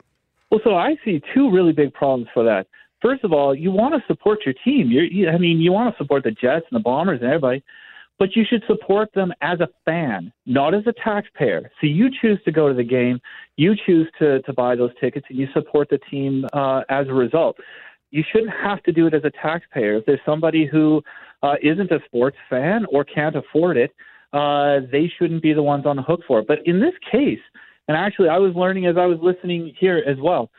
Well, 0.52 0.62
so 0.63 0.76
I 0.76 0.97
see 1.04 1.19
two 1.34 1.49
really 1.49 1.73
big 1.73 1.95
problems 1.95 2.28
for 2.32 2.43
that. 2.43 2.67
First 3.02 3.23
of 3.23 3.34
all, 3.34 3.56
you 3.56 3.71
want 3.71 3.95
to 3.95 4.04
support 4.06 4.45
your 4.45 4.54
team. 4.63 4.91
You're, 4.91 5.06
you, 5.06 5.30
I 5.30 5.39
mean, 5.39 5.60
you 5.60 5.71
want 5.71 5.91
to 5.91 6.04
support 6.04 6.23
the 6.23 6.30
Jets 6.30 6.67
and 6.69 6.80
the 6.80 6.84
Bombers 6.84 7.21
and 7.21 7.30
everybody, 7.32 7.63
but 8.19 8.36
you 8.36 8.43
should 8.47 8.63
support 8.67 9.12
them 9.15 9.34
as 9.41 9.62
a 9.62 9.67
fan, 9.84 10.32
not 10.45 10.76
as 10.76 10.84
a 10.86 10.93
taxpayer. 11.04 11.71
So 11.82 11.88
you 11.88 12.10
choose 12.21 12.39
to 12.45 12.52
go 12.52 12.67
to 12.67 12.76
the 12.76 12.84
game, 12.84 13.19
you 13.58 13.73
choose 13.84 14.08
to 14.19 14.43
to 14.43 14.54
buy 14.54 14.76
those 14.76 14.91
tickets, 15.02 15.26
and 15.30 15.39
you 15.39 15.47
support 15.54 15.89
the 15.89 15.97
team 16.12 16.45
uh, 16.54 16.82
as 16.88 17.08
a 17.08 17.13
result 17.13 17.58
you 18.13 18.23
shouldn't 18.32 18.54
have 18.54 18.82
to 18.84 18.91
do 18.91 19.08
it 19.08 19.15
as 19.15 19.23
a 19.26 19.32
taxpayer. 19.32 19.95
If 19.95 20.06
there's 20.06 20.19
somebody 20.23 20.67
who 20.67 21.02
uh, 21.41 21.56
isn't 21.63 21.91
a 21.91 21.99
sports 22.06 22.38
fan 22.47 22.86
or 22.91 23.04
can't 23.04 23.36
afford 23.36 23.76
it, 23.76 23.91
uh, 24.34 24.82
they 24.91 25.12
shouldn't 25.17 25.41
be 25.41 25.52
the 25.52 25.63
ones 25.63 25.88
on 25.88 25.95
the 25.95 26.04
hook 26.04 26.21
for 26.28 26.39
it. 26.39 26.47
But 26.47 26.60
in 26.65 26.80
this 26.80 26.93
case, 27.12 27.39
and 27.88 27.97
actually, 27.97 28.30
I 28.30 28.38
was 28.38 28.54
learning 28.56 28.86
as 28.86 28.97
I 28.97 29.08
was 29.08 29.17
listening 29.21 29.73
here 29.80 30.04
as 30.08 30.17
well. 30.21 30.52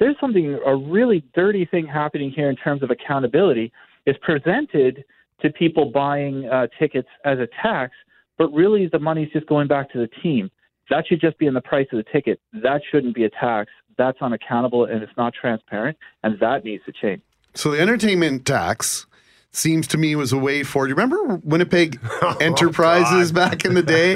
There's 0.00 0.16
something 0.18 0.58
a 0.64 0.74
really 0.74 1.22
dirty 1.34 1.66
thing 1.66 1.86
happening 1.86 2.32
here 2.34 2.48
in 2.48 2.56
terms 2.56 2.82
of 2.82 2.90
accountability. 2.90 3.70
Is 4.06 4.16
presented 4.22 5.04
to 5.40 5.50
people 5.50 5.90
buying 5.90 6.46
uh, 6.46 6.66
tickets 6.78 7.08
as 7.24 7.38
a 7.38 7.48
tax, 7.62 7.92
but 8.38 8.52
really 8.52 8.88
the 8.88 8.98
money's 8.98 9.30
just 9.32 9.46
going 9.46 9.68
back 9.68 9.90
to 9.92 9.98
the 9.98 10.08
team. 10.22 10.50
That 10.90 11.06
should 11.06 11.20
just 11.20 11.38
be 11.38 11.46
in 11.46 11.54
the 11.54 11.60
price 11.60 11.86
of 11.92 11.98
the 11.98 12.10
ticket. 12.12 12.40
That 12.62 12.80
shouldn't 12.90 13.14
be 13.14 13.24
a 13.24 13.30
tax 13.30 13.70
that's 13.96 14.20
unaccountable 14.20 14.84
and 14.84 15.02
it's 15.02 15.16
not 15.16 15.34
transparent, 15.34 15.96
and 16.22 16.38
that 16.40 16.64
needs 16.64 16.84
to 16.84 16.92
change. 16.92 17.22
So 17.54 17.70
the 17.70 17.80
entertainment 17.80 18.46
tax 18.46 19.06
seems 19.54 19.86
to 19.86 19.98
me 19.98 20.16
was 20.16 20.32
a 20.32 20.38
way 20.38 20.62
for. 20.62 20.84
Do 20.84 20.90
you 20.90 20.94
remember 20.94 21.40
Winnipeg 21.44 22.00
oh, 22.22 22.36
Enterprises 22.40 23.30
oh, 23.30 23.34
back 23.34 23.64
in 23.64 23.74
the 23.74 23.82
day? 23.82 24.14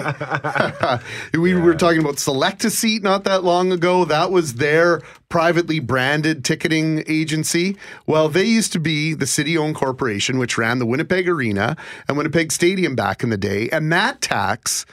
we 1.39 1.55
yeah. 1.55 1.63
were 1.63 1.75
talking 1.75 2.01
about 2.01 2.19
Select 2.19 2.65
a 2.65 2.71
Seat 2.71 3.03
not 3.03 3.25
that 3.25 3.45
long 3.45 3.73
ago. 3.73 4.05
That 4.05 4.31
was 4.31 4.55
their 4.55 5.01
privately 5.29 5.79
branded 5.79 6.45
ticketing 6.45 7.05
agency. 7.07 7.77
Well, 8.07 8.29
they 8.29 8.45
used 8.45 8.73
to 8.73 8.81
be 8.81 9.15
the 9.15 9.27
city 9.27 9.57
owned 9.57 9.77
corporation 9.77 10.39
which 10.39 10.59
ran 10.59 10.79
the 10.79 10.87
Winnipeg 10.87 11.29
Arena 11.29 11.77
and 12.09 12.17
Winnipeg 12.17 12.53
Stadium 12.53 12.97
back 12.97 13.23
in 13.23 13.31
the 13.31 13.37
day. 13.37 13.69
And 13.71 13.93
that 13.93 14.21
tax 14.21 14.85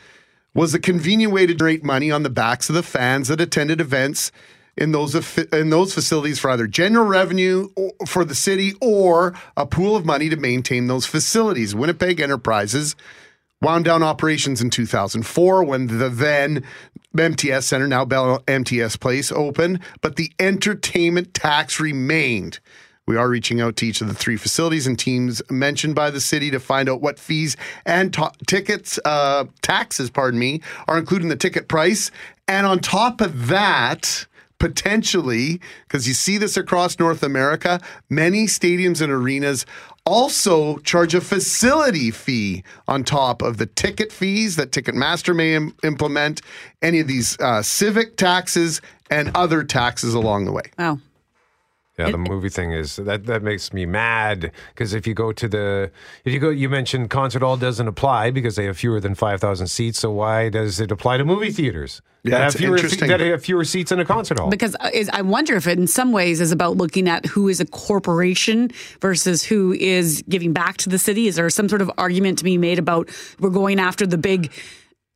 was 0.53 0.73
a 0.73 0.79
convenient 0.79 1.33
way 1.33 1.45
to 1.45 1.53
generate 1.53 1.83
money 1.83 2.11
on 2.11 2.23
the 2.23 2.29
backs 2.29 2.69
of 2.69 2.75
the 2.75 2.83
fans 2.83 3.27
that 3.27 3.41
attended 3.41 3.81
events 3.81 4.31
in 4.77 4.91
those 4.91 5.15
in 5.53 5.69
those 5.69 5.93
facilities 5.93 6.39
for 6.39 6.49
either 6.49 6.67
general 6.67 7.05
revenue 7.05 7.69
for 8.05 8.25
the 8.25 8.35
city 8.35 8.73
or 8.81 9.33
a 9.55 9.65
pool 9.65 9.95
of 9.95 10.05
money 10.05 10.29
to 10.29 10.35
maintain 10.35 10.87
those 10.87 11.05
facilities. 11.05 11.73
Winnipeg 11.73 12.19
Enterprises 12.19 12.95
wound 13.61 13.85
down 13.85 14.03
operations 14.03 14.61
in 14.61 14.69
2004 14.69 15.63
when 15.63 15.87
the 15.87 16.09
then 16.09 16.63
MTS 17.17 17.65
Center, 17.65 17.87
now 17.87 18.05
Bell 18.05 18.43
MTS 18.47 18.97
Place, 18.97 19.31
opened, 19.31 19.79
but 20.01 20.17
the 20.17 20.31
entertainment 20.39 21.33
tax 21.33 21.79
remained. 21.79 22.59
We 23.07 23.17
are 23.17 23.29
reaching 23.29 23.61
out 23.61 23.75
to 23.77 23.85
each 23.85 24.01
of 24.01 24.07
the 24.07 24.15
three 24.15 24.35
facilities 24.35 24.87
and 24.87 24.97
teams 24.97 25.41
mentioned 25.49 25.93
by 25.93 26.09
the 26.09 26.19
city 26.19 26.49
to 26.51 26.59
find 26.59 26.89
out 26.89 27.01
what 27.01 27.19
fees 27.19 27.55
and 27.85 28.11
t- 28.11 28.23
tickets, 28.47 28.99
uh, 29.05 29.45
taxes, 29.61 30.09
pardon 30.09 30.39
me, 30.39 30.61
are 30.87 30.97
included 30.97 31.23
in 31.25 31.29
the 31.29 31.35
ticket 31.35 31.67
price. 31.67 32.09
And 32.47 32.65
on 32.65 32.79
top 32.79 33.21
of 33.21 33.47
that, 33.47 34.25
potentially, 34.65 35.61
because 35.83 36.07
you 36.07 36.15
see 36.15 36.39
this 36.39 36.57
across 36.57 36.97
North 36.97 37.21
America, 37.21 37.79
many 38.09 38.47
stadiums 38.47 38.99
and 38.99 39.11
arenas 39.11 39.63
also 40.07 40.77
charge 40.79 41.13
a 41.13 41.21
facility 41.21 42.09
fee 42.09 42.63
on 42.87 43.03
top 43.03 43.43
of 43.43 43.57
the 43.57 43.67
ticket 43.67 44.11
fees 44.11 44.55
that 44.55 44.71
Ticketmaster 44.71 45.35
may 45.35 45.53
Im- 45.53 45.75
implement, 45.83 46.41
any 46.81 46.99
of 46.99 47.07
these 47.07 47.39
uh, 47.39 47.61
civic 47.61 48.17
taxes 48.17 48.81
and 49.11 49.29
other 49.35 49.63
taxes 49.63 50.15
along 50.15 50.45
the 50.45 50.51
way. 50.51 50.63
Wow. 50.79 50.97
Yeah, 51.97 52.11
the 52.11 52.17
movie 52.17 52.49
thing 52.49 52.73
is 52.73 52.97
that 52.97 53.25
that 53.25 53.41
makes 53.41 53.71
me 53.71 53.85
mad 53.85 54.51
because 54.73 54.93
if 54.93 55.07
you 55.07 55.13
go 55.13 55.31
to 55.31 55.47
the 55.47 55.91
if 56.25 56.33
you 56.33 56.39
go 56.39 56.49
you 56.49 56.67
mentioned 56.67 57.09
concert 57.09 57.41
hall 57.41 57.55
doesn't 57.55 57.87
apply 57.87 58.31
because 58.31 58.57
they 58.57 58.65
have 58.65 58.77
fewer 58.77 58.99
than 58.99 59.15
five 59.15 59.39
thousand 59.39 59.67
seats. 59.67 59.99
So 59.99 60.11
why 60.11 60.49
does 60.49 60.81
it 60.81 60.91
apply 60.91 61.17
to 61.17 61.25
movie 61.25 61.51
theaters 61.51 62.01
yeah, 62.23 62.31
that 62.31 62.43
have 62.43 62.53
fewer 62.55 62.79
that 62.79 63.19
have 63.21 63.43
fewer 63.43 63.63
seats 63.63 63.93
in 63.93 63.99
a 64.01 64.05
concert 64.05 64.39
hall? 64.39 64.49
Because 64.49 64.75
uh, 64.75 64.89
I 65.13 65.21
wonder 65.21 65.55
if 65.55 65.67
it 65.67 65.79
in 65.79 65.87
some 65.87 66.11
ways 66.11 66.41
is 66.41 66.51
about 66.51 66.75
looking 66.75 67.07
at 67.07 67.25
who 67.27 67.47
is 67.47 67.61
a 67.61 67.65
corporation 67.65 68.71
versus 68.99 69.43
who 69.43 69.71
is 69.71 70.21
giving 70.27 70.51
back 70.51 70.75
to 70.77 70.89
the 70.89 70.99
city. 70.99 71.27
Is 71.27 71.37
there 71.37 71.49
some 71.49 71.69
sort 71.69 71.81
of 71.81 71.89
argument 71.97 72.39
to 72.39 72.43
be 72.43 72.57
made 72.57 72.77
about 72.77 73.09
we're 73.39 73.51
going 73.51 73.79
after 73.79 74.05
the 74.05 74.17
big 74.17 74.51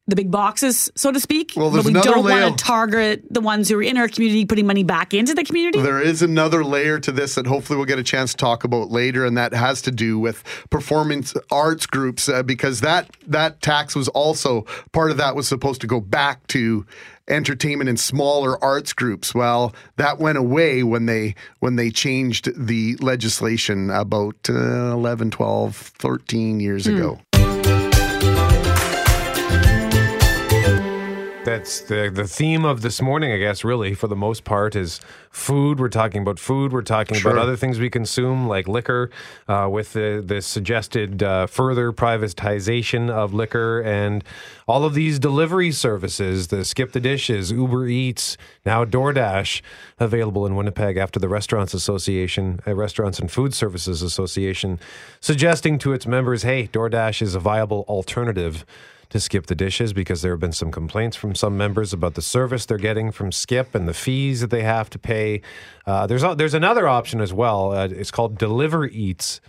the 0.09 0.15
big 0.15 0.31
boxes, 0.31 0.91
so 0.95 1.11
to 1.11 1.19
speak. 1.19 1.53
Well, 1.55 1.71
but 1.71 1.85
we 1.85 1.93
don't 1.93 2.23
want 2.23 2.57
to 2.57 2.63
target 2.63 3.23
the 3.29 3.41
ones 3.41 3.69
who 3.69 3.79
are 3.79 3.83
in 3.83 3.97
our 3.97 4.07
community, 4.07 4.45
putting 4.45 4.67
money 4.67 4.83
back 4.83 5.13
into 5.13 5.33
the 5.33 5.43
community. 5.43 5.81
There 5.81 6.01
is 6.01 6.21
another 6.21 6.63
layer 6.63 6.99
to 6.99 7.11
this 7.11 7.35
that 7.35 7.47
hopefully 7.47 7.77
we'll 7.77 7.85
get 7.85 7.99
a 7.99 8.03
chance 8.03 8.31
to 8.31 8.37
talk 8.37 8.63
about 8.63 8.89
later, 8.89 9.25
and 9.25 9.37
that 9.37 9.53
has 9.53 9.81
to 9.83 9.91
do 9.91 10.19
with 10.19 10.43
performance 10.69 11.33
arts 11.51 11.85
groups, 11.85 12.29
uh, 12.29 12.43
because 12.43 12.81
that 12.81 13.09
that 13.27 13.61
tax 13.61 13.95
was 13.95 14.07
also 14.09 14.65
part 14.91 15.11
of 15.11 15.17
that 15.17 15.35
was 15.35 15.47
supposed 15.47 15.81
to 15.81 15.87
go 15.87 15.99
back 15.99 16.45
to 16.47 16.85
entertainment 17.29 17.89
and 17.89 17.99
smaller 17.99 18.61
arts 18.63 18.91
groups. 18.93 19.33
Well, 19.33 19.73
that 19.97 20.19
went 20.19 20.37
away 20.37 20.83
when 20.83 21.05
they 21.05 21.35
when 21.59 21.75
they 21.75 21.89
changed 21.89 22.49
the 22.55 22.95
legislation 22.97 23.89
about 23.89 24.35
uh, 24.49 24.93
11, 24.93 25.31
12, 25.31 25.75
13 25.75 26.59
years 26.59 26.85
mm. 26.85 26.95
ago. 26.95 27.19
That's 31.49 31.81
the 31.81 32.12
the 32.13 32.27
theme 32.27 32.63
of 32.63 32.83
this 32.83 33.01
morning, 33.01 33.31
I 33.31 33.38
guess. 33.38 33.63
Really, 33.63 33.95
for 33.95 34.05
the 34.05 34.15
most 34.15 34.43
part, 34.43 34.75
is 34.75 35.01
food. 35.31 35.79
We're 35.79 35.89
talking 35.89 36.21
about 36.21 36.38
food. 36.38 36.71
We're 36.71 36.83
talking 36.83 37.17
sure. 37.17 37.31
about 37.31 37.41
other 37.41 37.55
things 37.55 37.79
we 37.79 37.89
consume, 37.89 38.47
like 38.47 38.67
liquor, 38.67 39.09
uh, 39.47 39.67
with 39.71 39.93
the 39.93 40.23
the 40.23 40.43
suggested 40.43 41.23
uh, 41.23 41.47
further 41.47 41.91
privatization 41.91 43.09
of 43.09 43.33
liquor 43.33 43.81
and 43.81 44.23
all 44.67 44.83
of 44.83 44.93
these 44.93 45.17
delivery 45.17 45.71
services. 45.71 46.49
The 46.49 46.63
Skip 46.63 46.91
the 46.91 46.99
Dishes, 46.99 47.51
Uber 47.51 47.88
Eats, 47.88 48.38
now 48.63 48.85
DoorDash, 48.85 49.63
available 49.99 50.45
in 50.45 50.55
Winnipeg 50.55 50.97
after 50.97 51.19
the 51.19 51.29
Restaurants 51.29 51.73
Association, 51.73 52.59
uh, 52.67 52.75
Restaurants 52.75 53.17
and 53.17 53.31
Food 53.31 53.55
Services 53.55 54.03
Association, 54.03 54.79
suggesting 55.19 55.79
to 55.79 55.93
its 55.93 56.05
members, 56.05 56.43
"Hey, 56.43 56.69
DoorDash 56.71 57.23
is 57.23 57.33
a 57.33 57.39
viable 57.39 57.85
alternative." 57.89 58.65
To 59.09 59.19
Skip 59.19 59.47
the 59.47 59.55
Dishes 59.55 59.91
because 59.91 60.21
there 60.21 60.31
have 60.31 60.39
been 60.39 60.51
some 60.51 60.71
complaints 60.71 61.17
from 61.17 61.33
some 61.33 61.57
members 61.57 61.93
about 61.93 62.13
the 62.13 62.21
service 62.21 62.65
they're 62.65 62.77
getting 62.77 63.11
from 63.11 63.31
Skip 63.31 63.73
and 63.73 63.87
the 63.87 63.93
fees 63.93 64.41
that 64.41 64.51
they 64.51 64.61
have 64.61 64.89
to 64.91 64.99
pay. 64.99 65.41
Uh, 65.85 66.05
there's 66.05 66.23
a, 66.23 66.35
there's 66.35 66.53
another 66.53 66.87
option 66.87 67.19
as 67.19 67.33
well. 67.33 67.71
Uh, 67.71 67.87
it's 67.89 68.11
called 68.11 68.37
Deliver 68.37 68.85
Eats. 68.85 69.41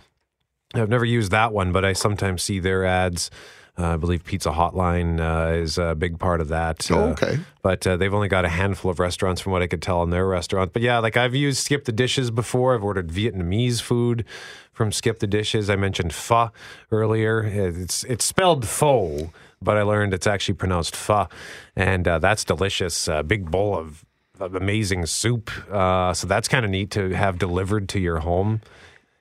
I've 0.73 0.89
never 0.89 1.05
used 1.05 1.31
that 1.31 1.53
one, 1.53 1.71
but 1.71 1.85
I 1.85 1.93
sometimes 1.93 2.41
see 2.41 2.59
their 2.59 2.85
ads. 2.85 3.29
Uh, 3.77 3.93
I 3.93 3.97
believe 3.97 4.23
Pizza 4.23 4.51
Hotline 4.51 5.19
uh, 5.19 5.53
is 5.53 5.77
a 5.77 5.95
big 5.95 6.19
part 6.19 6.41
of 6.41 6.49
that. 6.49 6.89
Oh, 6.91 6.95
uh, 6.95 7.07
okay. 7.11 7.39
But 7.61 7.85
uh, 7.87 7.97
they've 7.97 8.13
only 8.13 8.27
got 8.27 8.45
a 8.45 8.49
handful 8.49 8.91
of 8.91 8.99
restaurants 8.99 9.41
from 9.41 9.53
what 9.53 9.61
I 9.61 9.67
could 9.67 9.81
tell 9.81 10.03
in 10.03 10.09
their 10.09 10.27
restaurant. 10.27 10.73
But 10.73 10.81
yeah, 10.81 10.99
like 10.99 11.17
I've 11.17 11.35
used 11.35 11.63
Skip 11.63 11.85
the 11.85 11.91
Dishes 11.91 12.31
before. 12.31 12.75
I've 12.75 12.83
ordered 12.83 13.09
Vietnamese 13.09 13.81
food 13.81 14.25
from 14.73 14.91
Skip 14.91 15.19
the 15.19 15.27
Dishes. 15.27 15.69
I 15.69 15.77
mentioned 15.77 16.13
pho 16.13 16.51
earlier. 16.91 17.43
It's 17.43 18.03
it's 18.03 18.25
spelled 18.25 18.67
pho, 18.67 19.31
but 19.61 19.77
I 19.77 19.83
learned 19.83 20.13
it's 20.13 20.27
actually 20.27 20.55
pronounced 20.55 20.95
pho, 20.95 21.27
and 21.75 22.07
uh, 22.07 22.19
that's 22.19 22.43
delicious. 22.43 23.07
A 23.07 23.23
big 23.23 23.49
bowl 23.49 23.77
of, 23.77 24.05
of 24.39 24.55
amazing 24.55 25.05
soup. 25.05 25.51
Uh, 25.71 26.13
so 26.13 26.27
that's 26.27 26.47
kind 26.47 26.65
of 26.65 26.71
neat 26.71 26.91
to 26.91 27.09
have 27.09 27.37
delivered 27.37 27.89
to 27.89 27.99
your 27.99 28.19
home 28.19 28.61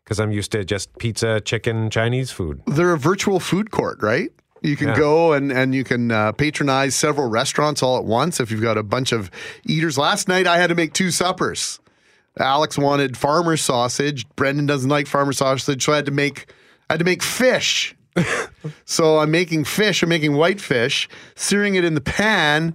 because 0.04 0.18
I'm 0.18 0.32
used 0.32 0.52
to 0.52 0.64
just 0.64 0.98
pizza, 0.98 1.40
chicken, 1.40 1.88
Chinese 1.90 2.30
food. 2.30 2.62
They're 2.66 2.92
a 2.92 2.98
virtual 2.98 3.38
food 3.38 3.70
court, 3.70 4.02
right? 4.02 4.30
You 4.62 4.76
can 4.76 4.88
yeah. 4.88 4.96
go 4.96 5.32
and, 5.32 5.50
and 5.52 5.74
you 5.74 5.84
can 5.84 6.10
uh, 6.10 6.32
patronize 6.32 6.94
several 6.94 7.28
restaurants 7.28 7.82
all 7.82 7.96
at 7.96 8.04
once 8.04 8.40
if 8.40 8.50
you've 8.50 8.60
got 8.60 8.76
a 8.76 8.82
bunch 8.82 9.12
of 9.12 9.30
eaters. 9.64 9.96
Last 9.96 10.28
night 10.28 10.46
I 10.46 10.58
had 10.58 10.66
to 10.66 10.74
make 10.74 10.92
two 10.92 11.10
suppers. 11.10 11.80
Alex 12.38 12.76
wanted 12.76 13.16
farmer 13.16 13.56
sausage. 13.56 14.28
Brendan 14.36 14.66
doesn't 14.66 14.90
like 14.90 15.06
farmer 15.06 15.32
sausage, 15.32 15.84
so 15.84 15.92
I 15.92 15.96
had 15.96 16.06
to 16.06 16.12
make 16.12 16.52
I 16.88 16.94
had 16.94 16.98
to 16.98 17.04
make 17.04 17.22
fish 17.22 17.94
so 18.84 19.18
I'm 19.18 19.30
making 19.30 19.64
fish. 19.64 20.02
I'm 20.02 20.08
making 20.08 20.34
white 20.34 20.60
fish, 20.60 21.08
searing 21.34 21.74
it 21.74 21.84
in 21.84 21.94
the 21.94 22.00
pan, 22.00 22.74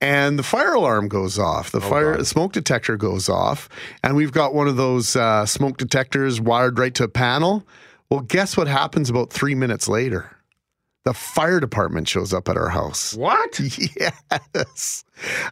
and 0.00 0.38
the 0.38 0.42
fire 0.42 0.74
alarm 0.74 1.08
goes 1.08 1.38
off. 1.38 1.70
The 1.70 1.80
fire 1.80 2.22
smoke 2.24 2.52
detector 2.52 2.96
goes 2.96 3.28
off, 3.28 3.68
and 4.02 4.16
we've 4.16 4.32
got 4.32 4.54
one 4.54 4.68
of 4.68 4.76
those 4.76 5.16
uh, 5.16 5.46
smoke 5.46 5.78
detectors 5.78 6.40
wired 6.40 6.78
right 6.78 6.94
to 6.94 7.04
a 7.04 7.08
panel. 7.08 7.66
Well, 8.10 8.20
guess 8.20 8.56
what 8.56 8.68
happens 8.68 9.10
about 9.10 9.32
three 9.32 9.54
minutes 9.54 9.88
later? 9.88 10.35
The 11.06 11.14
fire 11.14 11.60
department 11.60 12.08
shows 12.08 12.34
up 12.34 12.48
at 12.48 12.56
our 12.56 12.68
house. 12.68 13.14
What? 13.14 13.60
Yes. 13.96 15.04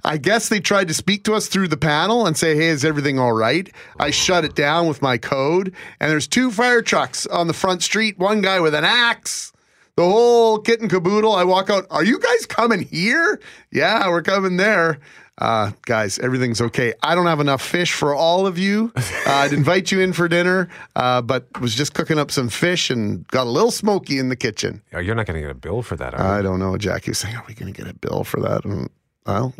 I 0.04 0.18
guess 0.18 0.48
they 0.48 0.58
tried 0.58 0.88
to 0.88 0.94
speak 0.94 1.22
to 1.24 1.34
us 1.34 1.46
through 1.46 1.68
the 1.68 1.76
panel 1.76 2.26
and 2.26 2.36
say, 2.36 2.56
hey, 2.56 2.66
is 2.66 2.84
everything 2.84 3.20
all 3.20 3.32
right? 3.32 3.72
I 4.00 4.10
shut 4.10 4.44
it 4.44 4.56
down 4.56 4.88
with 4.88 5.00
my 5.00 5.16
code, 5.16 5.72
and 6.00 6.10
there's 6.10 6.26
two 6.26 6.50
fire 6.50 6.82
trucks 6.82 7.24
on 7.26 7.46
the 7.46 7.54
front 7.54 7.84
street, 7.84 8.18
one 8.18 8.40
guy 8.40 8.58
with 8.58 8.74
an 8.74 8.84
axe. 8.84 9.52
The 9.96 10.02
whole 10.02 10.58
kit 10.58 10.80
and 10.80 10.90
caboodle. 10.90 11.32
I 11.36 11.44
walk 11.44 11.70
out. 11.70 11.86
Are 11.88 12.02
you 12.04 12.18
guys 12.18 12.46
coming 12.46 12.80
here? 12.80 13.40
Yeah, 13.70 14.08
we're 14.08 14.22
coming 14.22 14.56
there. 14.56 14.98
Uh, 15.38 15.72
guys, 15.82 16.18
everything's 16.20 16.60
okay. 16.60 16.94
I 17.02 17.14
don't 17.14 17.26
have 17.26 17.40
enough 17.40 17.60
fish 17.60 17.92
for 17.92 18.14
all 18.14 18.46
of 18.46 18.58
you. 18.58 18.92
Uh, 19.26 19.30
I'd 19.30 19.54
invite 19.54 19.90
you 19.90 20.00
in 20.00 20.12
for 20.12 20.28
dinner, 20.28 20.68
uh, 20.96 21.22
but 21.22 21.46
was 21.58 21.74
just 21.74 21.94
cooking 21.94 22.18
up 22.18 22.30
some 22.30 22.50
fish 22.50 22.90
and 22.90 23.26
got 23.28 23.46
a 23.46 23.50
little 23.50 23.70
smoky 23.70 24.18
in 24.18 24.28
the 24.28 24.36
kitchen. 24.36 24.82
Oh, 24.92 24.98
you're 24.98 25.14
not 25.14 25.24
going 25.24 25.36
to 25.36 25.40
get 25.40 25.50
a 25.50 25.54
bill 25.54 25.80
for 25.80 25.96
that, 25.96 26.12
are 26.12 26.20
I 26.20 26.42
don't 26.42 26.58
know. 26.58 26.76
Jackie 26.76 27.12
was 27.12 27.18
saying, 27.18 27.34
"Are 27.34 27.44
we 27.48 27.54
going 27.54 27.72
to 27.72 27.82
get 27.82 27.90
a 27.90 27.94
bill 27.94 28.22
for 28.22 28.38
that?" 28.40 28.66
And, 28.66 28.90
well, 29.24 29.54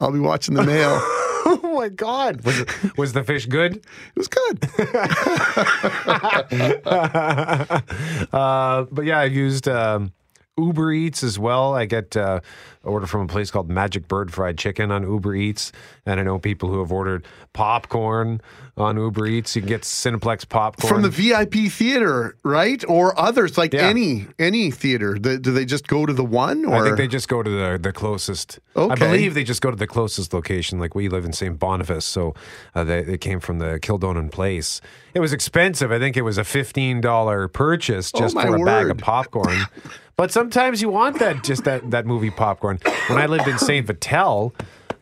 I'll 0.00 0.12
be 0.12 0.18
watching 0.18 0.54
the 0.54 0.62
mail. 0.62 0.92
oh 1.44 1.74
my 1.74 1.90
God! 1.90 2.42
Was 2.44 2.60
it, 2.60 2.96
was 2.96 3.12
the 3.12 3.22
fish 3.22 3.44
good? 3.44 3.76
It 3.76 4.16
was 4.16 4.28
good. 4.28 4.64
uh, 8.32 8.86
but 8.90 9.04
yeah, 9.04 9.18
I 9.18 9.24
used 9.24 9.68
um, 9.68 10.12
Uber 10.58 10.92
Eats 10.92 11.22
as 11.22 11.38
well. 11.38 11.74
I 11.74 11.86
get 11.86 12.14
uh, 12.16 12.40
order 12.84 13.06
from 13.06 13.22
a 13.22 13.26
place 13.26 13.50
called 13.50 13.70
Magic 13.70 14.06
Bird 14.06 14.32
Fried 14.32 14.58
Chicken 14.58 14.90
on 14.90 15.02
Uber 15.02 15.34
Eats, 15.34 15.72
and 16.04 16.20
I 16.20 16.22
know 16.22 16.38
people 16.38 16.68
who 16.68 16.80
have 16.80 16.92
ordered 16.92 17.24
popcorn 17.54 18.40
on 18.76 18.98
Uber 18.98 19.26
Eats. 19.26 19.56
You 19.56 19.62
can 19.62 19.68
get 19.70 19.80
Cineplex 19.82 20.46
popcorn 20.46 20.92
From 20.92 21.02
the 21.02 21.08
VIP 21.08 21.70
theater, 21.72 22.36
right? 22.44 22.84
Or 22.86 23.18
others, 23.18 23.56
like 23.56 23.72
Yeah. 23.72 23.88
any 23.88 24.26
any 24.38 24.70
theater. 24.70 25.18
The, 25.18 25.38
do 25.38 25.52
they 25.52 25.64
just 25.64 25.86
go 25.88 26.04
to 26.04 26.12
the 26.12 26.24
one? 26.24 26.66
Or 26.66 26.74
I 26.82 26.84
think 26.84 26.96
they 26.98 27.08
just 27.08 27.28
go 27.28 27.42
to 27.42 27.50
the 27.50 27.78
the 27.80 27.92
closest. 27.92 28.58
Okay. 28.76 28.92
I 28.92 28.94
believe 28.94 29.32
they 29.32 29.44
just 29.44 29.62
go 29.62 29.70
to 29.70 29.76
the 29.76 29.86
closest 29.86 30.34
location. 30.34 30.78
Like 30.78 30.94
we 30.94 31.08
live 31.08 31.24
in 31.24 31.32
St. 31.32 31.58
Boniface, 31.58 32.04
so 32.04 32.34
uh, 32.74 32.84
they, 32.84 33.02
they 33.02 33.18
came 33.18 33.40
from 33.40 33.58
the 33.58 33.78
Kildonan 33.80 34.30
Place. 34.30 34.82
It 35.14 35.20
was 35.20 35.32
expensive. 35.32 35.90
I 35.92 35.98
think 35.98 36.16
it 36.18 36.22
was 36.22 36.36
a 36.36 36.44
fifteen 36.44 37.00
dollar 37.00 37.48
purchase 37.48 38.10
Oh, 38.14 38.18
just 38.18 38.34
my 38.34 38.44
for 38.46 38.56
a 38.56 38.64
bag 38.64 38.90
of 38.90 38.98
popcorn. 38.98 39.56
but 40.16 40.30
sometimes 40.30 40.82
you 40.82 40.88
want 40.88 41.18
that 41.18 41.44
just 41.44 41.64
that 41.64 41.90
that 41.90 42.06
movie 42.06 42.30
popcorn. 42.30 42.78
When 43.08 43.18
I 43.18 43.26
lived 43.26 43.48
in 43.48 43.58
St. 43.58 43.86
Vital. 43.86 44.54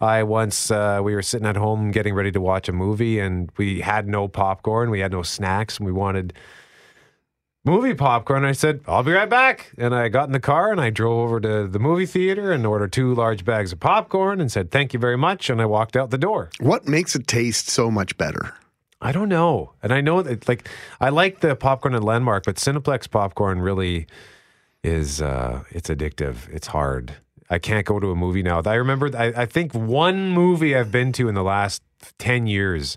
I 0.02 0.22
once 0.22 0.70
uh, 0.70 1.00
we 1.02 1.14
were 1.14 1.20
sitting 1.20 1.46
at 1.46 1.56
home 1.56 1.90
getting 1.90 2.14
ready 2.14 2.32
to 2.32 2.40
watch 2.40 2.70
a 2.70 2.72
movie, 2.72 3.18
and 3.18 3.50
we 3.58 3.82
had 3.82 4.08
no 4.08 4.28
popcorn, 4.28 4.88
we 4.88 5.00
had 5.00 5.12
no 5.12 5.22
snacks, 5.22 5.76
and 5.76 5.84
we 5.84 5.92
wanted 5.92 6.32
movie 7.64 7.94
popcorn. 7.94 8.44
I 8.44 8.52
said, 8.52 8.80
I'll 8.86 9.02
be 9.02 9.12
right 9.12 9.28
back. 9.28 9.72
And 9.78 9.94
I 9.94 10.08
got 10.08 10.26
in 10.26 10.32
the 10.32 10.40
car 10.40 10.72
and 10.72 10.80
I 10.80 10.90
drove 10.90 11.18
over 11.18 11.40
to 11.40 11.66
the 11.66 11.78
movie 11.78 12.06
theater 12.06 12.52
and 12.52 12.64
ordered 12.66 12.92
two 12.92 13.14
large 13.14 13.44
bags 13.44 13.72
of 13.72 13.80
popcorn 13.80 14.40
and 14.40 14.50
said, 14.50 14.70
Thank 14.70 14.92
you 14.92 14.98
very 14.98 15.18
much. 15.18 15.50
And 15.50 15.61
I 15.61 15.66
walked 15.66 15.96
out 15.96 16.11
the 16.11 16.18
door. 16.18 16.50
what 16.61 16.88
makes 16.88 17.14
it 17.14 17.26
taste 17.26 17.68
so 17.68 17.90
much 17.90 18.16
better? 18.16 18.54
I 19.02 19.12
don't 19.12 19.30
know. 19.30 19.72
And 19.82 19.94
I 19.94 20.02
know 20.02 20.22
that, 20.22 20.46
like, 20.46 20.68
I 21.00 21.08
like 21.08 21.40
the 21.40 21.56
popcorn 21.56 21.94
at 21.94 22.04
Landmark, 22.04 22.44
but 22.44 22.56
Cineplex 22.56 23.11
popcorn 23.11 23.61
really 23.61 24.06
is, 24.83 25.20
uh, 25.20 25.64
it's 25.70 25.89
addictive. 25.89 26.49
It's 26.49 26.68
hard. 26.68 27.14
I 27.49 27.59
can't 27.59 27.85
go 27.85 27.99
to 27.99 28.11
a 28.11 28.16
movie 28.16 28.43
now. 28.43 28.62
I 28.64 28.74
remember, 28.74 29.11
I, 29.16 29.43
I 29.43 29.47
think 29.47 29.74
one 29.74 30.31
movie 30.31 30.76
I've 30.76 30.93
been 30.93 31.12
to 31.12 31.28
in 31.28 31.35
the 31.35 31.43
last 31.43 31.83
10 32.18 32.47
years, 32.47 32.97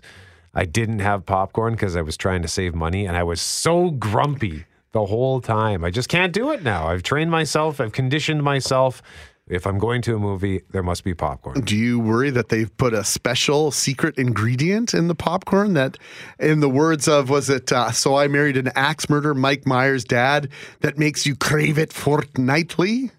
I 0.54 0.64
didn't 0.64 1.00
have 1.00 1.26
popcorn 1.26 1.74
because 1.74 1.96
I 1.96 2.02
was 2.02 2.16
trying 2.16 2.42
to 2.42 2.48
save 2.48 2.74
money 2.74 3.06
and 3.06 3.16
I 3.16 3.24
was 3.24 3.40
so 3.40 3.90
grumpy 3.90 4.64
the 4.92 5.06
whole 5.06 5.40
time. 5.40 5.84
I 5.84 5.90
just 5.90 6.08
can't 6.08 6.32
do 6.32 6.52
it 6.52 6.62
now. 6.62 6.86
I've 6.86 7.02
trained 7.02 7.30
myself, 7.30 7.80
I've 7.80 7.92
conditioned 7.92 8.42
myself. 8.44 9.02
If 9.46 9.66
I'm 9.66 9.78
going 9.78 10.00
to 10.02 10.16
a 10.16 10.18
movie, 10.18 10.62
there 10.70 10.82
must 10.82 11.04
be 11.04 11.12
popcorn. 11.14 11.60
Do 11.60 11.76
you 11.76 12.00
worry 12.00 12.30
that 12.30 12.48
they've 12.48 12.74
put 12.78 12.94
a 12.94 13.04
special 13.04 13.70
secret 13.70 14.16
ingredient 14.16 14.94
in 14.94 15.08
the 15.08 15.14
popcorn 15.14 15.74
that, 15.74 15.98
in 16.38 16.60
the 16.60 16.68
words 16.68 17.08
of, 17.08 17.28
was 17.28 17.50
it, 17.50 17.70
uh, 17.70 17.90
So 17.92 18.16
I 18.16 18.26
Married 18.26 18.56
an 18.56 18.70
Axe 18.74 19.10
Murderer, 19.10 19.34
Mike 19.34 19.66
Myers' 19.66 20.04
dad, 20.04 20.48
that 20.80 20.98
makes 20.98 21.26
you 21.26 21.36
crave 21.36 21.78
it 21.78 21.92
fortnightly? 21.92 23.10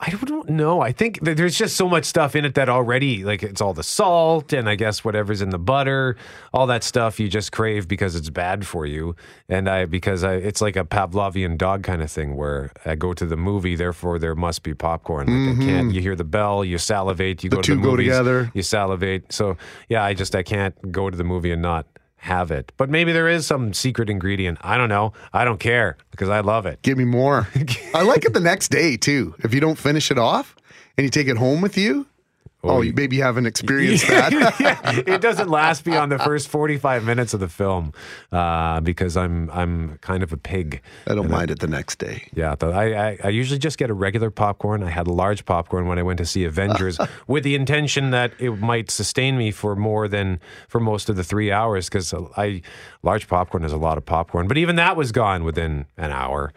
I 0.00 0.10
don't 0.10 0.50
know. 0.50 0.80
I 0.80 0.92
think 0.92 1.18
there's 1.22 1.58
just 1.58 1.76
so 1.76 1.88
much 1.88 2.04
stuff 2.04 2.36
in 2.36 2.44
it 2.44 2.54
that 2.54 2.68
already, 2.68 3.24
like 3.24 3.42
it's 3.42 3.60
all 3.60 3.74
the 3.74 3.82
salt 3.82 4.52
and 4.52 4.68
I 4.68 4.76
guess 4.76 5.04
whatever's 5.04 5.42
in 5.42 5.50
the 5.50 5.58
butter, 5.58 6.16
all 6.52 6.68
that 6.68 6.84
stuff 6.84 7.18
you 7.18 7.28
just 7.28 7.50
crave 7.50 7.88
because 7.88 8.14
it's 8.14 8.30
bad 8.30 8.64
for 8.64 8.86
you. 8.86 9.16
And 9.48 9.68
I, 9.68 9.86
because 9.86 10.22
I, 10.22 10.34
it's 10.34 10.60
like 10.60 10.76
a 10.76 10.84
Pavlovian 10.84 11.58
dog 11.58 11.82
kind 11.82 12.00
of 12.00 12.12
thing 12.12 12.36
where 12.36 12.70
I 12.86 12.94
go 12.94 13.12
to 13.12 13.26
the 13.26 13.36
movie, 13.36 13.74
therefore 13.74 14.20
there 14.20 14.36
must 14.36 14.62
be 14.62 14.72
popcorn. 14.72 15.26
Like 15.26 15.56
I 15.56 15.64
can't, 15.64 15.88
mm-hmm. 15.88 15.90
you 15.90 16.00
hear 16.00 16.14
the 16.14 16.22
bell, 16.22 16.64
you 16.64 16.78
salivate, 16.78 17.42
you 17.42 17.50
The 17.50 17.56
go 17.56 17.62
to 17.62 17.74
the 17.74 17.82
go 17.82 17.96
together. 17.96 18.52
you 18.54 18.62
salivate. 18.62 19.32
So 19.32 19.56
yeah, 19.88 20.04
I 20.04 20.14
just, 20.14 20.36
I 20.36 20.44
can't 20.44 20.92
go 20.92 21.10
to 21.10 21.16
the 21.16 21.24
movie 21.24 21.50
and 21.50 21.60
not 21.60 21.86
have 22.18 22.50
it. 22.50 22.72
But 22.76 22.90
maybe 22.90 23.12
there 23.12 23.28
is 23.28 23.46
some 23.46 23.72
secret 23.72 24.10
ingredient. 24.10 24.58
I 24.60 24.76
don't 24.76 24.88
know. 24.88 25.12
I 25.32 25.44
don't 25.44 25.60
care 25.60 25.96
because 26.10 26.28
I 26.28 26.40
love 26.40 26.66
it. 26.66 26.82
Give 26.82 26.98
me 26.98 27.04
more. 27.04 27.48
I 27.94 28.02
like 28.02 28.24
it 28.24 28.34
the 28.34 28.40
next 28.40 28.68
day, 28.68 28.96
too. 28.96 29.34
If 29.40 29.54
you 29.54 29.60
don't 29.60 29.78
finish 29.78 30.10
it 30.10 30.18
off 30.18 30.54
and 30.96 31.04
you 31.04 31.10
take 31.10 31.28
it 31.28 31.36
home 31.36 31.60
with 31.60 31.76
you, 31.76 32.06
oh, 32.64 32.80
you 32.80 32.92
maybe 32.92 33.16
you 33.16 33.22
haven't 33.22 33.46
experienced 33.46 34.06
that. 34.08 34.32
Yeah, 34.60 35.14
it 35.14 35.20
doesn't 35.20 35.48
last 35.48 35.84
beyond 35.84 36.10
the 36.10 36.18
first 36.18 36.48
45 36.48 37.04
minutes 37.04 37.32
of 37.34 37.40
the 37.40 37.48
film 37.48 37.92
uh, 38.32 38.80
because 38.80 39.16
I'm 39.16 39.50
I'm 39.50 39.98
kind 39.98 40.22
of 40.22 40.32
a 40.32 40.36
pig. 40.36 40.82
I 41.06 41.14
don't 41.14 41.30
mind 41.30 41.50
it 41.50 41.60
the 41.60 41.66
next 41.66 41.98
day. 41.98 42.28
Yeah, 42.34 42.54
I, 42.60 42.94
I 42.94 43.18
I 43.24 43.28
usually 43.28 43.58
just 43.58 43.78
get 43.78 43.90
a 43.90 43.94
regular 43.94 44.30
popcorn. 44.30 44.82
I 44.82 44.90
had 44.90 45.06
a 45.06 45.12
large 45.12 45.44
popcorn 45.44 45.86
when 45.86 45.98
I 45.98 46.02
went 46.02 46.18
to 46.18 46.26
see 46.26 46.44
Avengers 46.44 46.98
with 47.26 47.44
the 47.44 47.54
intention 47.54 48.10
that 48.10 48.32
it 48.38 48.50
might 48.58 48.90
sustain 48.90 49.38
me 49.38 49.50
for 49.50 49.76
more 49.76 50.08
than 50.08 50.40
for 50.68 50.80
most 50.80 51.08
of 51.08 51.16
the 51.16 51.24
three 51.24 51.52
hours 51.52 51.88
because 51.88 52.12
I 52.36 52.62
large 53.02 53.28
popcorn 53.28 53.64
is 53.64 53.72
a 53.72 53.76
lot 53.78 53.98
of 53.98 54.04
popcorn. 54.04 54.48
But 54.48 54.58
even 54.58 54.76
that 54.76 54.96
was 54.96 55.12
gone 55.12 55.44
within 55.44 55.86
an 55.96 56.10
hour, 56.10 56.52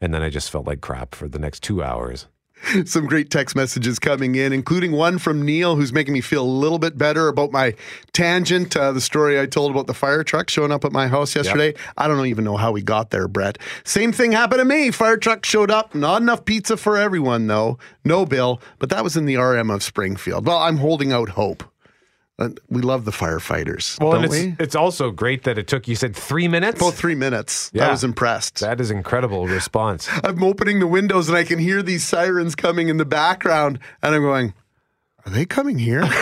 and 0.00 0.14
then 0.14 0.22
I 0.22 0.30
just 0.30 0.50
felt 0.50 0.66
like 0.66 0.80
crap 0.80 1.14
for 1.14 1.28
the 1.28 1.38
next 1.38 1.62
two 1.62 1.82
hours. 1.82 2.26
Some 2.84 3.06
great 3.06 3.30
text 3.30 3.56
messages 3.56 3.98
coming 3.98 4.34
in, 4.34 4.52
including 4.52 4.92
one 4.92 5.18
from 5.18 5.42
Neil, 5.42 5.76
who's 5.76 5.92
making 5.92 6.14
me 6.14 6.20
feel 6.20 6.42
a 6.42 6.44
little 6.44 6.78
bit 6.78 6.96
better 6.96 7.28
about 7.28 7.52
my 7.52 7.74
tangent. 8.12 8.76
Uh, 8.76 8.92
the 8.92 9.00
story 9.00 9.40
I 9.40 9.46
told 9.46 9.70
about 9.70 9.86
the 9.86 9.94
fire 9.94 10.22
truck 10.22 10.48
showing 10.50 10.72
up 10.72 10.84
at 10.84 10.92
my 10.92 11.08
house 11.08 11.34
yesterday. 11.34 11.74
I 11.96 12.08
don't 12.08 12.26
even 12.26 12.44
know 12.44 12.56
how 12.56 12.72
we 12.72 12.82
got 12.82 13.10
there, 13.10 13.28
Brett. 13.28 13.58
Same 13.84 14.12
thing 14.12 14.32
happened 14.32 14.60
to 14.60 14.64
me. 14.64 14.90
Fire 14.90 15.16
truck 15.16 15.44
showed 15.44 15.70
up. 15.70 15.94
Not 15.94 16.22
enough 16.22 16.44
pizza 16.44 16.76
for 16.76 16.96
everyone, 16.96 17.46
though. 17.46 17.78
No 18.04 18.26
bill, 18.26 18.60
but 18.78 18.90
that 18.90 19.04
was 19.04 19.16
in 19.16 19.24
the 19.24 19.36
RM 19.36 19.70
of 19.70 19.82
Springfield. 19.82 20.46
Well, 20.46 20.58
I'm 20.58 20.76
holding 20.76 21.12
out 21.12 21.30
hope. 21.30 21.71
Uh, 22.42 22.48
we 22.68 22.82
love 22.82 23.04
the 23.04 23.12
firefighters, 23.12 24.00
Well, 24.00 24.12
don't 24.12 24.24
and 24.24 24.30
we? 24.32 24.38
it's, 24.38 24.56
it's 24.60 24.74
also 24.74 25.12
great 25.12 25.44
that 25.44 25.58
it 25.58 25.68
took 25.68 25.86
you 25.86 25.94
said 25.94 26.16
three 26.16 26.48
minutes. 26.48 26.80
About 26.80 26.94
three 26.94 27.14
minutes. 27.14 27.70
I 27.78 27.88
was 27.88 28.02
impressed. 28.02 28.58
That 28.58 28.80
is 28.80 28.90
incredible 28.90 29.46
response. 29.46 30.08
I'm 30.24 30.42
opening 30.42 30.80
the 30.80 30.88
windows 30.88 31.28
and 31.28 31.38
I 31.38 31.44
can 31.44 31.60
hear 31.60 31.82
these 31.82 32.02
sirens 32.02 32.56
coming 32.56 32.88
in 32.88 32.96
the 32.96 33.04
background, 33.04 33.78
and 34.02 34.12
I'm 34.14 34.22
going, 34.22 34.54
"Are 35.24 35.30
they 35.30 35.44
coming 35.44 35.78
here?" 35.78 36.02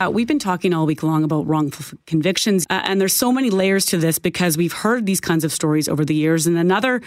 Uh, 0.00 0.10
we've 0.10 0.26
been 0.26 0.40
talking 0.40 0.74
all 0.74 0.86
week 0.86 1.02
long 1.04 1.22
about 1.22 1.46
wrongful 1.46 1.96
convictions, 2.06 2.66
uh, 2.68 2.80
and 2.84 3.00
there's 3.00 3.12
so 3.14 3.30
many 3.30 3.48
layers 3.48 3.86
to 3.86 3.96
this 3.96 4.18
because 4.18 4.56
we've 4.56 4.72
heard 4.72 5.06
these 5.06 5.20
kinds 5.20 5.44
of 5.44 5.52
stories 5.52 5.88
over 5.88 6.04
the 6.04 6.14
years. 6.14 6.46
And 6.48 6.58
another 6.58 7.00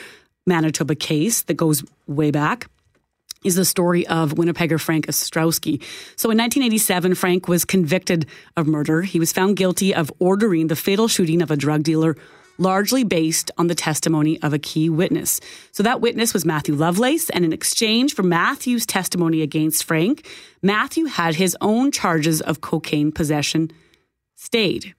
Manitoba 0.48 0.96
case 0.96 1.44
that 1.44 1.56
goes 1.56 1.84
way 2.08 2.32
back 2.32 2.68
is 3.44 3.56
the 3.56 3.66
story 3.66 4.06
of 4.08 4.34
Winnipegger 4.34 4.80
Frank 4.80 5.08
Ostrowski. 5.08 5.82
So 6.16 6.32
in 6.32 6.38
1987, 6.38 7.16
Frank 7.16 7.48
was 7.48 7.66
convicted 7.66 8.26
of 8.56 8.68
murder. 8.68 9.04
He 9.04 9.20
was 9.20 9.32
found 9.32 9.58
guilty 9.58 9.94
of 9.94 10.12
ordering 10.20 10.68
the 10.68 10.76
fatal 10.76 11.08
shooting 11.08 11.42
of 11.42 11.52
a 11.52 11.56
drug 11.56 11.84
dealer, 11.84 12.18
largely 12.58 13.04
based 13.04 13.52
on 13.58 13.68
the 13.68 13.76
testimony 13.76 14.42
of 14.42 14.54
a 14.54 14.60
key 14.60 14.90
witness. 14.90 15.40
So 15.72 15.84
that 15.84 16.02
witness 16.02 16.34
was 16.34 16.46
Matthew 16.46 16.76
Lovelace, 16.76 17.30
and 17.30 17.46
in 17.46 17.54
exchange 17.54 18.16
for 18.16 18.24
Matthew's 18.24 18.86
testimony 18.86 19.42
against 19.42 19.84
Frank, 19.84 20.28
Matthew 20.64 21.06
had 21.06 21.36
his 21.36 21.56
own 21.62 21.92
charges 21.92 22.42
of 22.42 22.62
cocaine 22.62 23.12
possession 23.12 23.72
stayed. 24.36 24.96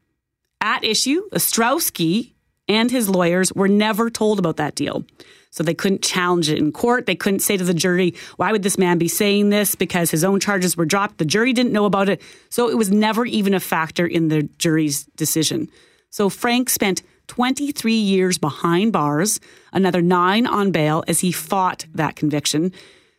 At 0.60 0.84
issue, 0.84 1.28
Ostrowski 1.30 2.32
and 2.68 2.90
his 2.90 3.08
lawyers 3.08 3.52
were 3.52 3.68
never 3.68 4.10
told 4.10 4.38
about 4.38 4.56
that 4.56 4.74
deal. 4.74 5.04
So 5.50 5.62
they 5.62 5.74
couldn't 5.74 6.02
challenge 6.02 6.50
it 6.50 6.58
in 6.58 6.72
court. 6.72 7.06
They 7.06 7.14
couldn't 7.14 7.40
say 7.40 7.56
to 7.56 7.64
the 7.64 7.74
jury, 7.74 8.14
why 8.36 8.52
would 8.52 8.62
this 8.62 8.78
man 8.78 8.98
be 8.98 9.08
saying 9.08 9.48
this? 9.48 9.74
Because 9.74 10.10
his 10.10 10.24
own 10.24 10.40
charges 10.40 10.76
were 10.76 10.84
dropped. 10.84 11.18
The 11.18 11.24
jury 11.24 11.52
didn't 11.52 11.72
know 11.72 11.86
about 11.86 12.08
it. 12.08 12.20
So 12.50 12.68
it 12.68 12.76
was 12.76 12.90
never 12.90 13.24
even 13.24 13.54
a 13.54 13.60
factor 13.60 14.06
in 14.06 14.28
the 14.28 14.42
jury's 14.58 15.04
decision. 15.16 15.68
So 16.10 16.28
Frank 16.28 16.70
spent 16.70 17.02
23 17.28 17.92
years 17.94 18.38
behind 18.38 18.92
bars, 18.92 19.40
another 19.72 20.02
nine 20.02 20.46
on 20.46 20.70
bail 20.70 21.04
as 21.06 21.20
he 21.20 21.30
fought 21.32 21.86
that 21.94 22.16
conviction. 22.16 22.72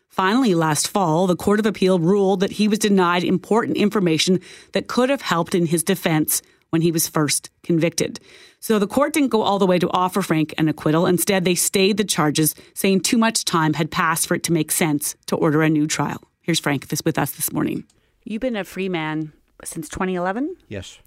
Finally, 0.07 0.55
last 0.55 0.87
fall, 0.87 1.27
the 1.27 1.35
Court 1.35 1.59
of 1.59 1.65
Appeal 1.65 1.99
ruled 1.99 2.41
that 2.41 2.53
he 2.53 2.67
was 2.67 2.79
denied 2.79 3.23
important 3.23 3.77
information 3.77 4.41
that 4.73 4.87
could 4.87 5.09
have 5.09 5.21
helped 5.21 5.55
in 5.55 5.67
his 5.67 5.83
defense 5.83 6.41
when 6.71 6.81
he 6.81 6.91
was 6.91 7.07
first 7.07 7.49
convicted. 7.63 8.19
So 8.59 8.77
the 8.77 8.87
court 8.87 9.13
didn't 9.13 9.29
go 9.29 9.41
all 9.41 9.57
the 9.57 9.65
way 9.65 9.79
to 9.79 9.89
offer 9.91 10.21
Frank 10.21 10.53
an 10.57 10.67
acquittal. 10.67 11.05
Instead, 11.05 11.45
they 11.45 11.55
stayed 11.55 11.97
the 11.97 12.03
charges, 12.03 12.55
saying 12.73 13.01
too 13.01 13.17
much 13.17 13.45
time 13.45 13.73
had 13.73 13.89
passed 13.89 14.27
for 14.27 14.35
it 14.35 14.43
to 14.43 14.53
make 14.53 14.71
sense 14.71 15.15
to 15.27 15.35
order 15.37 15.61
a 15.61 15.69
new 15.69 15.87
trial. 15.87 16.21
Here's 16.41 16.59
Frank 16.59 16.89
this 16.89 17.01
with 17.05 17.17
us 17.17 17.31
this 17.31 17.53
morning. 17.53 17.85
You've 18.25 18.41
been 18.41 18.55
a 18.57 18.63
free 18.65 18.89
man 18.89 19.31
since 19.63 19.87
2011. 19.87 20.55
Yes. 20.67 20.99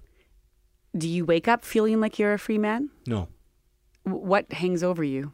Do 0.96 1.08
you 1.08 1.24
wake 1.24 1.46
up 1.48 1.64
feeling 1.64 2.00
like 2.00 2.18
you're 2.18 2.32
a 2.32 2.38
free 2.38 2.58
man? 2.58 2.90
No. 3.06 3.28
What 4.04 4.52
hangs 4.52 4.82
over 4.82 5.04
you? 5.04 5.32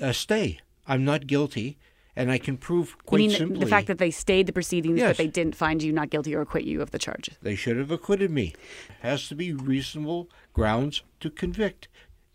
Uh, 0.00 0.12
stay. 0.12 0.58
I'm 0.86 1.04
not 1.04 1.26
guilty, 1.26 1.78
and 2.16 2.30
I 2.30 2.38
can 2.38 2.56
prove 2.56 2.88
You 2.90 3.02
quite 3.06 3.18
mean 3.18 3.30
the- 3.30 3.36
simply 3.36 3.58
the 3.60 3.66
fact 3.66 3.86
that 3.86 3.98
they 3.98 4.10
stayed 4.10 4.46
the 4.46 4.52
proceedings, 4.52 4.98
Yes. 4.98 5.10
but 5.10 5.16
they 5.18 5.26
didn't 5.28 5.54
find 5.56 5.82
you 5.82 5.92
not 5.92 6.10
guilty 6.10 6.34
or 6.34 6.40
acquit 6.42 6.64
you 6.64 6.82
of 6.82 6.90
the 6.90 6.98
charges? 6.98 7.36
they 7.42 7.54
should 7.54 7.76
have 7.76 7.90
acquitted 7.90 8.30
me. 8.30 8.54
Has 9.00 9.28
to 9.28 9.34
be 9.34 9.52
reasonable 9.52 10.28
grounds 10.52 11.02
to 11.20 11.30
convict. 11.30 11.88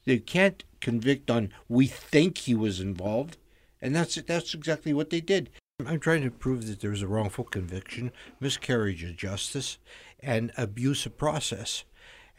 They 0.05 0.19
can't 0.19 0.63
convict 0.81 1.29
on 1.29 1.51
we 1.67 1.87
think 1.87 2.37
he 2.39 2.55
was 2.55 2.79
involved, 2.79 3.37
and 3.81 3.95
that's 3.95 4.15
that's 4.15 4.53
exactly 4.53 4.93
what 4.93 5.09
they 5.09 5.21
did. 5.21 5.49
I'm 5.85 5.99
trying 5.99 6.23
to 6.23 6.31
prove 6.31 6.65
that 6.67 6.79
there 6.79 6.89
was 6.89 7.03
a 7.03 7.07
wrongful 7.07 7.43
conviction, 7.43 8.11
miscarriage 8.39 9.03
of 9.03 9.15
justice, 9.15 9.77
and 10.19 10.51
abuse 10.57 11.05
of 11.05 11.17
process. 11.17 11.83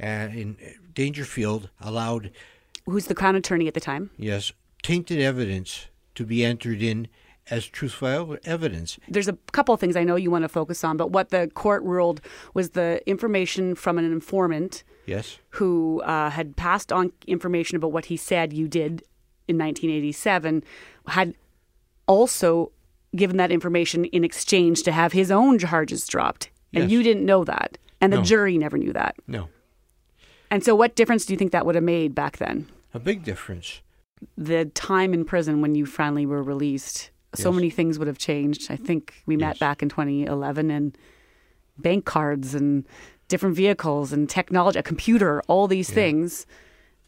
And 0.01 0.35
in 0.35 0.57
Dangerfield 0.95 1.71
allowed 1.81 2.31
Who's 2.87 3.07
the 3.07 3.15
crown 3.15 3.37
attorney 3.37 3.69
at 3.69 3.75
the 3.75 3.81
time? 3.81 4.11
yes 4.17 4.53
tainted 4.83 5.21
evidence 5.21 5.87
to 6.15 6.25
be 6.25 6.45
entered 6.45 6.81
in 6.83 7.07
as 7.51 7.67
truthful 7.67 8.37
evidence. 8.45 8.99
There's 9.09 9.29
a 9.29 9.35
couple 9.53 9.75
of 9.75 9.81
things 9.81 9.97
I 9.97 10.05
know 10.05 10.17
you 10.17 10.31
want 10.31 10.43
to 10.45 10.49
focus 10.49 10.85
on, 10.85 10.97
but 10.97 11.11
what 11.11 11.31
the 11.31 11.49
court 11.55 11.83
ruled 11.83 12.21
was 12.55 12.71
the 12.71 13.01
information 13.09 13.75
from 13.75 13.99
an 13.99 14.05
informant 14.05 14.85
Yes. 15.07 15.39
who 15.51 16.03
uh, 16.03 16.31
had 16.31 16.57
passed 16.57 16.93
on 16.93 17.13
information 17.27 17.77
about 17.77 17.93
what 17.93 18.07
he 18.07 18.17
said 18.17 18.53
you 18.53 18.69
did 18.69 19.03
in 19.47 19.57
1987 19.57 20.63
had 21.07 21.35
also 22.07 22.73
given 23.17 23.37
that 23.39 23.51
information 23.51 24.05
in 24.07 24.25
exchange 24.25 24.83
to 24.83 24.93
have 24.93 25.13
his 25.13 25.31
own 25.31 25.59
charges 25.59 26.07
dropped. 26.07 26.51
And 26.75 26.85
Yes. 26.85 26.91
you 26.93 27.03
didn't 27.03 27.25
know 27.25 27.45
that. 27.45 27.79
And 28.01 28.13
the 28.13 28.19
No. 28.19 28.23
jury 28.23 28.59
never 28.59 28.77
knew 28.77 28.93
that. 28.93 29.17
No. 29.27 29.49
And 30.51 30.63
so, 30.63 30.75
what 30.75 30.95
difference 30.95 31.25
do 31.27 31.33
you 31.33 31.39
think 31.39 31.53
that 31.53 31.65
would 31.67 31.75
have 31.75 31.85
made 31.85 32.15
back 32.15 32.37
then? 32.37 32.67
A 32.95 32.99
big 32.99 33.25
difference. 33.25 33.81
The 34.37 34.67
time 34.67 35.15
in 35.15 35.25
prison 35.25 35.61
when 35.61 35.75
you 35.75 35.87
finally 35.87 36.27
were 36.27 36.43
released, 36.43 37.11
so 37.35 37.51
Yes. 37.51 37.55
many 37.57 37.71
things 37.71 37.99
would 37.99 38.09
have 38.09 38.19
changed. 38.19 38.71
I 38.71 38.77
think 38.77 39.23
we 39.27 39.37
met 39.37 39.59
back 39.59 39.83
in 39.83 39.89
2011 39.89 40.71
and 40.71 40.97
bank 41.79 42.05
cards 42.05 42.55
and 42.55 42.85
different 43.29 43.55
vehicles 43.57 44.13
and 44.13 44.29
technology, 44.29 44.79
a 44.79 44.83
computer, 44.83 45.43
all 45.49 45.69
these 45.69 45.91
things. 45.91 46.47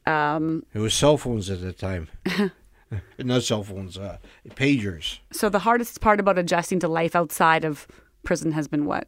Um, 0.07 0.65
It 0.75 0.79
was 0.81 0.95
cell 0.95 1.17
phones 1.17 1.49
at 1.51 1.61
the 1.61 1.73
time. 1.73 2.09
Not 3.19 3.43
cell 3.45 3.63
phones, 3.63 3.97
uh, 3.97 4.19
pagers. 4.51 5.21
so, 5.33 5.49
the 5.49 5.61
hardest 5.61 6.01
part 6.01 6.19
about 6.21 6.39
adjusting 6.39 6.81
to 6.81 6.89
life 6.89 7.15
outside 7.15 7.65
of 7.65 7.87
prison 8.25 8.53
has 8.53 8.67
been 8.69 8.85
what? 8.85 9.07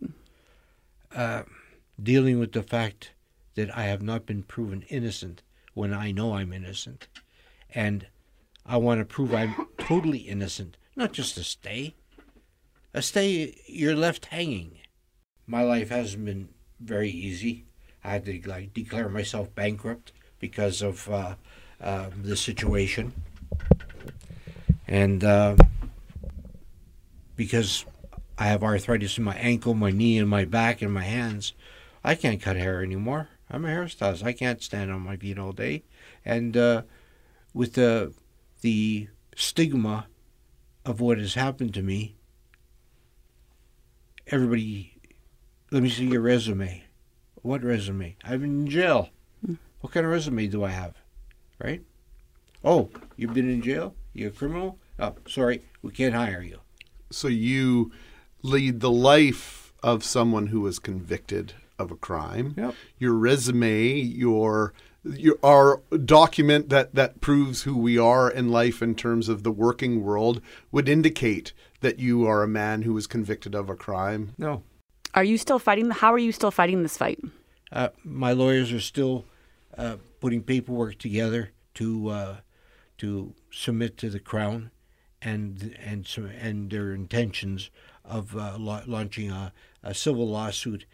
Uh, 1.14 1.42
dealing 2.02 2.38
with 2.38 2.52
the 2.52 2.62
fact 2.62 3.10
that 3.54 3.76
I 3.76 3.82
have 3.84 4.00
not 4.02 4.24
been 4.24 4.44
proven 4.44 4.82
innocent 4.88 5.42
when 5.74 5.92
I 5.92 6.10
know 6.12 6.34
I'm 6.34 6.52
innocent. 6.52 7.08
And 7.74 8.06
I 8.64 8.76
want 8.76 9.00
to 9.00 9.04
prove 9.04 9.34
I'm 9.34 9.54
totally 9.78 10.18
innocent, 10.18 10.76
not 10.96 11.12
just 11.12 11.36
a 11.36 11.44
stay. 11.44 11.94
A 12.94 13.02
stay, 13.02 13.56
you're 13.66 13.96
left 13.96 14.26
hanging. 14.26 14.78
My 15.46 15.62
life 15.62 15.88
hasn't 15.88 16.24
been 16.24 16.48
very 16.80 17.10
easy. 17.10 17.64
I 18.04 18.10
had 18.10 18.24
to 18.26 18.40
like 18.46 18.74
declare 18.74 19.08
myself 19.08 19.54
bankrupt 19.54 20.12
because 20.38 20.82
of 20.82 21.08
uh, 21.08 21.34
uh, 21.80 22.10
the 22.20 22.36
situation, 22.36 23.12
and 24.88 25.22
uh, 25.22 25.56
because 27.36 27.84
I 28.36 28.44
have 28.46 28.62
arthritis 28.62 29.18
in 29.18 29.24
my 29.24 29.36
ankle, 29.36 29.74
my 29.74 29.90
knee, 29.90 30.18
and 30.18 30.28
my 30.28 30.44
back, 30.44 30.82
and 30.82 30.92
my 30.92 31.04
hands. 31.04 31.52
I 32.04 32.16
can't 32.16 32.42
cut 32.42 32.56
hair 32.56 32.82
anymore. 32.82 33.28
I'm 33.48 33.64
a 33.64 33.68
hairstylist. 33.68 34.24
I 34.24 34.32
can't 34.32 34.62
stand 34.62 34.90
on 34.90 35.02
my 35.02 35.16
feet 35.16 35.38
all 35.38 35.52
day, 35.52 35.84
and 36.24 36.56
uh, 36.56 36.82
with 37.54 37.74
the 37.74 38.12
the 38.62 39.08
stigma 39.36 40.06
of 40.84 41.00
what 41.00 41.18
has 41.18 41.34
happened 41.34 41.74
to 41.74 41.82
me, 41.82 42.16
everybody, 44.26 44.96
let 45.70 45.82
me 45.82 45.90
see 45.90 46.06
your 46.06 46.20
resume. 46.20 46.84
What 47.42 47.62
resume? 47.62 48.16
I've 48.24 48.40
been 48.40 48.62
in 48.62 48.68
jail. 48.68 49.10
What 49.80 49.92
kind 49.92 50.06
of 50.06 50.12
resume 50.12 50.46
do 50.46 50.62
I 50.64 50.70
have? 50.70 50.96
Right? 51.58 51.82
Oh, 52.64 52.90
you've 53.16 53.34
been 53.34 53.50
in 53.50 53.62
jail? 53.62 53.94
You're 54.12 54.30
a 54.30 54.32
criminal? 54.32 54.78
Oh, 54.98 55.16
sorry, 55.26 55.62
we 55.82 55.90
can't 55.90 56.14
hire 56.14 56.42
you. 56.42 56.60
So 57.10 57.28
you 57.28 57.90
lead 58.42 58.80
the 58.80 58.90
life 58.90 59.72
of 59.82 60.04
someone 60.04 60.48
who 60.48 60.60
was 60.60 60.78
convicted 60.78 61.54
of 61.78 61.90
a 61.90 61.96
crime. 61.96 62.54
Yep. 62.56 62.74
Your 62.98 63.14
resume, 63.14 63.94
your 63.94 64.72
your 65.04 65.38
our 65.42 65.82
document 66.04 66.68
that 66.68 66.94
that 66.94 67.20
proves 67.20 67.62
who 67.62 67.76
we 67.76 67.98
are 67.98 68.30
in 68.30 68.50
life 68.50 68.82
in 68.82 68.94
terms 68.94 69.28
of 69.28 69.42
the 69.42 69.50
working 69.50 70.02
world 70.02 70.40
would 70.70 70.88
indicate 70.88 71.52
that 71.80 71.98
you 71.98 72.26
are 72.26 72.42
a 72.42 72.48
man 72.48 72.82
who 72.82 72.94
was 72.94 73.06
convicted 73.06 73.54
of 73.54 73.68
a 73.68 73.76
crime. 73.76 74.34
No. 74.38 74.62
Are 75.14 75.24
you 75.24 75.36
still 75.36 75.58
fighting? 75.58 75.90
How 75.90 76.12
are 76.12 76.18
you 76.18 76.32
still 76.32 76.50
fighting 76.50 76.82
this 76.82 76.96
fight? 76.96 77.20
Uh, 77.70 77.88
my 78.04 78.32
lawyers 78.32 78.72
are 78.72 78.80
still 78.80 79.24
uh, 79.76 79.96
putting 80.20 80.42
paperwork 80.42 80.98
together 80.98 81.50
to 81.74 82.08
uh, 82.08 82.36
to 82.98 83.34
submit 83.50 83.96
to 83.98 84.10
the 84.10 84.20
crown, 84.20 84.70
and 85.20 85.76
and 85.84 86.08
and 86.40 86.70
their 86.70 86.92
intentions 86.92 87.70
of 88.04 88.36
uh, 88.36 88.56
la- 88.58 88.82
launching 88.86 89.30
a, 89.30 89.52
a 89.82 89.94
civil 89.94 90.28
lawsuit. 90.28 90.86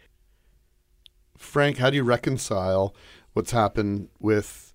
Frank, 1.37 1.77
how 1.77 1.89
do 1.89 1.95
you 1.95 2.03
reconcile 2.03 2.93
what's 3.39 3.51
happened 3.51 4.09
with 4.19 4.73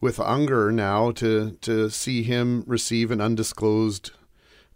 with 0.00 0.20
Unger 0.20 0.70
now 0.70 1.10
to 1.10 1.58
to 1.60 1.90
see 1.90 2.22
him 2.22 2.62
receive 2.64 3.10
an 3.10 3.20
undisclosed 3.20 4.12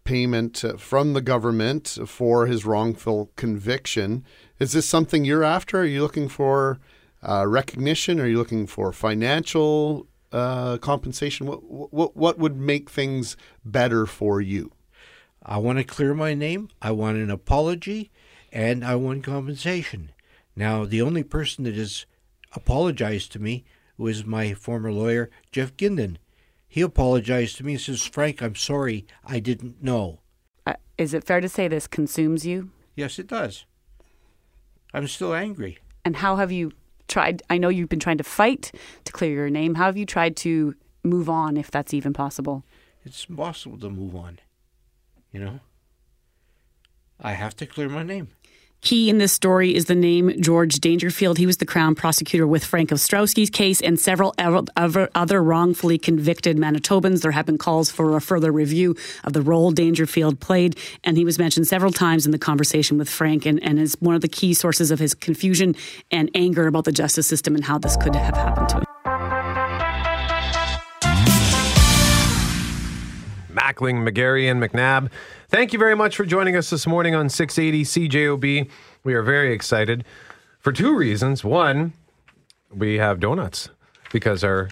payment 0.02 0.64
uh, 0.64 0.76
from 0.76 1.12
the 1.12 1.20
government 1.20 1.96
for 2.06 2.46
his 2.46 2.66
wrongful 2.66 3.30
conviction? 3.36 4.24
Is 4.58 4.72
this 4.72 4.88
something 4.88 5.24
you're 5.24 5.44
after? 5.44 5.78
Are 5.82 5.84
you 5.84 6.02
looking 6.02 6.28
for 6.28 6.80
uh, 7.22 7.46
recognition? 7.46 8.18
Are 8.18 8.26
you 8.26 8.36
looking 8.36 8.66
for 8.66 8.92
financial 8.92 10.08
uh, 10.32 10.78
compensation? 10.78 11.46
What, 11.46 11.94
what 11.94 12.16
what 12.16 12.38
would 12.40 12.56
make 12.56 12.90
things 12.90 13.36
better 13.64 14.06
for 14.06 14.40
you? 14.40 14.72
I 15.40 15.58
want 15.58 15.78
to 15.78 15.84
clear 15.84 16.14
my 16.14 16.34
name. 16.34 16.68
I 16.82 16.90
want 16.90 17.18
an 17.18 17.30
apology, 17.30 18.10
and 18.50 18.84
I 18.84 18.96
want 18.96 19.22
compensation. 19.22 20.10
Now, 20.56 20.84
the 20.84 21.00
only 21.00 21.22
person 21.22 21.62
that 21.62 21.76
has 21.76 22.06
apologized 22.53 23.32
to 23.32 23.38
me 23.38 23.64
was 23.96 24.24
my 24.24 24.55
former 24.55 24.92
lawyer, 24.92 25.30
Jeff 25.53 25.76
Gindin. 25.76 26.16
He 26.66 26.80
apologized 26.80 27.57
to 27.57 27.64
me 27.64 27.72
and 27.72 27.80
says, 27.80 28.03
Frank, 28.03 28.42
I'm 28.42 28.55
sorry. 28.55 29.07
I 29.24 29.40
didn't 29.40 29.82
know. 29.82 30.20
Uh, 30.66 30.74
is 30.96 31.14
it 31.14 31.24
fair 31.24 31.40
to 31.40 31.48
say 31.48 31.68
this 31.68 31.86
consumes 31.86 32.46
you? 32.46 32.70
Yes, 32.94 33.18
it 33.18 33.26
does. 33.26 33.66
I'm 34.94 35.07
still 35.09 35.34
angry. 35.34 35.78
And 36.05 36.16
how 36.16 36.36
have 36.36 36.53
you 36.53 36.72
tried? 37.09 37.42
I 37.51 37.59
know 37.59 37.68
you've 37.68 37.88
been 37.88 38.01
trying 38.01 38.18
to 38.18 38.24
fight 38.24 38.72
to 39.05 39.12
clear 39.12 39.32
your 39.32 39.51
name. 39.51 39.74
How 39.74 39.86
have 39.86 39.96
you 39.96 40.07
tried 40.07 40.36
to 40.38 40.74
move 41.03 41.28
on, 41.28 41.57
if 41.57 41.70
that's 41.70 41.92
even 41.92 42.12
possible? 42.12 42.64
It's 43.05 43.26
impossible 43.28 43.78
to 43.78 43.90
move 43.90 44.14
on. 44.14 44.38
You 45.32 45.40
know? 45.40 45.61
I 47.20 47.32
have 47.32 47.57
to 47.57 47.66
clear 47.66 47.88
my 47.88 48.03
name. 48.03 48.28
Key 48.82 49.10
in 49.10 49.18
this 49.18 49.32
story 49.32 49.74
is 49.74 49.84
the 49.84 49.94
name 49.94 50.40
George 50.40 50.76
Dangerfield. 50.76 51.36
He 51.36 51.44
was 51.44 51.58
the 51.58 51.66
Crown 51.66 51.94
prosecutor 51.94 52.46
with 52.46 52.64
Frank 52.64 52.88
Ostrowski's 52.90 53.50
case 53.50 53.82
and 53.82 54.00
several 54.00 54.34
other 54.74 55.42
wrongfully 55.42 55.98
convicted 55.98 56.56
Manitobans. 56.56 57.20
There 57.20 57.32
have 57.32 57.44
been 57.44 57.58
calls 57.58 57.90
for 57.90 58.16
a 58.16 58.22
further 58.22 58.50
review 58.50 58.96
of 59.22 59.34
the 59.34 59.42
role 59.42 59.70
Dangerfield 59.70 60.40
played, 60.40 60.78
and 61.04 61.18
he 61.18 61.26
was 61.26 61.38
mentioned 61.38 61.68
several 61.68 61.92
times 61.92 62.24
in 62.24 62.32
the 62.32 62.38
conversation 62.38 62.96
with 62.96 63.10
Frank 63.10 63.44
and, 63.44 63.62
and 63.62 63.78
is 63.78 63.96
one 64.00 64.14
of 64.14 64.22
the 64.22 64.28
key 64.28 64.54
sources 64.54 64.90
of 64.90 64.98
his 64.98 65.12
confusion 65.12 65.76
and 66.10 66.30
anger 66.34 66.66
about 66.66 66.84
the 66.84 66.92
justice 66.92 67.26
system 67.26 67.54
and 67.54 67.64
how 67.64 67.76
this 67.76 67.98
could 67.98 68.14
have 68.14 68.34
happened 68.34 68.70
to 68.70 68.76
him. 68.78 68.89
Mackling, 73.51 74.09
McGarry, 74.09 74.51
and 74.51 74.62
McNabb. 74.62 75.11
Thank 75.48 75.72
you 75.72 75.78
very 75.78 75.96
much 75.96 76.16
for 76.16 76.24
joining 76.24 76.57
us 76.57 76.70
this 76.70 76.86
morning 76.86 77.14
on 77.14 77.28
680 77.28 78.09
CJOB. 78.09 78.70
We 79.05 79.14
are 79.14 79.22
very 79.22 79.53
excited 79.53 80.05
for 80.59 80.72
two 80.72 80.96
reasons. 80.96 81.42
One, 81.44 81.92
we 82.74 82.96
have 82.98 83.20
donuts. 83.20 83.68
because 84.12 84.42
our 84.42 84.68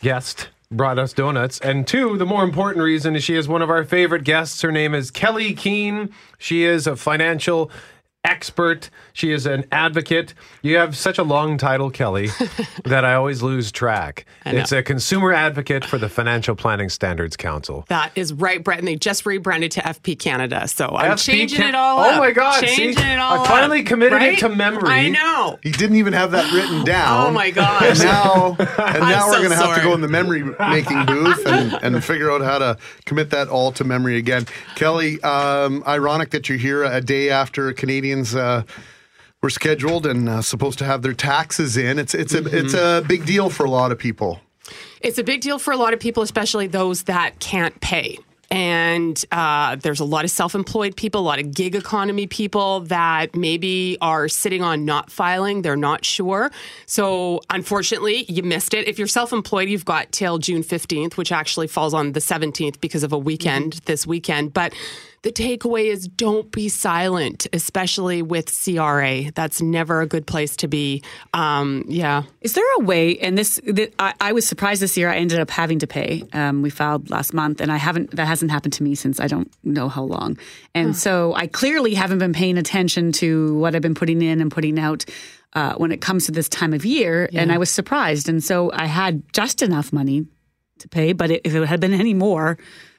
guest 0.00 0.48
brought 0.70 0.98
us 0.98 1.12
donuts. 1.12 1.60
And 1.60 1.86
two, 1.86 2.16
the 2.18 2.26
more 2.26 2.42
important 2.44 2.82
reason 2.84 3.14
is 3.14 3.22
she 3.22 3.36
is 3.36 3.46
one 3.46 3.62
of 3.62 3.70
our 3.70 3.84
favorite 3.84 4.24
guests. 4.24 4.60
Her 4.62 4.72
name 4.72 4.94
is 4.94 5.10
Kelley 5.10 5.54
Keehn. 5.54 6.10
She 6.38 6.64
is 6.64 6.86
a 6.86 6.96
financial 6.96 7.70
expert. 8.24 8.88
She 9.12 9.32
is 9.32 9.46
an 9.46 9.64
advocate. 9.72 10.32
You 10.62 10.76
have 10.76 10.96
such 10.96 11.18
a 11.18 11.22
long 11.22 11.58
title, 11.58 11.90
Kelley, 11.90 12.28
that 12.84 13.04
I 13.04 13.14
always 13.14 13.42
lose 13.42 13.72
track. 13.72 14.24
It's 14.46 14.72
a 14.72 14.82
consumer 14.82 15.32
advocate 15.32 15.84
for 15.84 15.98
the 15.98 16.08
Financial 16.08 16.54
Planning 16.54 16.88
Standards 16.88 17.36
Council. 17.36 17.84
That 17.88 18.12
is 18.14 18.32
right, 18.32 18.62
Brett. 18.62 18.78
And 18.78 18.86
they 18.88 18.96
just 18.96 19.26
rebranded 19.26 19.72
to 19.72 19.80
FP 19.80 20.18
Canada. 20.18 20.68
So 20.68 20.86
I'm 20.88 21.12
FP 21.12 21.24
changing 21.24 21.58
Can- 21.58 21.68
it 21.70 21.74
all 21.74 21.98
Oh 21.98 22.10
up. 22.12 22.18
my 22.18 22.30
God, 22.30 22.60
Changing 22.62 22.96
see? 22.96 23.10
it 23.10 23.18
all 23.18 23.40
I 23.44 23.46
finally 23.48 23.80
up, 23.80 23.86
committed 23.86 24.22
it 24.22 24.26
right? 24.26 24.38
to 24.38 24.48
memory. 24.48 24.88
I 24.88 25.08
know. 25.08 25.58
He 25.62 25.70
didn't 25.72 25.96
even 25.96 26.12
have 26.12 26.30
that 26.32 26.52
written 26.52 26.84
down. 26.84 27.26
Oh 27.26 27.30
my 27.32 27.50
gosh. 27.50 27.82
And 27.82 27.98
now, 28.00 28.56
and 28.58 28.68
I'm 28.78 29.00
now 29.10 29.26
we're 29.26 29.32
so 29.34 29.38
going 29.38 29.50
to 29.50 29.56
have 29.56 29.76
to 29.76 29.82
go 29.82 29.94
in 29.94 30.00
the 30.00 30.08
memory 30.08 30.42
making 30.42 31.06
booth 31.06 31.44
and, 31.46 31.72
and 31.82 32.04
figure 32.04 32.30
out 32.30 32.40
how 32.40 32.58
to 32.58 32.78
commit 33.04 33.30
that 33.30 33.48
all 33.48 33.72
to 33.72 33.84
memory 33.84 34.16
again. 34.16 34.46
Kelley, 34.76 35.20
um, 35.22 35.82
ironic 35.86 36.30
that 36.30 36.48
you're 36.48 36.58
here 36.58 36.84
a 36.84 37.00
day 37.00 37.30
after 37.30 37.72
Canadians. 38.12 38.34
Uh, 38.34 38.62
were 39.42 39.50
scheduled 39.50 40.06
and 40.06 40.28
uh, 40.28 40.40
supposed 40.40 40.78
to 40.78 40.84
have 40.84 41.02
their 41.02 41.14
taxes 41.14 41.76
in. 41.76 41.98
It's 41.98 42.14
it's 42.14 42.32
a 42.32 42.44
it's 42.56 42.74
a 42.74 43.04
big 43.08 43.26
deal 43.26 43.50
for 43.50 43.66
a 43.66 43.70
lot 43.70 43.90
of 43.90 43.98
people. 43.98 44.38
It's 45.00 45.18
a 45.18 45.24
big 45.24 45.40
deal 45.40 45.58
for 45.58 45.72
a 45.72 45.76
lot 45.76 45.92
of 45.92 45.98
people, 45.98 46.22
especially 46.22 46.68
those 46.68 47.02
that 47.04 47.40
can't 47.40 47.80
pay. 47.80 48.18
And 48.52 49.24
uh, 49.32 49.76
there's 49.76 49.98
a 49.98 50.04
lot 50.04 50.24
of 50.24 50.30
self 50.30 50.54
employed 50.54 50.94
people, 50.94 51.22
a 51.22 51.26
lot 51.26 51.40
of 51.40 51.52
gig 51.52 51.74
economy 51.74 52.28
people 52.28 52.80
that 52.82 53.34
maybe 53.34 53.98
are 54.00 54.28
sitting 54.28 54.62
on 54.62 54.84
not 54.84 55.10
filing. 55.10 55.62
They're 55.62 55.74
not 55.74 56.04
sure. 56.04 56.52
So, 56.86 57.40
unfortunately, 57.50 58.26
you 58.28 58.44
missed 58.44 58.74
it. 58.74 58.86
If 58.86 58.96
you're 58.96 59.08
self 59.08 59.32
employed, 59.32 59.68
you've 59.68 59.86
got 59.86 60.12
till 60.12 60.38
June 60.38 60.62
15th, 60.62 61.16
which 61.16 61.32
actually 61.32 61.66
falls 61.66 61.94
on 61.94 62.12
the 62.12 62.20
17th 62.20 62.80
because 62.80 63.02
of 63.02 63.12
a 63.12 63.18
weekend 63.18 63.80
this 63.86 64.06
weekend. 64.06 64.52
But 64.52 64.72
the 65.22 65.30
takeaway 65.30 65.84
is 65.84 66.08
don't 66.08 66.50
be 66.50 66.68
silent, 66.68 67.46
especially 67.52 68.22
with 68.22 68.52
CRA. 68.52 69.30
That's 69.32 69.62
never 69.62 70.00
a 70.00 70.06
good 70.06 70.26
place 70.26 70.56
to 70.56 70.68
be. 70.68 71.02
Um, 71.32 71.84
yeah. 71.86 72.24
Is 72.40 72.54
there 72.54 72.64
a 72.78 72.82
way? 72.82 73.18
And 73.18 73.38
this, 73.38 73.60
th- 73.64 73.92
I, 74.00 74.14
I 74.20 74.32
was 74.32 74.46
surprised 74.46 74.82
this 74.82 74.96
year. 74.96 75.08
I 75.08 75.16
ended 75.16 75.38
up 75.38 75.48
having 75.50 75.78
to 75.78 75.86
pay. 75.86 76.24
Um, 76.32 76.62
we 76.62 76.70
filed 76.70 77.08
last 77.08 77.32
month, 77.32 77.60
and 77.60 77.70
I 77.70 77.76
haven't. 77.76 78.16
That 78.16 78.26
hasn't 78.26 78.50
happened 78.50 78.72
to 78.74 78.82
me 78.82 78.96
since 78.96 79.20
I 79.20 79.28
don't 79.28 79.50
know 79.62 79.88
how 79.88 80.02
long. 80.02 80.38
And 80.74 80.96
so 80.96 81.34
I 81.34 81.46
clearly 81.46 81.94
haven't 81.94 82.18
been 82.18 82.32
paying 82.32 82.58
attention 82.58 83.12
to 83.12 83.54
what 83.58 83.76
I've 83.76 83.82
been 83.82 83.94
putting 83.94 84.22
in 84.22 84.40
and 84.40 84.50
putting 84.50 84.78
out. 84.78 85.04
Uh, 85.54 85.74
when 85.74 85.92
it 85.92 86.00
comes 86.00 86.24
to 86.24 86.32
this 86.32 86.48
time 86.48 86.72
of 86.72 86.82
year, 86.82 87.28
and 87.34 87.52
I 87.52 87.58
was 87.58 87.68
surprised, 87.70 88.26
and 88.26 88.42
so 88.42 88.72
I 88.72 88.86
had 88.86 89.22
just 89.34 89.60
enough 89.60 89.92
money 89.92 90.26
to 90.78 90.88
pay. 90.88 91.12
But 91.12 91.30
if 91.30 91.54
it 91.54 91.66
had 91.66 91.78
been 91.78 91.92
any 91.92 92.14
more, 92.14 92.56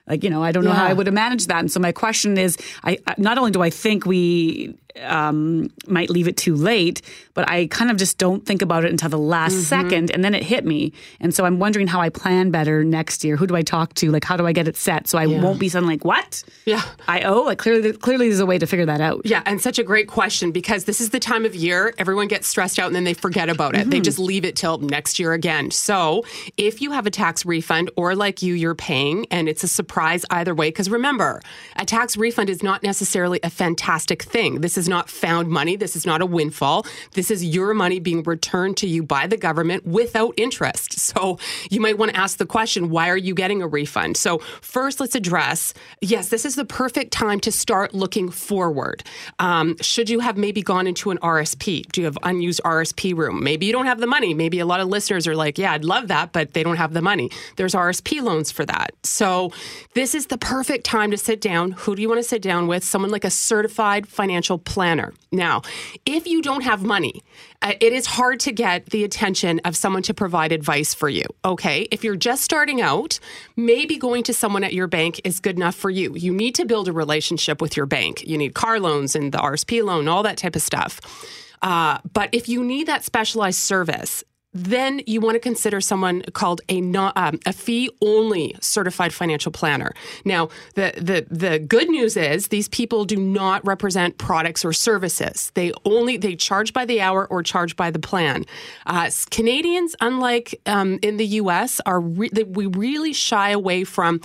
like 0.07 0.23
you 0.23 0.29
know, 0.29 0.43
I 0.43 0.51
don't 0.51 0.63
know 0.65 0.71
how 0.71 0.85
I 0.85 0.93
would 0.93 1.07
have 1.07 1.13
managed 1.13 1.47
that. 1.49 1.59
And 1.59 1.71
so 1.71 1.79
my 1.79 1.91
question 1.91 2.37
is, 2.37 2.57
I 2.83 2.97
I- 3.07 3.15
not 3.17 3.37
only 3.37 3.51
do 3.51 3.61
I 3.61 3.69
think 3.69 4.05
we 4.05 4.75
um, 5.01 5.69
might 5.87 6.09
leave 6.09 6.27
it 6.27 6.37
too 6.37 6.55
late, 6.55 7.01
but 7.33 7.49
I 7.49 7.67
kind 7.67 7.89
of 7.89 7.97
just 7.97 8.17
don't 8.17 8.45
think 8.45 8.61
about 8.61 8.85
it 8.85 8.91
until 8.91 9.09
the 9.09 9.17
last 9.17 9.53
Mm-hmm. 9.53 9.61
second, 9.63 10.11
and 10.11 10.23
then 10.23 10.33
it 10.35 10.43
hit 10.43 10.65
me. 10.65 10.93
And 11.19 11.33
so 11.33 11.45
I'm 11.45 11.59
wondering 11.59 11.87
how 11.87 11.99
I 12.01 12.09
plan 12.09 12.51
better 12.51 12.83
next 12.83 13.23
year. 13.23 13.35
Who 13.37 13.47
do 13.47 13.55
I 13.55 13.61
talk 13.61 13.93
to? 13.95 14.11
Like, 14.11 14.23
how 14.23 14.37
do 14.37 14.45
I 14.47 14.51
get 14.53 14.67
it 14.67 14.75
set 14.77 15.07
so 15.07 15.17
I 15.17 15.25
Yeah. 15.25 15.41
won't 15.41 15.59
be 15.59 15.69
suddenly 15.69 15.95
like, 15.95 16.05
what? 16.05 16.43
Yeah. 16.65 16.81
I 17.07 17.21
owe? 17.21 17.41
Like, 17.41 17.57
clearly, 17.57 17.93
clearly, 17.93 18.27
there's 18.29 18.39
a 18.39 18.45
way 18.45 18.57
to 18.57 18.65
figure 18.67 18.85
that 18.85 19.01
out. 19.01 19.21
Yeah, 19.25 19.41
and 19.45 19.61
such 19.61 19.79
a 19.79 19.83
great 19.83 20.07
question 20.07 20.51
because 20.51 20.85
this 20.85 21.01
is 21.01 21.09
the 21.09 21.19
time 21.19 21.45
of 21.45 21.55
year 21.55 21.93
everyone 21.97 22.27
gets 22.27 22.47
stressed 22.47 22.79
out 22.79 22.87
and 22.87 22.95
then 22.95 23.03
they 23.03 23.13
forget 23.13 23.49
about 23.49 23.75
it. 23.75 23.89
They 23.89 23.99
just 23.99 24.19
leave 24.19 24.45
it 24.45 24.55
till 24.55 24.77
next 24.79 25.19
year 25.19 25.33
again. 25.33 25.71
So, 25.71 26.23
if 26.57 26.81
you 26.81 26.91
have 26.91 27.05
a 27.05 27.11
tax 27.11 27.45
refund 27.45 27.89
or 27.95 28.15
like 28.15 28.41
you, 28.41 28.53
you're 28.53 28.75
paying 28.75 29.25
and 29.31 29.47
it's 29.49 29.63
a 29.63 29.67
surprise 29.67 30.25
either 30.29 30.53
way, 30.55 30.69
because 30.69 30.89
remember, 30.89 31.41
a 31.77 31.85
tax 31.85 32.15
refund 32.17 32.49
is 32.49 32.61
not 32.63 32.83
necessarily 32.83 33.39
a 33.43 33.49
fantastic 33.49 34.23
thing. 34.23 34.61
This 34.61 34.77
is 34.77 34.82
not 34.87 35.09
found 35.09 35.49
money. 35.49 35.75
This 35.75 35.95
is 35.95 36.05
not 36.05 36.21
a 36.21 36.25
windfall. 36.25 36.85
This 37.13 37.31
is 37.31 37.43
your 37.43 37.73
money 37.73 37.99
being 37.99 38.23
returned 38.23 38.77
to 38.77 38.87
you 38.87 39.03
by 39.03 39.27
the 39.27 39.37
government 39.37 39.85
without 39.85 40.33
interest. 40.37 40.99
So, 41.13 41.37
you 41.69 41.79
might 41.79 41.97
want 41.99 42.11
to 42.11 42.17
ask 42.17 42.37
the 42.37 42.45
question 42.45 42.89
why 42.89 43.09
are 43.09 43.17
you 43.17 43.35
getting 43.35 43.61
a 43.61 43.67
refund? 43.67 44.17
So, 44.17 44.39
first, 44.61 44.99
let's 44.99 45.15
address 45.15 45.73
yes, 46.01 46.29
this 46.29 46.45
is 46.45 46.55
the 46.55 46.65
perfect 46.65 47.11
time 47.11 47.39
to 47.41 47.51
start 47.51 47.93
looking 47.93 48.29
forward. 48.29 49.03
Um, 49.39 49.77
should 49.81 50.09
you 50.09 50.19
have 50.19 50.37
maybe 50.37 50.61
gone 50.61 50.87
into 50.87 51.11
an 51.11 51.17
RSP? 51.19 51.91
Do 51.91 52.01
you 52.01 52.05
have 52.05 52.17
unused 52.23 52.61
RSP 52.65 53.15
room? 53.15 53.43
Maybe 53.43 53.65
you 53.65 53.71
don't 53.71 53.85
have 53.85 53.99
the 53.99 54.07
money. 54.07 54.33
Maybe 54.33 54.59
a 54.59 54.65
lot 54.65 54.79
of 54.79 54.87
listeners 54.87 55.27
are 55.27 55.35
like, 55.35 55.57
yeah, 55.57 55.73
I'd 55.73 55.85
love 55.85 56.07
that, 56.07 56.31
but 56.31 56.53
they 56.53 56.63
don't 56.63 56.77
have 56.77 56.93
the 56.93 57.01
money. 57.01 57.29
There's 57.55 57.73
RSP 57.73 58.21
loans 58.21 58.51
for 58.51 58.65
that. 58.65 58.93
So, 59.03 59.51
this 59.93 60.15
is 60.15 60.27
the 60.27 60.37
perfect 60.37 60.85
time 60.85 61.11
to 61.11 61.17
sit 61.17 61.41
down. 61.41 61.71
Who 61.71 61.95
do 61.95 62.01
you 62.01 62.09
want 62.09 62.19
to 62.19 62.27
sit 62.27 62.41
down 62.41 62.67
with? 62.67 62.83
Someone 62.83 63.11
like 63.11 63.25
a 63.25 63.29
certified 63.29 64.07
financial 64.07 64.57
planner. 64.73 65.13
Now, 65.31 65.61
if 66.03 66.25
you 66.25 66.41
don't 66.41 66.63
have 66.63 66.81
money, 66.83 67.21
uh, 67.61 67.73
it 67.79 67.93
is 67.93 68.07
hard 68.07 68.39
to 68.39 68.51
get 68.51 68.87
the 68.87 69.03
attention 69.03 69.61
of 69.65 69.75
someone 69.75 70.01
to 70.03 70.15
provide 70.15 70.51
advice 70.51 70.95
for 70.95 71.09
you. 71.09 71.25
Okay. 71.45 71.87
If 71.91 72.03
you're 72.03 72.15
just 72.15 72.43
starting 72.43 72.81
out, 72.81 73.19
maybe 73.55 73.97
going 73.97 74.23
to 74.23 74.33
someone 74.33 74.63
at 74.63 74.73
your 74.73 74.87
bank 74.87 75.21
is 75.23 75.39
good 75.39 75.57
enough 75.57 75.75
for 75.75 75.91
you. 75.91 76.15
You 76.15 76.33
need 76.33 76.55
to 76.55 76.65
build 76.65 76.87
a 76.87 76.91
relationship 76.91 77.61
with 77.61 77.77
your 77.77 77.85
bank. 77.85 78.23
You 78.25 78.35
need 78.35 78.55
car 78.55 78.79
loans 78.79 79.15
and 79.15 79.31
the 79.31 79.37
RSP 79.37 79.83
loan, 79.83 80.07
all 80.07 80.23
that 80.23 80.37
type 80.37 80.55
of 80.55 80.63
stuff. 80.63 80.99
Uh, 81.61 81.99
but 82.11 82.29
if 82.31 82.49
you 82.49 82.63
need 82.63 82.87
that 82.87 83.03
specialized 83.03 83.59
service, 83.59 84.23
then 84.53 85.01
you 85.07 85.19
want 85.19 85.35
to 85.35 85.39
consider 85.39 85.81
someone 85.81 86.21
called 86.33 86.61
a 86.69 86.79
non, 86.81 87.11
um, 87.15 87.39
a 87.45 87.53
fee 87.53 87.89
only 88.01 88.55
certified 88.61 89.13
financial 89.13 89.51
planner. 89.51 89.93
Now, 90.25 90.49
the, 90.75 90.93
the 90.97 91.25
the 91.29 91.59
good 91.59 91.89
news 91.89 92.15
is 92.15 92.49
these 92.49 92.67
people 92.69 93.05
do 93.05 93.15
not 93.15 93.65
represent 93.65 94.17
products 94.17 94.63
or 94.63 94.73
services. 94.73 95.51
They 95.55 95.71
only 95.85 96.17
they 96.17 96.35
charge 96.35 96.73
by 96.73 96.85
the 96.85 97.01
hour 97.01 97.27
or 97.27 97.41
charge 97.43 97.75
by 97.75 97.91
the 97.91 97.99
plan. 97.99 98.45
Uh, 98.85 99.09
Canadians, 99.31 99.95
unlike 100.01 100.59
um, 100.65 100.99
in 101.01 101.17
the 101.17 101.25
U.S., 101.25 101.81
are 101.85 101.99
re- 101.99 102.29
we 102.47 102.67
really 102.67 103.13
shy 103.13 103.49
away 103.49 103.83
from 103.83 104.21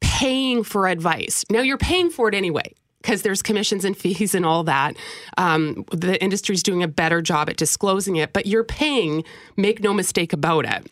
paying 0.00 0.62
for 0.62 0.88
advice. 0.88 1.44
Now 1.50 1.60
you're 1.60 1.78
paying 1.78 2.10
for 2.10 2.28
it 2.28 2.34
anyway 2.34 2.72
because 3.06 3.22
there's 3.22 3.40
commissions 3.40 3.84
and 3.84 3.96
fees 3.96 4.34
and 4.34 4.44
all 4.44 4.64
that. 4.64 4.96
Um, 5.36 5.84
the 5.92 6.20
industry's 6.22 6.62
doing 6.62 6.82
a 6.82 6.88
better 6.88 7.22
job 7.22 7.48
at 7.48 7.56
disclosing 7.56 8.16
it, 8.16 8.32
but 8.32 8.46
you're 8.46 8.64
paying, 8.64 9.22
make 9.56 9.80
no 9.80 9.94
mistake 9.94 10.32
about 10.32 10.64
it. 10.64 10.90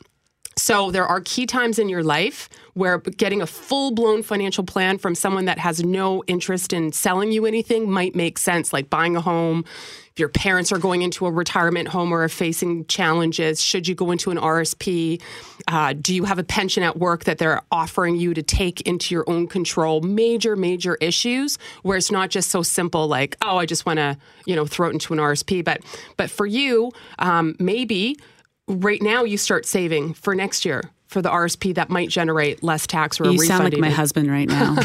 So 0.56 0.92
there 0.92 1.06
are 1.06 1.20
key 1.20 1.46
times 1.46 1.80
in 1.80 1.88
your 1.88 2.04
life 2.04 2.48
where 2.74 2.98
getting 2.98 3.40
a 3.40 3.46
full-blown 3.46 4.22
financial 4.22 4.64
plan 4.64 4.98
from 4.98 5.14
someone 5.14 5.46
that 5.46 5.58
has 5.58 5.82
no 5.82 6.22
interest 6.26 6.72
in 6.72 6.92
selling 6.92 7.32
you 7.32 7.46
anything 7.46 7.90
might 7.90 8.14
make 8.14 8.36
sense, 8.36 8.72
like 8.72 8.90
buying 8.90 9.16
a 9.16 9.20
home. 9.20 9.64
If 10.12 10.20
your 10.20 10.28
parents 10.28 10.70
are 10.70 10.78
going 10.78 11.02
into 11.02 11.26
a 11.26 11.30
retirement 11.32 11.88
home 11.88 12.12
or 12.12 12.22
are 12.22 12.28
facing 12.28 12.86
challenges, 12.86 13.60
should 13.60 13.88
you 13.88 13.96
go 13.96 14.12
into 14.12 14.30
an 14.30 14.38
RSP? 14.38 15.20
Uh, 15.66 15.92
do 15.92 16.14
you 16.14 16.24
have 16.24 16.38
a 16.38 16.44
pension 16.44 16.84
at 16.84 16.96
work 16.96 17.24
that 17.24 17.38
they're 17.38 17.62
offering 17.72 18.14
you 18.14 18.32
to 18.34 18.42
take 18.42 18.80
into 18.82 19.14
your 19.14 19.24
own 19.28 19.48
control? 19.48 20.00
Major, 20.02 20.54
major 20.54 20.96
issues 21.00 21.58
where 21.82 21.96
it's 21.96 22.12
not 22.12 22.30
just 22.30 22.50
so 22.50 22.62
simple 22.62 23.08
like, 23.08 23.36
oh, 23.42 23.56
I 23.56 23.66
just 23.66 23.86
want 23.86 23.98
to, 23.98 24.16
you 24.46 24.54
know, 24.54 24.66
throw 24.66 24.88
it 24.88 24.92
into 24.92 25.12
an 25.12 25.18
RSP. 25.18 25.64
But 25.64 25.80
but 26.16 26.30
for 26.30 26.46
you, 26.46 26.92
um, 27.18 27.56
maybe 27.58 28.16
right 28.68 29.02
now 29.02 29.24
you 29.24 29.36
start 29.36 29.66
saving 29.66 30.14
for 30.14 30.34
next 30.34 30.64
year 30.64 30.93
for 31.14 31.22
the 31.22 31.30
RSP 31.30 31.74
that 31.76 31.88
might 31.88 32.10
generate 32.10 32.62
less 32.62 32.86
tax 32.86 33.18
or 33.18 33.24
a 33.24 33.32
You 33.32 33.38
sound 33.38 33.64
like 33.64 33.78
my 33.78 33.88
husband 33.88 34.30
right 34.30 34.46
now. 34.48 34.76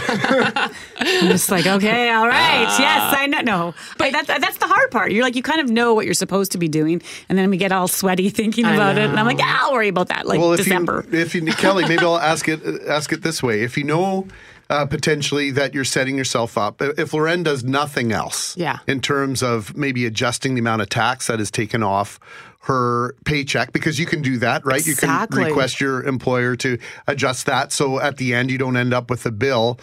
I'm 1.00 1.28
just 1.28 1.50
like, 1.52 1.66
okay, 1.68 2.10
all 2.12 2.28
right, 2.28 2.66
Ah. 2.68 2.80
yes, 2.80 3.16
I 3.18 3.26
know. 3.28 3.42
No, 3.42 3.74
but 3.98 4.12
that's 4.12 4.28
that's 4.28 4.58
the 4.58 4.68
hard 4.68 4.92
part. 4.92 5.12
You're 5.12 5.24
like, 5.24 5.36
you 5.36 5.42
kind 5.44 5.60
of 5.62 5.70
know 5.70 5.94
what 5.94 6.06
you're 6.06 6.14
supposed 6.14 6.52
to 6.54 6.58
be 6.58 6.68
doing, 6.68 7.02
and 7.30 7.38
then 7.38 7.50
we 7.50 7.58
get 7.58 7.72
all 7.72 7.88
sweaty 7.88 8.30
thinking 8.40 8.66
I 8.66 8.76
about 8.76 8.98
it, 8.98 9.10
and 9.10 9.20
I'm 9.20 9.26
like, 9.26 9.40
yeah, 9.40 9.60
I'll 9.62 9.74
worry 9.74 9.88
about 9.90 10.10
that. 10.10 10.26
Like 10.28 10.40
well, 10.40 10.54
if 10.54 10.60
December. 10.60 11.06
you 11.12 11.20
if 11.20 11.34
you 11.36 11.42
Kelley, 11.48 11.86
maybe 11.88 12.04
I'll 12.04 12.18
ask 12.34 12.48
it 12.48 12.62
ask 12.88 13.12
it 13.12 13.22
this 13.24 13.42
way: 13.44 13.64
if 13.64 13.78
you 13.78 13.84
know. 13.84 14.28
Uh, 14.72 14.86
potentially 14.86 15.50
that 15.50 15.74
you're 15.74 15.84
setting 15.84 16.16
yourself 16.16 16.56
up. 16.56 16.80
If 16.80 17.12
Loren 17.12 17.42
does 17.42 17.64
nothing 17.64 18.12
else, 18.12 18.56
Yeah. 18.56 18.78
in 18.86 19.02
terms 19.02 19.42
of 19.42 19.76
maybe 19.76 20.06
adjusting 20.06 20.54
the 20.54 20.60
amount 20.60 20.84
of 20.84 20.90
tax 20.90 21.26
that 21.26 21.42
is 21.42 21.50
taken 21.50 21.82
off 21.82 22.20
her 22.64 23.16
paycheck, 23.26 23.72
because 23.72 24.00
you 24.00 24.06
can 24.06 24.22
do 24.22 24.38
that, 24.40 24.66
right? 24.66 24.86
You 24.86 24.96
can 24.96 25.28
request 25.32 25.80
your 25.80 26.04
employer 26.04 26.56
to 26.58 26.78
adjust 27.08 27.46
that, 27.46 27.72
so 27.72 28.00
at 28.00 28.18
the 28.18 28.34
end 28.34 28.52
you 28.52 28.58
don't 28.58 28.78
end 28.78 28.94
up 28.94 29.10
with 29.10 29.26
a 29.26 29.32
bill 29.32 29.80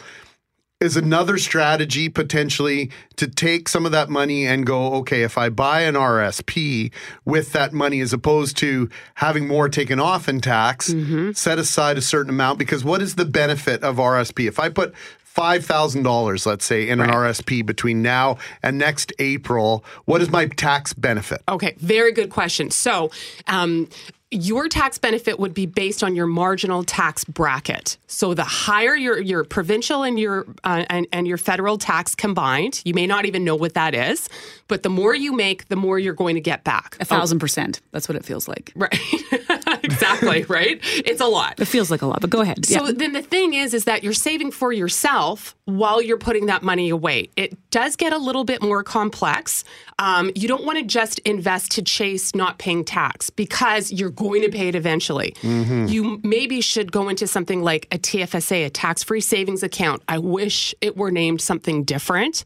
is 0.80 0.96
another 0.96 1.38
strategy 1.38 2.08
potentially 2.08 2.90
to 3.16 3.26
take 3.26 3.66
some 3.68 3.86
of 3.86 3.92
that 3.92 4.10
money 4.10 4.46
and 4.46 4.66
go, 4.66 4.94
okay, 4.96 5.22
if 5.22 5.38
I 5.38 5.48
buy 5.48 5.82
an 5.82 5.94
RSP 5.94 6.92
with 7.24 7.52
that 7.52 7.72
money 7.72 8.00
as 8.00 8.12
opposed 8.12 8.58
to 8.58 8.90
having 9.14 9.48
more 9.48 9.70
taken 9.70 9.98
off 9.98 10.28
in 10.28 10.40
tax, 10.42 10.92
mm-hmm. 10.92 11.32
set 11.32 11.58
aside 11.58 11.96
a 11.96 12.02
certain 12.02 12.28
amount 12.28 12.58
because 12.58 12.84
what 12.84 13.00
is 13.00 13.14
the 13.14 13.24
benefit 13.24 13.82
of 13.82 13.96
RSP? 13.96 14.46
If 14.46 14.60
I 14.60 14.68
put 14.68 14.94
$5,000, 15.36 16.46
let's 16.46 16.64
say, 16.64 16.88
in 16.88 17.00
an 17.00 17.10
RSP 17.10 17.64
between 17.64 18.00
now 18.02 18.38
and 18.62 18.78
next 18.78 19.12
April, 19.18 19.84
what 20.06 20.22
is 20.22 20.30
my 20.30 20.46
tax 20.46 20.92
benefit? 20.94 21.42
Okay, 21.48 21.74
very 21.78 22.12
good 22.12 22.30
question. 22.30 22.70
So, 22.70 23.10
um, 23.46 23.88
your 24.32 24.68
tax 24.68 24.98
benefit 24.98 25.38
would 25.38 25.54
be 25.54 25.66
based 25.66 26.02
on 26.02 26.16
your 26.16 26.26
marginal 26.26 26.82
tax 26.82 27.24
bracket. 27.24 27.96
So 28.08 28.34
the 28.34 28.44
higher 28.44 28.96
your 28.96 29.20
your 29.20 29.44
provincial 29.44 30.02
and 30.02 30.18
your 30.18 30.46
uh, 30.64 30.84
and, 30.90 31.06
and 31.12 31.28
your 31.28 31.38
federal 31.38 31.78
tax 31.78 32.14
combined, 32.14 32.82
you 32.84 32.92
may 32.92 33.06
not 33.06 33.24
even 33.24 33.44
know 33.44 33.54
what 33.54 33.74
that 33.74 33.94
is, 33.94 34.28
but 34.68 34.82
the 34.82 34.88
more 34.90 35.14
you 35.14 35.32
make, 35.32 35.68
the 35.68 35.76
more 35.76 35.98
you're 35.98 36.14
going 36.14 36.34
to 36.34 36.40
get 36.40 36.64
back. 36.64 36.96
A 37.00 37.04
thousand 37.04 37.38
percent. 37.38 37.80
That's 37.92 38.08
what 38.08 38.16
it 38.16 38.24
feels 38.24 38.48
like. 38.48 38.72
Right. 38.74 38.98
exactly. 39.82 40.44
Right. 40.56 40.80
It's 40.82 41.20
a 41.20 41.26
lot. 41.26 41.58
It 41.58 41.64
feels 41.66 41.90
like 41.90 42.02
a 42.02 42.06
lot, 42.06 42.20
but 42.20 42.30
go 42.30 42.40
ahead. 42.40 42.64
So 42.64 42.86
yeah. 42.86 42.92
then 42.94 43.12
the 43.12 43.22
thing 43.22 43.54
is, 43.54 43.74
is 43.74 43.84
that 43.84 44.02
you're 44.04 44.12
saving 44.12 44.50
for 44.52 44.72
yourself 44.72 45.54
while 45.64 46.00
you're 46.00 46.18
putting 46.18 46.46
that 46.46 46.62
money 46.62 46.88
away. 46.88 47.30
It 47.36 47.56
does 47.70 47.96
get 47.96 48.12
a 48.12 48.18
little 48.18 48.44
bit 48.44 48.62
more 48.62 48.82
complex. 48.82 49.64
Um, 49.98 50.30
you 50.34 50.46
don't 50.48 50.64
want 50.64 50.78
to 50.78 50.84
just 50.84 51.18
invest 51.20 51.72
to 51.72 51.82
chase 51.82 52.34
not 52.34 52.58
paying 52.58 52.84
tax 52.84 53.28
because 53.30 53.92
you're 53.92 54.10
going 54.10 54.42
to 54.42 54.48
pay 54.50 54.68
it 54.68 54.74
eventually. 54.74 55.34
Mhm. 55.42 55.90
You 55.90 56.20
maybe 56.22 56.60
should 56.60 56.92
go 56.92 57.08
into 57.08 57.26
something 57.26 57.62
like 57.62 57.86
a 57.92 57.98
TFSA, 57.98 58.66
a 58.66 58.70
tax 58.70 59.02
free 59.02 59.20
savings 59.20 59.62
account. 59.62 60.02
I 60.08 60.18
wish 60.18 60.74
it 60.80 60.96
were 60.96 61.10
named 61.10 61.40
something 61.40 61.84
different. 61.84 62.44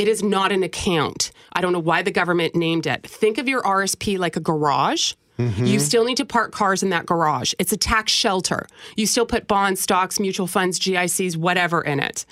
It 0.00 0.08
is 0.08 0.22
not 0.22 0.50
an 0.50 0.62
account. 0.62 1.30
I 1.52 1.60
don't 1.60 1.74
know 1.74 1.78
why 1.78 2.00
the 2.00 2.10
government 2.10 2.54
named 2.54 2.86
it. 2.86 3.06
Think 3.06 3.36
of 3.36 3.46
your 3.46 3.60
RSP 3.60 4.18
like 4.18 4.34
a 4.34 4.40
garage. 4.40 5.12
Mm-hmm. 5.38 5.66
You 5.66 5.78
still 5.78 6.06
need 6.06 6.16
to 6.16 6.24
park 6.24 6.52
cars 6.52 6.82
in 6.82 6.88
that 6.88 7.04
garage. 7.04 7.52
It's 7.58 7.70
a 7.72 7.76
tax 7.76 8.10
shelter. 8.10 8.66
You 8.96 9.06
still 9.06 9.26
put 9.26 9.46
bonds, 9.46 9.78
stocks, 9.78 10.18
mutual 10.18 10.46
funds, 10.46 10.78
GICs, 10.80 11.36
whatever 11.36 11.82
in 11.82 12.00
it. 12.00 12.24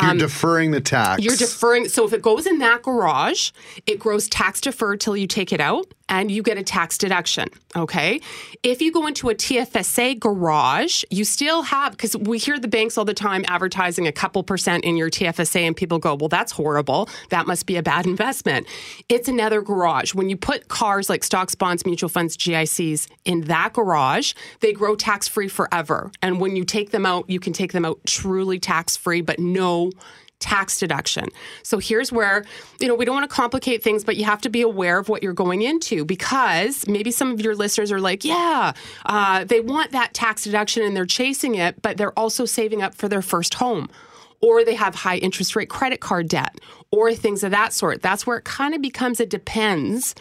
You're 0.00 0.10
um, 0.10 0.18
deferring 0.18 0.70
the 0.70 0.80
tax. 0.80 1.22
You're 1.22 1.36
deferring. 1.36 1.88
So 1.88 2.06
if 2.06 2.12
it 2.12 2.22
goes 2.22 2.46
in 2.46 2.58
that 2.58 2.82
garage, 2.82 3.50
it 3.86 3.98
grows 3.98 4.28
tax 4.28 4.60
deferred 4.60 5.00
till 5.00 5.16
you 5.16 5.26
take 5.26 5.52
it 5.52 5.60
out 5.60 5.86
and 6.08 6.30
you 6.30 6.42
get 6.42 6.58
a 6.58 6.62
tax 6.62 6.98
deduction. 6.98 7.48
Okay. 7.76 8.20
If 8.62 8.82
you 8.82 8.90
go 8.90 9.06
into 9.06 9.30
a 9.30 9.34
TFSA 9.34 10.18
garage, 10.18 11.04
you 11.08 11.24
still 11.24 11.62
have, 11.62 11.92
because 11.92 12.16
we 12.16 12.38
hear 12.38 12.58
the 12.58 12.68
banks 12.68 12.98
all 12.98 13.04
the 13.04 13.14
time 13.14 13.44
advertising 13.46 14.08
a 14.08 14.12
couple 14.12 14.42
percent 14.42 14.84
in 14.84 14.96
your 14.96 15.08
TFSA 15.08 15.60
and 15.60 15.76
people 15.76 16.00
go, 16.00 16.16
well, 16.16 16.28
that's 16.28 16.50
horrible. 16.50 17.08
That 17.30 17.46
must 17.46 17.66
be 17.66 17.76
a 17.76 17.82
bad 17.82 18.06
investment. 18.14 18.66
It's 19.08 19.28
another 19.28 19.62
garage. 19.62 20.14
When 20.14 20.28
you 20.28 20.36
put 20.36 20.68
cars 20.68 21.08
like 21.08 21.22
stocks, 21.22 21.54
bonds, 21.54 21.86
mutual 21.86 22.08
funds, 22.08 22.36
GICs 22.36 23.08
in 23.24 23.42
that 23.42 23.72
garage, 23.72 24.34
they 24.60 24.72
grow 24.72 24.96
tax 24.96 25.28
free 25.28 25.48
forever. 25.48 26.10
And 26.22 26.40
when 26.40 26.56
you 26.56 26.64
take 26.64 26.90
them 26.90 27.06
out, 27.06 27.30
you 27.30 27.38
can 27.38 27.52
take 27.52 27.72
them 27.72 27.84
out 27.84 28.00
truly 28.04 28.58
tax 28.58 28.96
free, 28.96 29.20
but 29.20 29.38
no 29.38 29.79
tax 30.40 30.78
deduction. 30.78 31.28
So 31.62 31.78
here's 31.78 32.10
where, 32.10 32.44
you 32.80 32.88
know, 32.88 32.94
we 32.94 33.04
don't 33.04 33.14
want 33.14 33.28
to 33.28 33.34
complicate 33.34 33.82
things, 33.82 34.04
but 34.04 34.16
you 34.16 34.24
have 34.24 34.40
to 34.40 34.48
be 34.48 34.62
aware 34.62 34.98
of 34.98 35.08
what 35.08 35.22
you're 35.22 35.34
going 35.34 35.62
into 35.62 36.04
because 36.04 36.88
maybe 36.88 37.10
some 37.10 37.30
of 37.30 37.40
your 37.40 37.54
listeners 37.54 37.92
are 37.92 38.00
like, 38.00 38.24
yeah, 38.24 38.72
uh, 39.04 39.44
they 39.44 39.60
want 39.60 39.92
that 39.92 40.14
tax 40.14 40.44
deduction 40.44 40.82
and 40.82 40.96
they're 40.96 41.06
chasing 41.06 41.54
it, 41.56 41.80
but 41.82 41.98
they're 41.98 42.18
also 42.18 42.46
saving 42.46 42.82
up 42.82 42.94
for 42.94 43.06
their 43.06 43.22
first 43.22 43.54
home. 43.54 43.88
Or 44.42 44.64
they 44.64 44.74
have 44.74 44.94
high 44.94 45.18
interest 45.18 45.54
rate 45.54 45.68
credit 45.68 46.00
card 46.00 46.28
debt 46.28 46.58
or 46.90 47.12
things 47.12 47.44
of 47.44 47.50
that 47.50 47.74
sort. 47.74 48.00
That's 48.00 48.26
where 48.26 48.38
it 48.38 48.44
kind 48.44 48.74
of 48.74 48.80
becomes, 48.80 49.20
it 49.20 49.28
depends 49.28 50.14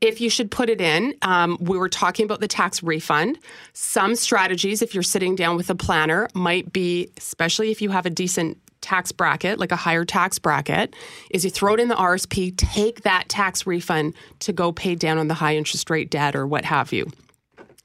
if 0.00 0.20
you 0.20 0.30
should 0.30 0.50
put 0.50 0.70
it 0.70 0.80
in. 0.80 1.14
Um, 1.20 1.58
we 1.60 1.76
were 1.76 1.90
talking 1.90 2.24
about 2.24 2.40
the 2.40 2.48
tax 2.48 2.82
refund. 2.82 3.38
Some 3.74 4.14
strategies, 4.14 4.80
if 4.80 4.94
you're 4.94 5.02
sitting 5.02 5.36
down 5.36 5.56
with 5.56 5.68
a 5.68 5.74
planner, 5.74 6.28
might 6.34 6.72
be, 6.72 7.10
especially 7.18 7.70
if 7.70 7.82
you 7.82 7.90
have 7.90 8.06
a 8.06 8.10
decent 8.10 8.58
tax 8.86 9.10
bracket, 9.10 9.58
like 9.58 9.72
a 9.72 9.76
higher 9.76 10.04
tax 10.04 10.38
bracket, 10.38 10.94
is 11.30 11.44
you 11.44 11.50
throw 11.50 11.74
it 11.74 11.80
in 11.80 11.88
the 11.88 11.96
RSP, 11.96 12.56
take 12.56 13.02
that 13.02 13.28
tax 13.28 13.66
refund 13.66 14.14
to 14.38 14.52
go 14.52 14.70
pay 14.70 14.94
down 14.94 15.18
on 15.18 15.26
the 15.26 15.34
high 15.34 15.56
interest 15.56 15.90
rate 15.90 16.08
debt 16.08 16.36
or 16.36 16.46
what 16.46 16.64
have 16.64 16.92
you. 16.92 17.10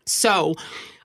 So, 0.05 0.53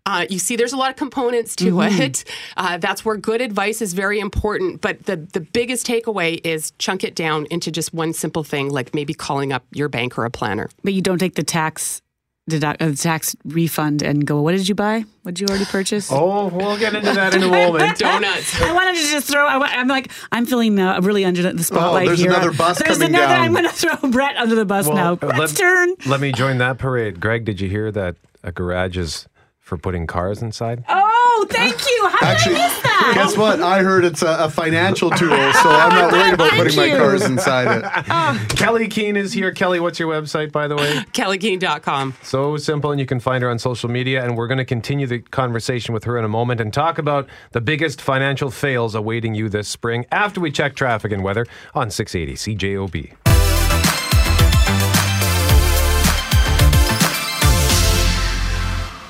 uh, 0.04 0.26
you 0.28 0.38
see, 0.38 0.54
there's 0.54 0.74
a 0.74 0.76
lot 0.76 0.90
of 0.90 0.96
components 0.96 1.56
to 1.56 1.72
Mhm. 1.72 1.98
it. 2.00 2.24
Uh, 2.58 2.76
that's 2.76 3.04
where 3.06 3.16
good 3.16 3.40
advice 3.40 3.80
is 3.80 3.94
very 3.94 4.20
important. 4.20 4.80
But 4.82 5.06
the, 5.06 5.16
the 5.16 5.40
biggest 5.40 5.86
takeaway 5.86 6.40
is 6.44 6.72
chunk 6.78 7.02
it 7.02 7.14
down 7.14 7.46
into 7.50 7.70
just 7.72 7.94
one 7.94 8.12
simple 8.12 8.44
thing, 8.44 8.68
like 8.70 8.94
maybe 8.94 9.14
calling 9.14 9.50
up 9.52 9.64
your 9.72 9.88
bank 9.88 10.18
or 10.18 10.24
a 10.26 10.30
planner. 10.30 10.68
But 10.84 10.92
you 10.92 11.00
don't 11.02 11.18
take 11.18 11.34
the 11.36 11.42
tax 11.42 12.02
deduct, 12.48 12.80
uh, 12.80 12.92
tax 12.92 13.34
refund 13.44 14.02
and 14.02 14.24
go, 14.26 14.40
what 14.40 14.52
did 14.52 14.68
you 14.68 14.74
buy? 14.74 15.04
What 15.22 15.34
did 15.34 15.40
you 15.40 15.46
already 15.48 15.64
purchase? 15.64 16.10
Oh, 16.12 16.48
we'll 16.48 16.78
get 16.78 16.94
into 16.94 17.12
that 17.12 17.34
in 17.34 17.42
a 17.42 17.48
moment. 17.48 17.98
Donuts. 17.98 18.60
I 18.62 18.72
wanted 18.72 18.94
to 18.96 19.10
just 19.10 19.28
throw. 19.28 19.46
I, 19.46 19.58
I'm 19.58 19.88
like, 19.88 20.12
I'm 20.30 20.46
feeling 20.46 20.78
uh, 20.78 21.00
really 21.00 21.24
under 21.24 21.52
the 21.52 21.64
spotlight 21.64 22.06
there's 22.06 22.20
here. 22.20 22.30
another 22.30 22.52
bus 22.52 22.78
There's 22.78 22.98
coming 22.98 23.14
another. 23.14 23.34
down. 23.34 23.44
I'm 23.44 23.52
going 23.52 23.64
to 23.64 23.70
throw 23.70 24.10
Brett 24.10 24.36
under 24.36 24.54
the 24.54 24.64
bus 24.64 24.86
now. 24.88 25.14
uh, 25.14 25.16
Brett's 25.16 25.38
let, 25.38 25.56
turn. 25.56 25.94
let 26.06 26.20
me 26.20 26.30
join 26.32 26.58
that 26.58 26.78
parade. 26.78 27.20
Greg, 27.20 27.44
did 27.44 27.60
you 27.60 27.68
hear 27.68 27.90
that 27.92 28.16
a 28.44 28.52
garage 28.52 28.96
is 28.96 29.26
for 29.66 29.76
putting 29.76 30.06
cars 30.06 30.42
inside? 30.42 30.84
Oh, 30.88 31.46
thank 31.50 31.74
you. 31.84 32.08
How 32.08 32.28
Actually, 32.28 32.54
did 32.54 32.60
I 32.62 32.68
miss 32.68 32.82
that? 32.82 33.12
guess 33.16 33.36
what? 33.36 33.60
I 33.60 33.82
heard 33.82 34.04
it's 34.04 34.22
a, 34.22 34.44
a 34.44 34.48
financial 34.48 35.10
tool, 35.10 35.28
so 35.30 35.68
I'm 35.68 35.88
not 35.88 36.12
worried 36.12 36.34
about 36.34 36.50
Thank 36.50 36.62
putting 36.62 36.76
my 36.76 36.84
you. 36.84 36.96
cars 36.96 37.24
inside 37.24 37.78
it. 37.78 38.04
Oh. 38.08 38.46
Kelley 38.50 38.86
Keehn 38.86 39.16
is 39.16 39.32
here. 39.32 39.50
Kelley, 39.50 39.80
what's 39.80 39.98
your 39.98 40.08
website, 40.08 40.52
by 40.52 40.68
the 40.68 40.76
way? 40.76 40.92
KelleyKeehn.com. 41.12 42.14
So 42.22 42.56
simple, 42.56 42.92
and 42.92 43.00
you 43.00 43.06
can 43.06 43.18
find 43.18 43.42
her 43.42 43.50
on 43.50 43.58
social 43.58 43.90
media. 43.90 44.24
And 44.24 44.36
we're 44.36 44.46
going 44.46 44.58
to 44.58 44.64
continue 44.64 45.08
the 45.08 45.18
conversation 45.18 45.92
with 45.92 46.04
her 46.04 46.16
in 46.16 46.24
a 46.24 46.28
moment 46.28 46.60
and 46.60 46.72
talk 46.72 46.96
about 46.98 47.28
the 47.50 47.60
biggest 47.60 48.00
financial 48.00 48.52
fails 48.52 48.94
awaiting 48.94 49.34
you 49.34 49.48
this 49.48 49.66
spring 49.66 50.06
after 50.12 50.40
we 50.40 50.52
check 50.52 50.76
traffic 50.76 51.10
and 51.10 51.24
weather 51.24 51.44
on 51.74 51.90
680 51.90 52.56
CJOB. 52.56 53.25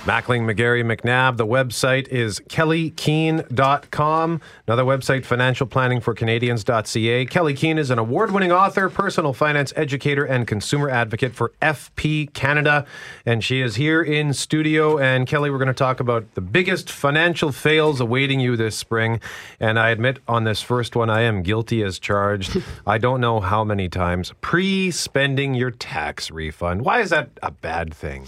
Mackling, 0.06 0.42
McGarry, 0.42 0.84
McNabb. 0.84 1.36
The 1.36 1.44
website 1.44 2.06
is 2.08 2.38
kelleykeehn.com. 2.38 4.40
Another 4.68 4.84
website, 4.84 5.26
financialplanningforcanadians.ca. 5.26 7.26
Kelley 7.26 7.54
Keehn 7.54 7.76
is 7.76 7.90
an 7.90 7.98
award 7.98 8.30
winning 8.30 8.52
author, 8.52 8.88
personal 8.88 9.32
finance 9.32 9.72
educator, 9.74 10.24
and 10.24 10.46
consumer 10.46 10.88
advocate 10.88 11.34
for 11.34 11.54
FP 11.60 12.32
Canada. 12.34 12.86
And 13.24 13.42
she 13.42 13.60
is 13.60 13.74
here 13.74 14.00
in 14.00 14.32
studio. 14.32 14.96
And 14.96 15.26
Kelley, 15.26 15.50
we're 15.50 15.58
going 15.58 15.66
to 15.66 15.74
talk 15.74 15.98
about 15.98 16.36
the 16.36 16.40
biggest 16.40 16.88
financial 16.88 17.50
fails 17.50 18.00
awaiting 18.00 18.38
you 18.38 18.56
this 18.56 18.78
spring. 18.78 19.20
And 19.58 19.76
I 19.76 19.90
admit 19.90 20.20
on 20.28 20.44
this 20.44 20.62
first 20.62 20.94
one, 20.94 21.10
I 21.10 21.22
am 21.22 21.42
guilty 21.42 21.82
as 21.82 21.98
charged. 21.98 22.62
I 22.86 22.98
don't 22.98 23.20
know 23.20 23.40
how 23.40 23.64
many 23.64 23.88
times. 23.88 24.32
Pre 24.40 24.92
spending 24.92 25.54
your 25.54 25.72
tax 25.72 26.30
refund. 26.30 26.84
Why 26.84 27.00
is 27.00 27.10
that 27.10 27.30
a 27.42 27.50
bad 27.50 27.92
thing? 27.92 28.26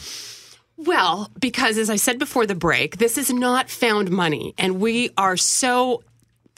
Well, 0.79 1.29
because 1.41 1.77
as 1.77 1.91
I 1.91 1.97
said 1.97 2.21
before 2.21 2.47
the 2.47 2.55
break, 2.55 2.99
this 2.99 3.19
is 3.19 3.33
not 3.33 3.69
found 3.69 4.11
money. 4.11 4.55
And 4.59 4.81
we 4.81 5.11
are 5.19 5.37
so 5.37 6.05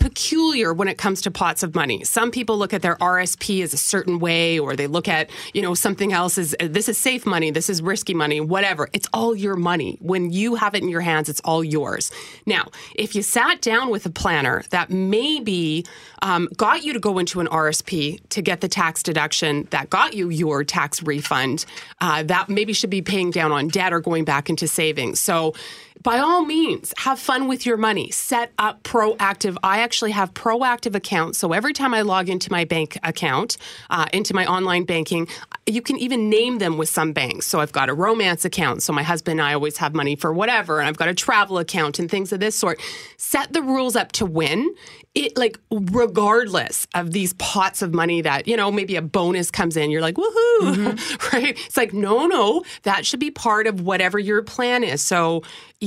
peculiar 0.01 0.73
when 0.73 0.89
it 0.89 0.99
comes 0.99 1.21
to 1.23 1.31
pots 1.31 1.63
of 1.63 1.75
money. 1.75 2.03
Some 2.03 2.31
people 2.31 2.59
look 2.59 2.75
at 2.75 2.83
their 2.83 2.97
RSP 2.97 3.63
as 3.63 3.73
a 3.73 3.77
certain 3.77 4.19
way, 4.19 4.59
or 4.59 4.75
they 4.75 4.87
look 4.87 5.07
at, 5.07 5.31
you 5.53 5.63
know, 5.63 5.75
something 5.75 6.13
else 6.13 6.39
as 6.39 6.57
this 6.61 6.89
is 6.89 6.99
safe 6.99 7.27
money, 7.27 7.51
this 7.51 7.71
is 7.71 7.81
risky 7.83 8.15
money, 8.15 8.41
whatever. 8.41 8.89
It's 8.93 9.07
all 9.13 9.37
your 9.37 9.55
money. 9.55 9.99
When 10.01 10.33
you 10.33 10.57
have 10.57 10.75
it 10.75 10.83
in 10.83 10.89
your 10.89 11.03
hands, 11.03 11.29
it's 11.29 11.41
all 11.41 11.63
yours. 11.63 12.11
Now, 12.47 12.69
if 12.97 13.15
you 13.15 13.23
sat 13.23 13.61
down 13.61 13.91
with 13.91 14.07
a 14.07 14.11
planner 14.11 14.65
that 14.71 14.91
maybe 14.91 15.85
um, 16.23 16.49
got 16.57 16.83
you 16.83 16.93
to 16.95 17.01
go 17.01 17.19
into 17.19 17.41
an 17.41 17.47
RSP 17.47 18.21
to 18.31 18.43
get 18.43 18.63
the 18.63 18.69
tax 18.69 19.03
deduction 19.03 19.69
that 19.71 19.91
got 19.91 20.15
you 20.15 20.31
your 20.31 20.65
tax 20.65 21.03
refund, 21.03 21.67
uh, 22.01 22.23
that 22.25 22.49
maybe 22.49 22.73
should 22.73 22.91
be 22.91 23.03
paying 23.03 23.31
down 23.31 23.53
on 23.53 23.69
debt 23.69 23.93
or 23.93 24.01
going 24.01 24.25
back 24.25 24.49
into 24.49 24.67
savings. 24.67 25.21
So, 25.21 25.55
by 26.03 26.19
all 26.19 26.45
means, 26.45 26.95
have 26.99 27.19
fun 27.19 27.47
with 27.47 27.67
your 27.67 27.77
money. 27.77 28.11
Set 28.11 28.53
up 28.59 28.83
proactive. 28.85 29.57
I 29.63 29.81
actually 29.91 30.13
have 30.13 30.33
proactive 30.35 30.95
accounts. 30.95 31.37
So 31.37 31.53
every 31.53 31.73
time 31.73 31.95
I 31.95 32.03
log 32.03 32.29
into 32.29 32.49
my 32.53 32.65
bank 32.65 32.97
account, 33.03 33.57
uh, 33.91 34.07
into 34.13 34.35
my 34.35 34.47
online 34.47 34.85
banking, 34.85 35.27
you 35.67 35.83
can 35.83 35.97
even 35.99 36.29
name 36.29 36.59
them 36.59 36.79
with 36.79 36.89
some 36.89 37.13
banks. 37.13 37.47
So 37.47 37.61
I've 37.61 37.73
got 37.73 37.89
a 37.89 37.95
romance 37.95 38.45
account. 38.45 38.83
So 38.83 38.93
my 38.93 39.03
husband 39.03 39.41
and 39.41 39.49
I 39.49 39.55
always 39.55 39.77
have 39.77 39.95
money 39.95 40.17
for 40.17 40.33
whatever. 40.33 40.81
And 40.81 40.89
I've 40.89 40.97
got 40.97 41.09
a 41.09 41.15
travel 41.15 41.59
account 41.59 41.99
and 41.99 42.11
things 42.11 42.33
of 42.33 42.41
this 42.41 42.59
sort. 42.59 42.81
Set 43.17 43.53
the 43.53 43.63
rules 43.63 43.95
up 43.95 44.13
to 44.13 44.27
win. 44.27 44.75
It 45.15 45.37
like 45.37 45.59
regardless 45.71 46.87
of 46.95 47.13
these 47.13 47.35
pots 47.35 47.83
of 47.83 47.93
money 47.93 48.21
that, 48.23 48.47
you 48.47 48.57
know, 48.57 48.71
maybe 48.71 48.97
a 48.97 49.03
bonus 49.03 49.51
comes 49.51 49.77
in, 49.77 49.91
you're 49.91 50.01
like, 50.01 50.15
woohoo, 50.15 50.61
mm-hmm. 50.61 51.37
right? 51.37 51.59
It's 51.67 51.77
like, 51.77 51.93
no, 51.93 52.27
no, 52.27 52.63
that 52.83 53.05
should 53.05 53.21
be 53.21 53.31
part 53.31 53.67
of 53.67 53.81
whatever 53.81 54.19
your 54.19 54.43
plan 54.43 54.85
is. 54.85 55.03
So 55.03 55.43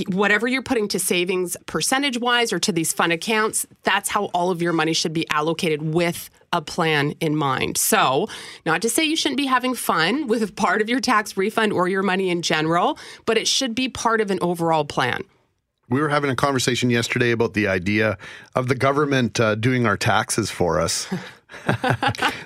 whatever 0.09 0.47
you're 0.47 0.63
putting 0.63 0.87
to 0.89 0.99
savings 0.99 1.55
percentage 1.65 2.19
wise 2.19 2.51
or 2.51 2.59
to 2.59 2.71
these 2.71 2.93
fund 2.93 3.13
accounts, 3.13 3.65
that's 3.83 4.09
how 4.09 4.25
all 4.25 4.51
of 4.51 4.61
your 4.61 4.73
money 4.73 4.93
should 4.93 5.13
be 5.13 5.27
allocated 5.29 5.93
with 5.93 6.29
a 6.53 6.61
plan 6.61 7.11
in 7.19 7.35
mind. 7.35 7.77
So, 7.77 8.29
not 8.65 8.81
to 8.83 8.89
say 8.89 9.03
you 9.03 9.17
shouldn't 9.17 9.37
be 9.37 9.47
having 9.47 9.73
fun 9.73 10.27
with 10.27 10.55
part 10.55 10.81
of 10.81 10.87
your 10.87 11.01
tax 11.01 11.35
refund 11.35 11.73
or 11.73 11.89
your 11.89 12.03
money 12.03 12.29
in 12.29 12.41
general, 12.41 12.97
but 13.25 13.37
it 13.37 13.47
should 13.47 13.75
be 13.75 13.89
part 13.89 14.21
of 14.21 14.31
an 14.31 14.39
overall 14.41 14.85
plan. 14.85 15.23
We 15.89 15.99
were 15.99 16.09
having 16.09 16.29
a 16.29 16.35
conversation 16.35 16.89
yesterday 16.89 17.31
about 17.31 17.53
the 17.53 17.67
idea 17.67 18.17
of 18.55 18.69
the 18.69 18.75
government 18.75 19.39
uh, 19.39 19.55
doing 19.55 19.85
our 19.85 19.97
taxes 19.97 20.49
for 20.49 20.79
us. 20.79 21.07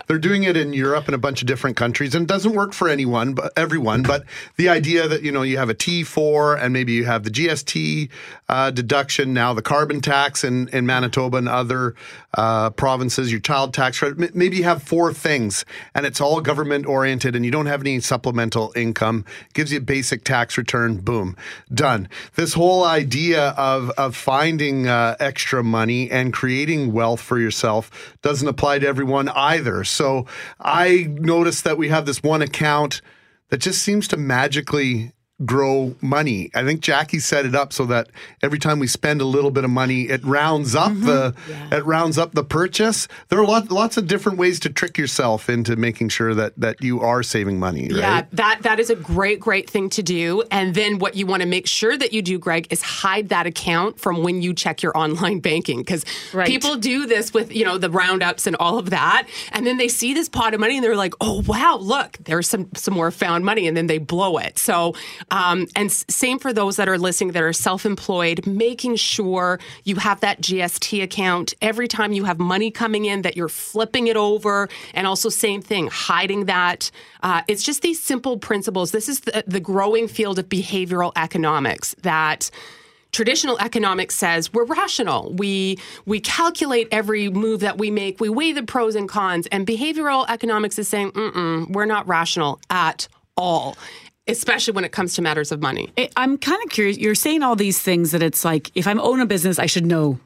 They're 0.08 0.20
doing 0.20 0.44
it 0.44 0.56
in 0.56 0.74
Europe 0.74 1.06
and 1.06 1.16
a 1.16 1.18
bunch 1.18 1.42
of 1.42 1.48
different 1.48 1.78
countries, 1.78 2.16
and 2.16 2.24
it 2.24 2.28
doesn't 2.28 2.54
work 2.54 2.74
for 2.74 2.88
anyone, 2.88 3.34
but 3.34 3.52
everyone. 3.58 4.04
But 4.04 4.24
the 4.58 4.70
idea 4.70 5.08
that 5.08 5.24
you 5.24 5.32
know 5.32 5.42
you 5.42 5.58
have 5.58 5.70
a 5.70 5.76
T4 5.76 6.62
and 6.62 6.74
maybe 6.74 6.94
you 6.94 7.06
have 7.06 7.24
the 7.24 7.30
GST 7.30 8.10
uh, 8.50 8.72
deduction 8.72 9.34
now, 9.34 9.54
the 9.54 9.62
carbon 9.62 10.02
tax 10.02 10.44
in 10.44 10.68
in 10.70 10.86
Manitoba 10.86 11.38
and 11.38 11.50
other 11.50 11.96
uh, 12.36 12.70
provinces, 12.72 13.32
your 13.32 13.42
child 13.42 13.74
tax 13.74 14.00
credit. 14.00 14.36
Maybe 14.36 14.58
you 14.58 14.64
have 14.64 14.84
four 14.84 15.14
things, 15.14 15.66
and 15.96 16.06
it's 16.06 16.22
all 16.22 16.40
government 16.42 16.86
oriented, 16.86 17.36
and 17.36 17.44
you 17.44 17.52
don't 17.52 17.66
have 17.66 17.82
any 17.82 18.00
supplemental 18.00 18.72
income. 18.76 19.26
Gives 19.54 19.72
you 19.72 19.80
a 19.80 19.82
basic 19.82 20.24
tax 20.24 20.58
return. 20.58 20.98
Boom, 20.98 21.36
done. 21.74 22.08
This 22.36 22.54
whole 22.54 22.84
idea 22.84 23.50
of 23.58 23.90
of 23.92 24.16
finding 24.16 24.88
uh, 24.88 25.16
extra 25.20 25.64
money 25.64 26.10
and 26.12 26.34
creating 26.34 26.94
wealth 26.94 27.22
for 27.22 27.40
yourself 27.40 28.18
doesn't 28.22 28.48
apply 28.48 28.80
to 28.80 28.88
everyone 28.88 28.97
either. 29.30 29.84
So 29.84 30.26
I 30.60 31.08
noticed 31.10 31.64
that 31.64 31.78
we 31.78 31.90
have 31.90 32.06
this 32.06 32.24
one 32.24 32.42
account 32.42 33.02
that 33.50 33.58
just 33.58 33.82
seems 33.82 34.08
to 34.10 34.18
magically 34.18 35.14
grow 35.46 35.96
money. 36.02 36.50
I 36.56 36.64
think 36.64 36.82
Jackie 36.82 37.20
set 37.20 37.46
it 37.46 37.54
up 37.54 37.72
so 37.72 37.86
that 37.86 38.10
every 38.42 38.58
time 38.58 38.80
we 38.80 38.88
spend 38.88 39.22
a 39.22 39.26
little 39.26 39.52
bit 39.52 39.64
of 39.64 39.70
money, 39.70 40.04
it 40.04 40.24
rounds 40.24 40.74
up 40.74 40.92
mm-hmm. 40.92 41.06
the 41.06 41.36
it 41.72 41.86
rounds 41.86 42.18
up 42.18 42.32
the 42.32 42.44
purchase. 42.44 43.08
There 43.30 43.40
are 43.40 43.46
lot, 43.46 43.72
lots 43.72 43.98
of 43.98 44.08
different 44.08 44.40
ways 44.40 44.60
to 44.62 44.70
trick 44.70 44.98
yourself 44.98 45.50
into 45.50 45.76
making 45.76 46.10
sure 46.10 46.34
that 46.34 46.54
that 46.58 46.82
you 46.82 47.02
are 47.02 47.22
saving 47.22 47.60
money, 47.60 47.84
right? 47.90 47.98
Yeah, 47.98 48.26
that 48.34 48.64
that 48.64 48.80
is 48.80 48.90
a 48.90 48.96
great, 48.96 49.40
great 49.40 49.70
thing 49.70 49.90
to 49.92 50.02
do. 50.02 50.44
And 50.50 50.74
then 50.74 50.98
what 50.98 51.16
you 51.16 51.28
want 51.28 51.44
to 51.44 51.48
make 51.48 51.68
sure 51.68 51.96
that 51.98 52.14
you 52.14 52.22
do, 52.24 52.40
Greg, 52.40 52.68
is 52.72 52.82
hide 52.82 53.30
that 53.30 53.46
account 53.46 54.00
from 54.00 54.24
when 54.24 54.42
you 54.42 54.54
check 54.56 54.82
your 54.82 54.98
online 54.98 55.40
banking 55.40 55.80
because 55.80 56.04
Right. 56.34 56.48
people 56.48 56.76
do 56.78 57.06
this 57.06 57.34
with 57.34 57.56
you 57.56 57.64
know 57.64 57.78
the 57.78 57.92
roundups 57.92 58.48
and 58.48 58.56
all 58.56 58.80
of 58.80 58.90
that, 58.90 59.28
and 59.52 59.68
then 59.68 59.78
they 59.78 59.88
see 59.88 60.14
this 60.14 60.30
pot 60.30 60.56
of 60.56 60.60
money 60.60 60.78
and 60.78 60.84
they're 60.84 60.96
like, 60.96 61.14
oh 61.22 61.44
wow, 61.46 61.78
look, 61.80 62.18
there's 62.24 62.50
some 62.50 62.70
some 62.76 62.96
more 62.96 63.12
found 63.12 63.46
money, 63.46 63.68
and 63.68 63.78
then 63.78 63.86
they 63.86 64.00
blow 64.00 64.38
it. 64.38 64.58
So, 64.58 64.96
um, 65.32 65.68
and 65.76 65.92
same 65.92 66.40
for 66.40 66.54
those 66.54 66.78
that 66.78 66.88
are 66.88 66.98
listening 66.98 67.32
that 67.34 67.44
are 67.44 67.54
self-employed, 67.54 68.48
making 68.48 68.96
sure 68.96 69.60
you 69.84 69.96
have 69.98 70.22
that 70.22 70.42
GST 70.42 71.04
account. 71.04 71.54
Every 71.62 71.88
time 71.88 72.14
you 72.14 72.24
have 72.24 72.40
money 72.40 72.72
coming 72.72 73.06
in 73.06 73.24
that 73.24 73.36
you're 73.36 73.50
flipping 73.50 74.08
it 74.08 74.18
over, 74.18 74.70
and 74.94 75.06
also 75.06 75.30
same 75.30 75.62
thing, 75.62 75.88
hiding 75.88 76.46
that. 76.46 76.92
Uh, 77.24 77.42
it's 77.48 77.64
just 77.64 77.82
these 77.82 78.02
simple 78.02 78.38
principles. 78.38 78.92
This 78.92 79.10
is 79.10 79.22
the, 79.22 79.44
the 79.48 79.60
growing 79.60 80.08
field 80.08 80.40
of 80.40 80.48
behavioral 80.48 81.12
economics 81.16 81.96
that 82.04 82.50
traditional 83.12 83.58
economics 83.60 84.16
says 84.16 84.54
we're 84.54 84.66
rational. 84.66 85.34
We 85.34 85.80
we 86.06 86.20
calculate 86.20 86.88
every 86.92 87.30
move 87.30 87.62
that 87.62 87.78
we 87.78 87.90
make. 87.90 88.20
We 88.20 88.30
weigh 88.30 88.54
the 88.54 88.64
pros 88.64 88.96
and 88.96 89.10
cons. 89.10 89.48
And 89.48 89.66
behavioral 89.66 90.26
economics 90.30 90.78
is 90.80 90.88
saying 90.88 91.12
we're 91.70 91.86
not 91.86 92.08
rational 92.08 92.60
at 92.70 93.08
all 93.36 93.76
especially 94.28 94.74
when 94.74 94.84
it 94.84 94.92
comes 94.92 95.14
to 95.16 95.22
matters 95.22 95.52
of 95.52 95.62
money 95.62 95.90
I'm 96.16 96.38
kind 96.38 96.62
of 96.64 96.70
curious. 96.70 96.98
You're 96.98 97.16
saying 97.16 97.44
all 97.44 97.56
these 97.56 97.80
things 97.80 98.12
that 98.12 98.24
it's 98.24 98.44
like 98.44 98.72
if 98.76 98.88
I'm 98.88 99.00
own 99.00 99.20
a 99.22 99.26
business, 99.26 99.60
I 99.60 99.66
should 99.66 99.86
know, 99.86 100.20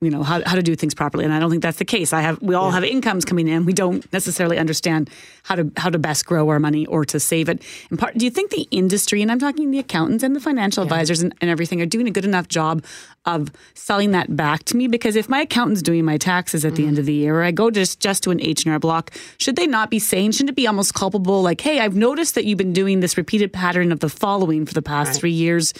you 0.00 0.10
know, 0.10 0.22
how, 0.22 0.40
how 0.46 0.54
to 0.54 0.62
do 0.62 0.76
things 0.76 0.94
properly. 0.94 1.24
And 1.24 1.34
I 1.34 1.40
don't 1.40 1.50
think 1.50 1.62
that's 1.62 1.78
the 1.78 1.84
case. 1.84 2.12
I 2.12 2.20
have 2.20 2.40
we 2.40 2.54
all 2.54 2.70
have 2.70 2.84
incomes 2.84 3.24
coming 3.24 3.48
in. 3.48 3.64
We 3.64 3.72
don't 3.72 4.10
necessarily 4.12 4.56
understand 4.56 5.10
how 5.42 5.56
to 5.56 5.72
how 5.76 5.90
to 5.90 5.98
best 5.98 6.24
grow 6.24 6.48
our 6.50 6.60
money 6.60 6.86
or 6.86 7.04
to 7.06 7.18
save 7.18 7.48
it. 7.48 7.62
And 7.90 7.98
part, 7.98 8.16
do 8.16 8.24
you 8.24 8.30
think 8.30 8.52
the 8.52 8.68
industry, 8.70 9.22
and 9.22 9.32
I'm 9.32 9.40
talking 9.40 9.72
the 9.72 9.80
accountants 9.80 10.22
and 10.22 10.36
the 10.36 10.40
financial 10.40 10.84
advisors 10.84 11.20
and, 11.20 11.34
and 11.40 11.50
everything, 11.50 11.82
are 11.82 11.86
doing 11.86 12.06
a 12.06 12.12
good 12.12 12.24
enough 12.24 12.46
job 12.46 12.84
of 13.24 13.50
selling 13.74 14.12
that 14.12 14.36
back 14.36 14.62
to 14.64 14.76
me? 14.76 14.86
Because 14.86 15.16
if 15.16 15.28
my 15.28 15.40
accountant's 15.40 15.82
doing 15.82 16.04
my 16.04 16.16
taxes 16.16 16.64
at 16.64 16.76
the 16.76 16.86
end 16.86 16.96
mm. 16.96 17.00
of 17.00 17.06
the 17.06 17.14
year, 17.14 17.40
or 17.40 17.42
I 17.42 17.50
go 17.50 17.68
just 17.68 17.98
just 17.98 18.22
to 18.22 18.30
an 18.30 18.40
H 18.40 18.64
and 18.64 18.72
R 18.72 18.78
Block, 18.78 19.10
should 19.38 19.56
they 19.56 19.66
not 19.66 19.90
be 19.90 19.98
saying? 19.98 20.30
Shouldn't 20.30 20.50
it 20.50 20.56
be 20.56 20.68
almost 20.68 20.94
culpable? 20.94 21.42
Like, 21.42 21.60
hey, 21.60 21.80
I've 21.80 21.96
noticed 21.96 22.36
that 22.36 22.44
you've 22.44 22.58
been 22.58 22.72
doing 22.72 23.00
this 23.00 23.16
repeated 23.16 23.52
pattern 23.52 23.90
of 23.90 23.98
the 23.98 24.08
following 24.08 24.64
for 24.64 24.74
the 24.74 24.82
past 24.82 25.18
three 25.18 25.32
years 25.32 25.74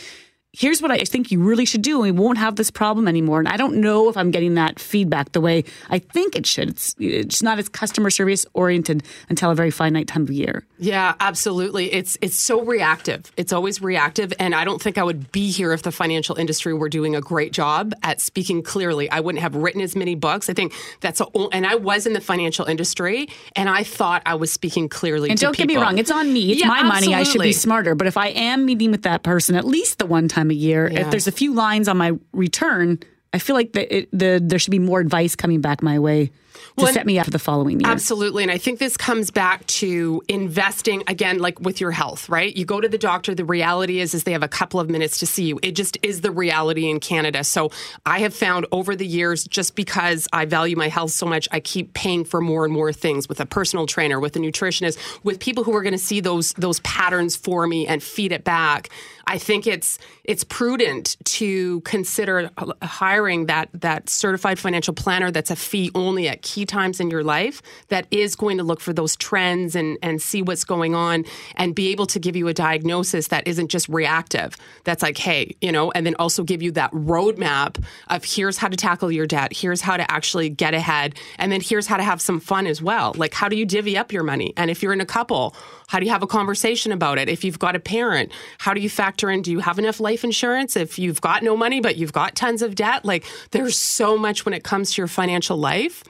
here's 0.52 0.80
what 0.80 0.90
I 0.90 0.98
think 0.98 1.30
you 1.30 1.42
really 1.42 1.64
should 1.64 1.82
do, 1.82 2.02
and 2.02 2.02
we 2.02 2.10
won't 2.10 2.38
have 2.38 2.56
this 2.56 2.70
problem 2.70 3.06
anymore. 3.06 3.38
And 3.38 3.48
I 3.48 3.56
don't 3.56 3.76
know 3.76 4.08
if 4.08 4.16
I'm 4.16 4.30
getting 4.30 4.54
that 4.54 4.80
feedback 4.80 5.32
the 5.32 5.40
way 5.40 5.64
I 5.90 5.98
think 5.98 6.36
it 6.36 6.46
should. 6.46 6.70
It's, 6.70 6.94
it's 6.98 7.42
not 7.42 7.58
as 7.58 7.68
customer 7.68 8.10
service 8.10 8.46
oriented 8.54 9.02
until 9.28 9.50
a 9.50 9.54
very 9.54 9.70
finite 9.70 10.08
time 10.08 10.22
of 10.22 10.30
year. 10.30 10.66
Yeah, 10.78 11.14
absolutely. 11.20 11.92
It's 11.92 12.16
it's 12.22 12.38
so 12.38 12.62
reactive. 12.64 13.30
It's 13.36 13.52
always 13.52 13.82
reactive, 13.82 14.32
and 14.38 14.54
I 14.54 14.64
don't 14.64 14.80
think 14.80 14.96
I 14.96 15.02
would 15.02 15.30
be 15.32 15.50
here 15.50 15.72
if 15.72 15.82
the 15.82 15.92
financial 15.92 16.36
industry 16.36 16.72
were 16.72 16.88
doing 16.88 17.14
a 17.14 17.20
great 17.20 17.52
job 17.52 17.92
at 18.02 18.20
speaking 18.20 18.62
clearly. 18.62 19.10
I 19.10 19.20
wouldn't 19.20 19.42
have 19.42 19.54
written 19.54 19.82
as 19.82 19.94
many 19.94 20.14
books. 20.14 20.48
I 20.48 20.54
think 20.54 20.72
that's 21.00 21.20
a, 21.20 21.26
and 21.52 21.66
I 21.66 21.74
was 21.74 22.06
in 22.06 22.14
the 22.14 22.20
financial 22.20 22.64
industry, 22.64 23.28
and 23.54 23.68
I 23.68 23.82
thought 23.82 24.22
I 24.24 24.34
was 24.34 24.50
speaking 24.50 24.88
clearly. 24.88 25.28
And 25.30 25.38
don't 25.38 25.56
get 25.56 25.66
me 25.66 25.76
wrong, 25.76 25.98
it's 25.98 26.10
on 26.10 26.32
me. 26.32 26.52
It's 26.52 26.62
Yeah, 26.62 26.68
my 26.68 26.82
money. 26.82 27.14
I 27.14 27.22
should 27.22 27.42
be 27.42 27.52
smarter. 27.52 27.94
But 27.94 28.06
if 28.06 28.16
I 28.16 28.28
am 28.28 28.64
meeting 28.64 28.90
with 28.90 29.02
that 29.02 29.22
person 29.22 29.54
at 29.54 29.64
least 29.64 29.98
the 29.98 30.06
one 30.06 30.28
time 30.28 30.37
a 30.50 30.54
year, 30.54 30.88
Yeah. 30.90 31.00
if 31.00 31.10
there's 31.10 31.26
a 31.26 31.32
few 31.32 31.52
lines 31.54 31.88
on 31.88 31.96
my 31.96 32.12
return, 32.32 32.98
I 33.32 33.38
feel 33.38 33.56
like 33.56 33.72
the, 33.72 33.84
it, 33.98 34.08
the 34.12 34.40
there 34.42 34.58
should 34.58 34.70
be 34.70 34.78
more 34.78 35.00
advice 35.00 35.36
coming 35.36 35.60
back 35.60 35.82
my 35.82 35.98
way 35.98 36.30
to 36.76 36.84
Well, 36.84 36.92
set 36.92 37.06
me 37.06 37.18
up 37.18 37.26
for 37.26 37.30
the 37.30 37.38
following 37.38 37.80
year. 37.80 37.90
Absolutely. 37.90 38.42
And 38.42 38.52
I 38.52 38.58
think 38.58 38.78
this 38.78 38.96
comes 38.96 39.30
back 39.30 39.66
to 39.66 40.22
investing 40.28 41.02
again, 41.06 41.38
like 41.38 41.60
with 41.60 41.80
your 41.80 41.90
health, 41.90 42.28
right? 42.28 42.56
You 42.56 42.64
go 42.64 42.80
to 42.80 42.88
the 42.88 42.98
doctor. 42.98 43.34
The 43.34 43.44
reality 43.44 44.00
is, 44.00 44.14
is 44.14 44.24
they 44.24 44.32
have 44.32 44.42
a 44.42 44.48
couple 44.48 44.80
of 44.80 44.90
minutes 44.90 45.18
to 45.20 45.26
see 45.26 45.44
you. 45.44 45.58
It 45.62 45.72
just 45.72 45.98
is 46.02 46.20
the 46.20 46.30
reality 46.30 46.88
in 46.88 47.00
Canada. 47.00 47.44
So 47.44 47.70
I 48.06 48.20
have 48.20 48.34
found 48.34 48.66
over 48.72 48.94
the 48.96 49.06
years, 49.06 49.44
just 49.44 49.74
because 49.74 50.28
I 50.32 50.44
value 50.44 50.76
my 50.76 50.88
health 50.88 51.10
so 51.10 51.26
much, 51.26 51.48
I 51.52 51.60
keep 51.60 51.94
paying 51.94 52.24
for 52.24 52.40
more 52.40 52.64
and 52.64 52.72
more 52.72 52.92
things 52.92 53.28
with 53.28 53.40
a 53.40 53.46
personal 53.46 53.86
trainer, 53.86 54.20
with 54.20 54.36
a 54.36 54.38
nutritionist, 54.38 54.98
with 55.24 55.40
people 55.40 55.64
who 55.64 55.74
are 55.74 55.82
going 55.82 55.92
to 55.92 55.98
see 55.98 56.20
those, 56.20 56.52
those 56.54 56.80
patterns 56.80 57.36
for 57.36 57.66
me 57.66 57.86
and 57.86 58.02
feed 58.02 58.32
it 58.32 58.44
back. 58.44 58.90
I 59.28 59.36
think 59.36 59.66
it's 59.66 59.98
it's 60.24 60.42
prudent 60.42 61.18
to 61.24 61.82
consider 61.82 62.50
hiring 62.82 63.44
that 63.46 63.68
that 63.74 64.08
certified 64.08 64.58
financial 64.58 64.94
planner 64.94 65.30
that's 65.30 65.50
a 65.50 65.56
fee 65.56 65.90
only 65.94 66.28
at 66.28 66.40
key 66.48 66.64
times 66.64 66.98
in 66.98 67.10
your 67.10 67.22
life 67.22 67.60
that 67.88 68.06
is 68.10 68.34
going 68.34 68.56
to 68.56 68.64
look 68.64 68.80
for 68.80 68.94
those 68.94 69.16
trends 69.16 69.76
and 69.76 69.98
and 70.02 70.22
see 70.22 70.40
what's 70.40 70.64
going 70.64 70.94
on 70.94 71.24
and 71.56 71.74
be 71.74 71.88
able 71.88 72.06
to 72.06 72.18
give 72.18 72.36
you 72.36 72.48
a 72.48 72.54
diagnosis 72.54 73.28
that 73.28 73.46
isn't 73.46 73.68
just 73.68 73.88
reactive. 73.88 74.56
That's 74.84 75.02
like, 75.02 75.18
hey, 75.18 75.54
you 75.60 75.70
know, 75.70 75.90
and 75.92 76.06
then 76.06 76.14
also 76.18 76.42
give 76.42 76.62
you 76.62 76.72
that 76.72 76.90
roadmap 76.92 77.82
of 78.08 78.24
here's 78.24 78.56
how 78.56 78.68
to 78.68 78.76
tackle 78.76 79.12
your 79.12 79.26
debt, 79.26 79.52
here's 79.52 79.82
how 79.82 79.96
to 79.98 80.10
actually 80.10 80.48
get 80.48 80.72
ahead, 80.72 81.14
and 81.38 81.52
then 81.52 81.60
here's 81.60 81.86
how 81.86 81.98
to 81.98 82.02
have 82.02 82.20
some 82.20 82.40
fun 82.40 82.66
as 82.66 82.80
well. 82.80 83.12
Like 83.16 83.34
how 83.34 83.48
do 83.48 83.56
you 83.56 83.66
divvy 83.66 83.98
up 83.98 84.12
your 84.12 84.22
money? 84.22 84.54
And 84.56 84.70
if 84.70 84.82
you're 84.82 84.94
in 84.94 85.02
a 85.02 85.06
couple, 85.06 85.54
how 85.88 85.98
do 85.98 86.06
you 86.06 86.12
have 86.12 86.22
a 86.22 86.26
conversation 86.26 86.92
about 86.92 87.18
it? 87.18 87.28
If 87.28 87.44
you've 87.44 87.58
got 87.58 87.76
a 87.76 87.80
parent, 87.80 88.32
how 88.58 88.72
do 88.72 88.80
you 88.80 88.90
factor 88.90 89.30
in 89.30 89.42
do 89.42 89.50
you 89.50 89.60
have 89.60 89.78
enough 89.78 90.00
life 90.00 90.24
insurance? 90.24 90.76
If 90.76 90.98
you've 90.98 91.20
got 91.20 91.42
no 91.42 91.56
money 91.56 91.80
but 91.80 91.96
you've 91.96 92.12
got 92.12 92.34
tons 92.34 92.62
of 92.62 92.74
debt, 92.74 93.04
like 93.04 93.24
there's 93.50 93.78
so 93.78 94.16
much 94.16 94.44
when 94.44 94.54
it 94.54 94.64
comes 94.64 94.92
to 94.92 95.02
your 95.02 95.08
financial 95.08 95.56
life. 95.56 96.04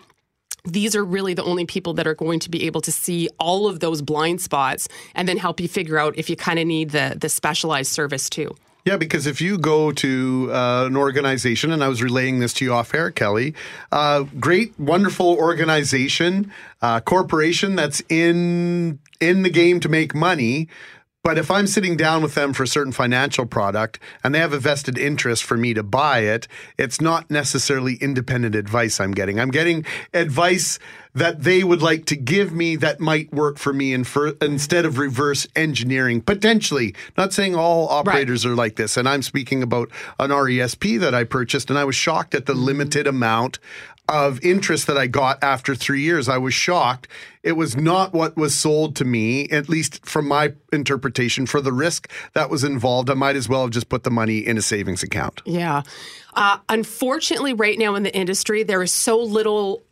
These 0.72 0.94
are 0.94 1.04
really 1.04 1.34
the 1.34 1.44
only 1.44 1.66
people 1.66 1.94
that 1.94 2.06
are 2.06 2.14
going 2.14 2.40
to 2.40 2.50
be 2.50 2.64
able 2.66 2.80
to 2.82 2.92
see 2.92 3.28
all 3.38 3.66
of 3.66 3.80
those 3.80 4.02
blind 4.02 4.40
spots 4.40 4.88
and 5.14 5.26
then 5.28 5.36
help 5.36 5.60
you 5.60 5.68
figure 5.68 5.98
out 5.98 6.16
if 6.16 6.28
you 6.30 6.36
kind 6.36 6.58
of 6.58 6.66
need 6.66 6.90
the 6.90 7.16
the 7.18 7.28
specialized 7.28 7.90
service 7.90 8.28
too. 8.28 8.54
Yeah, 8.84 8.96
because 8.96 9.26
if 9.26 9.42
you 9.42 9.58
go 9.58 9.92
to 9.92 10.48
uh, 10.50 10.86
an 10.86 10.96
organization, 10.96 11.72
and 11.72 11.84
I 11.84 11.88
was 11.88 12.02
relaying 12.02 12.38
this 12.38 12.54
to 12.54 12.64
you 12.64 12.72
off 12.72 12.94
air, 12.94 13.10
Kelley, 13.10 13.52
uh, 13.92 14.22
great, 14.40 14.72
wonderful 14.80 15.36
organization, 15.36 16.50
uh, 16.80 17.00
corporation 17.00 17.76
that's 17.76 18.02
in 18.08 18.98
in 19.20 19.42
the 19.42 19.50
game 19.50 19.80
to 19.80 19.88
make 19.90 20.14
money. 20.14 20.68
But 21.24 21.36
if 21.36 21.50
I'm 21.50 21.66
sitting 21.66 21.96
down 21.96 22.22
with 22.22 22.34
them 22.34 22.52
for 22.52 22.62
a 22.62 22.66
certain 22.66 22.92
financial 22.92 23.44
product 23.44 23.98
and 24.24 24.34
they 24.34 24.38
have 24.38 24.52
a 24.52 24.58
vested 24.58 24.96
interest 24.96 25.44
for 25.44 25.56
me 25.56 25.74
to 25.74 25.82
buy 25.82 26.20
it, 26.20 26.48
it's 26.78 27.00
not 27.00 27.30
necessarily 27.30 27.96
independent 27.96 28.54
advice 28.54 29.00
I'm 29.00 29.12
getting. 29.12 29.38
I'm 29.38 29.50
getting 29.50 29.84
advice 30.14 30.78
that 31.14 31.42
they 31.42 31.64
would 31.64 31.82
like 31.82 32.06
to 32.06 32.16
give 32.16 32.52
me 32.52 32.76
that 32.76 33.00
might 33.00 33.32
work 33.32 33.58
for 33.58 33.72
me 33.72 33.92
and 33.92 34.06
for, 34.06 34.28
instead 34.40 34.84
of 34.84 34.98
reverse 34.98 35.46
engineering 35.56 36.20
potentially. 36.20 36.94
Not 37.16 37.32
saying 37.32 37.56
all 37.56 37.88
operators 37.88 38.46
are 38.46 38.54
like 38.54 38.76
this. 38.76 38.96
And 38.96 39.08
I'm 39.08 39.22
speaking 39.22 39.62
about 39.62 39.90
an 40.20 40.30
RESP 40.30 41.00
that 41.00 41.14
I 41.14 41.24
purchased 41.24 41.68
and 41.68 41.78
I 41.78 41.84
was 41.84 41.96
shocked 41.96 42.34
at 42.34 42.46
the 42.46 42.54
mm-hmm. 42.54 42.64
limited 42.64 43.06
amount 43.06 43.58
of 44.08 44.42
interest 44.42 44.86
that 44.86 44.96
I 44.96 45.06
got 45.06 45.42
after 45.42 45.74
three 45.74 46.02
years. 46.02 46.28
I 46.28 46.38
was 46.38 46.54
shocked. 46.54 47.08
It 47.42 47.52
was 47.52 47.76
not 47.76 48.12
what 48.12 48.36
was 48.36 48.54
sold 48.54 48.96
to 48.96 49.04
me, 49.04 49.48
at 49.50 49.68
least 49.68 50.04
from 50.06 50.26
my 50.26 50.54
interpretation, 50.72 51.46
for 51.46 51.60
the 51.60 51.72
risk 51.72 52.10
that 52.34 52.50
was 52.50 52.64
involved. 52.64 53.10
I 53.10 53.14
might 53.14 53.36
as 53.36 53.48
well 53.48 53.62
have 53.62 53.70
just 53.70 53.88
put 53.88 54.04
the 54.04 54.10
money 54.10 54.38
in 54.38 54.58
a 54.58 54.62
savings 54.62 55.02
account. 55.02 55.42
Yeah. 55.44 55.82
Uh, 56.34 56.58
unfortunately, 56.68 57.52
right 57.52 57.78
now 57.78 57.94
in 57.94 58.02
the 58.02 58.14
industry, 58.14 58.62
there 58.62 58.82
is 58.82 58.92
so 58.92 59.18
little 59.18 59.82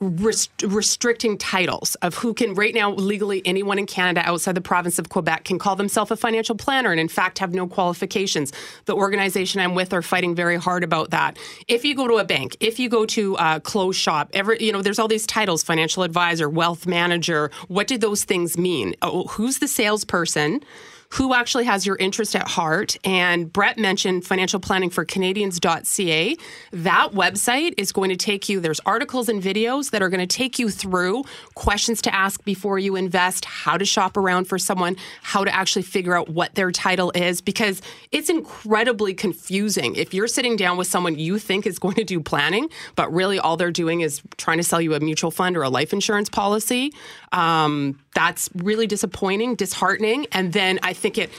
rest- 0.00 0.62
restricting 0.62 1.36
titles 1.36 1.94
of 1.96 2.14
who 2.16 2.34
can 2.34 2.54
right 2.54 2.74
now 2.74 2.92
legally 2.92 3.42
anyone 3.44 3.78
in 3.78 3.86
Canada 3.86 4.22
outside 4.24 4.54
the 4.54 4.60
province 4.60 4.98
of 4.98 5.08
Quebec 5.08 5.44
can 5.44 5.58
call 5.58 5.76
themselves 5.76 6.10
a 6.10 6.16
financial 6.16 6.54
planner 6.54 6.90
and 6.90 7.00
in 7.00 7.08
fact 7.08 7.38
have 7.38 7.52
no 7.52 7.66
qualifications. 7.66 8.52
The 8.84 8.94
organization 8.94 9.60
I'm 9.60 9.74
with 9.74 9.92
are 9.92 10.02
fighting 10.02 10.34
very 10.34 10.56
hard 10.56 10.84
about 10.84 11.10
that. 11.10 11.38
If 11.66 11.84
you 11.84 11.94
go 11.94 12.06
to 12.06 12.14
a 12.14 12.24
bank, 12.24 12.56
if 12.60 12.78
you 12.78 12.88
go 12.88 13.06
to 13.06 13.36
a 13.38 13.60
clothes 13.60 13.96
shop, 13.96 14.30
every 14.32 14.62
you 14.62 14.72
know 14.72 14.82
there's 14.82 14.98
all 14.98 15.08
these 15.08 15.26
titles: 15.26 15.62
financial 15.62 16.02
advisor, 16.02 16.48
wealth 16.48 16.86
manager. 16.86 17.50
What 17.68 17.86
do 17.86 17.98
those 17.98 18.24
things 18.24 18.56
mean? 18.56 18.94
Oh, 19.02 19.24
who's 19.24 19.58
the 19.58 19.68
salesperson? 19.68 20.62
Who 21.10 21.34
actually 21.34 21.64
has 21.64 21.86
your 21.86 21.96
interest 21.96 22.36
at 22.36 22.46
heart. 22.48 22.96
And 23.04 23.52
Brett 23.52 23.78
mentioned 23.78 24.26
financial 24.26 24.60
planning 24.60 24.90
for 24.90 25.04
Canadians.ca. 25.04 26.36
That 26.72 27.12
website 27.12 27.74
is 27.78 27.92
going 27.92 28.10
to 28.10 28.16
take 28.16 28.48
you, 28.48 28.60
there's 28.60 28.80
articles 28.80 29.28
and 29.28 29.42
videos 29.42 29.90
that 29.90 30.02
are 30.02 30.08
going 30.08 30.26
to 30.26 30.36
take 30.36 30.58
you 30.58 30.68
through 30.68 31.24
questions 31.54 32.02
to 32.02 32.14
ask 32.14 32.44
before 32.44 32.78
you 32.78 32.96
invest, 32.96 33.44
how 33.44 33.78
to 33.78 33.84
shop 33.84 34.16
around 34.16 34.46
for 34.46 34.58
someone, 34.58 34.96
how 35.22 35.44
to 35.44 35.54
actually 35.54 35.82
figure 35.82 36.16
out 36.16 36.28
what 36.28 36.54
their 36.54 36.70
title 36.70 37.10
is, 37.14 37.40
because 37.40 37.80
it's 38.12 38.28
incredibly 38.28 39.14
confusing. 39.14 39.94
If 39.96 40.12
you're 40.12 40.28
sitting 40.28 40.56
down 40.56 40.76
with 40.76 40.86
someone 40.86 41.18
you 41.18 41.38
think 41.38 41.66
is 41.66 41.78
going 41.78 41.94
to 41.96 42.04
do 42.04 42.20
planning, 42.20 42.68
but 42.96 43.12
really 43.12 43.38
all 43.38 43.56
they're 43.56 43.70
doing 43.70 44.02
is 44.02 44.22
trying 44.36 44.58
to 44.58 44.64
sell 44.64 44.80
you 44.80 44.94
a 44.94 45.00
mutual 45.00 45.30
fund 45.30 45.56
or 45.56 45.62
a 45.62 45.70
life 45.70 45.92
insurance 45.92 46.28
policy, 46.28 46.92
um, 47.32 47.98
that's 48.14 48.48
really 48.54 48.86
disappointing, 48.86 49.54
disheartening. 49.54 50.26
And 50.32 50.52
then 50.52 50.78
I 50.82 50.92
think 50.92 51.18
it 51.18 51.30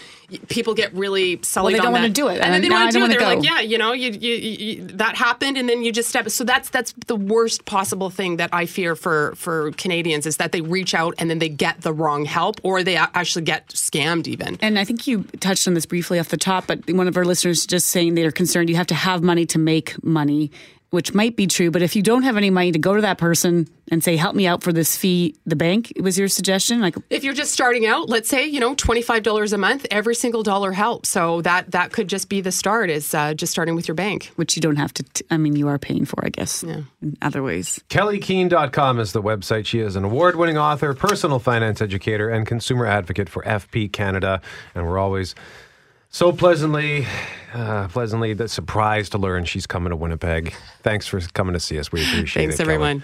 people 0.48 0.74
get 0.74 0.94
really 0.94 1.40
sullied 1.42 1.76
they 1.76 1.78
don't 1.80 1.88
on 1.88 1.94
wanna 1.94 2.10
do 2.10 2.28
it, 2.28 2.40
and 2.40 2.54
then 2.54 2.62
they 2.62 2.70
now 2.70 2.76
don't 2.76 2.82
I 2.82 2.84
want 2.84 2.94
to 2.94 3.00
do 3.00 3.06
it. 3.06 3.08
They're 3.10 3.20
go. 3.20 3.36
like, 3.36 3.44
yeah, 3.44 3.62
you 3.62 3.78
know, 3.78 3.94
you, 3.94 4.12
you, 4.12 4.34
you, 4.36 4.86
that 4.98 5.16
happened, 5.16 5.58
and 5.58 5.68
then 5.68 5.82
you 5.82 5.92
just 5.92 6.10
step. 6.10 6.30
So 6.30 6.44
that's 6.44 6.70
that's 6.70 6.94
the 7.08 7.16
worst 7.16 7.66
possible 7.66 8.10
thing 8.10 8.38
that 8.38 8.50
I 8.54 8.66
fear 8.66 8.96
for 8.96 9.34
for 9.36 9.72
Canadians 9.74 10.26
is 10.26 10.38
that 10.38 10.52
they 10.52 10.62
reach 10.62 10.94
out 10.94 11.16
and 11.18 11.30
then 11.30 11.40
they 11.40 11.50
get 11.50 11.82
the 11.82 11.94
wrong 11.94 12.26
help, 12.26 12.60
or 12.64 12.84
they 12.84 12.96
actually 12.96 13.44
get 13.44 13.68
scammed 13.70 14.28
even. 14.28 14.58
And 14.62 14.78
I 14.78 14.84
think 14.84 15.08
you 15.08 15.24
touched 15.40 15.68
on 15.68 15.74
this 15.74 15.86
briefly 15.86 16.20
off 16.20 16.30
the 16.30 16.38
top, 16.38 16.68
but 16.68 16.90
one 16.90 17.08
of 17.08 17.18
our 17.18 17.26
listeners 17.26 17.66
just 17.66 17.88
saying 17.88 18.16
they're 18.16 18.32
concerned 18.32 18.70
you 18.70 18.76
have 18.76 18.88
to 18.88 18.96
have 18.96 19.24
money 19.24 19.46
to 19.48 19.60
make 19.60 20.02
money, 20.04 20.52
which 20.90 21.14
might 21.14 21.36
be 21.36 21.48
true. 21.48 21.72
But 21.72 21.82
if 21.82 21.96
you 21.96 22.02
don't 22.02 22.24
have 22.24 22.38
any 22.38 22.50
money 22.50 22.72
to 22.72 22.80
go 22.80 22.96
to 22.96 23.02
that 23.02 23.18
person 23.18 23.68
and 23.92 24.04
say, 24.04 24.16
help 24.16 24.36
me 24.36 24.48
out 24.48 24.64
for 24.64 24.72
this 24.72 24.96
fee, 24.96 25.36
the 25.46 25.56
bank 25.56 25.94
was 26.02 26.18
your 26.18 26.28
suggestion? 26.28 26.80
Like, 26.82 26.96
If 27.10 27.24
you're 27.24 27.34
just 27.34 27.52
starting 27.52 27.86
out, 27.86 28.10
let's 28.10 28.30
say 28.30 28.46
you 28.46 28.60
know 28.60 28.76
twenty 28.76 29.02
five 29.02 29.24
dollars 29.24 29.54
a 29.54 29.58
month, 29.58 29.86
every 29.92 30.16
single 30.16 30.44
dollar 30.44 30.72
helps. 30.72 31.10
So 31.10 31.42
that 31.42 31.72
that 31.72 31.92
could 31.92 32.08
just 32.08 32.30
be 32.30 32.42
the 32.42 32.52
start. 32.52 32.90
Is 32.90 33.14
uh, 33.14 33.34
just 33.34 33.52
starting 33.52 33.76
with 33.76 33.88
your 33.88 33.96
bank, 33.96 34.32
which 34.36 34.56
you 34.56 34.62
don't 34.62 34.78
have 34.78 34.94
to. 34.96 35.04
T- 35.04 35.26
I 35.30 35.38
mean, 35.38 35.56
you 35.56 35.68
are 35.68 35.78
paying 35.78 36.06
for, 36.06 36.24
I 36.26 36.30
guess, 36.30 36.64
yeah. 36.64 36.82
in 37.02 37.18
other 37.22 37.44
ways. 37.44 37.80
KelleyKeehn.com 37.90 39.00
is 39.00 39.12
the 39.12 39.22
website. 39.22 39.66
She 39.66 39.80
is 39.80 39.96
an 39.96 40.04
award 40.04 40.36
winning 40.36 40.58
author, 40.58 40.94
personal 40.94 41.40
finance 41.40 41.82
educator, 41.82 42.30
and 42.30 42.46
consumer 42.46 42.86
advocate 42.86 43.30
for 43.30 43.44
FP 43.44 43.92
Canada. 43.92 44.42
And 44.76 44.88
we're 44.88 45.00
always 45.00 45.36
so 46.10 46.32
pleasantly, 46.32 47.07
uh, 47.53 47.88
pleasantly 47.88 48.36
surprised 48.47 49.12
to 49.14 49.18
learn 49.18 49.45
she's 49.45 49.68
coming 49.68 49.91
to 49.91 49.95
Winnipeg. 49.95 50.53
Thanks 50.82 51.07
for 51.07 51.20
coming 51.34 51.53
to 51.53 51.60
see 51.60 51.80
us. 51.80 51.91
We 51.91 52.03
appreciate 52.03 52.43
Thanks, 52.43 52.55
it. 52.55 52.64
Kelley. 52.64 52.74
everyone. 52.74 53.03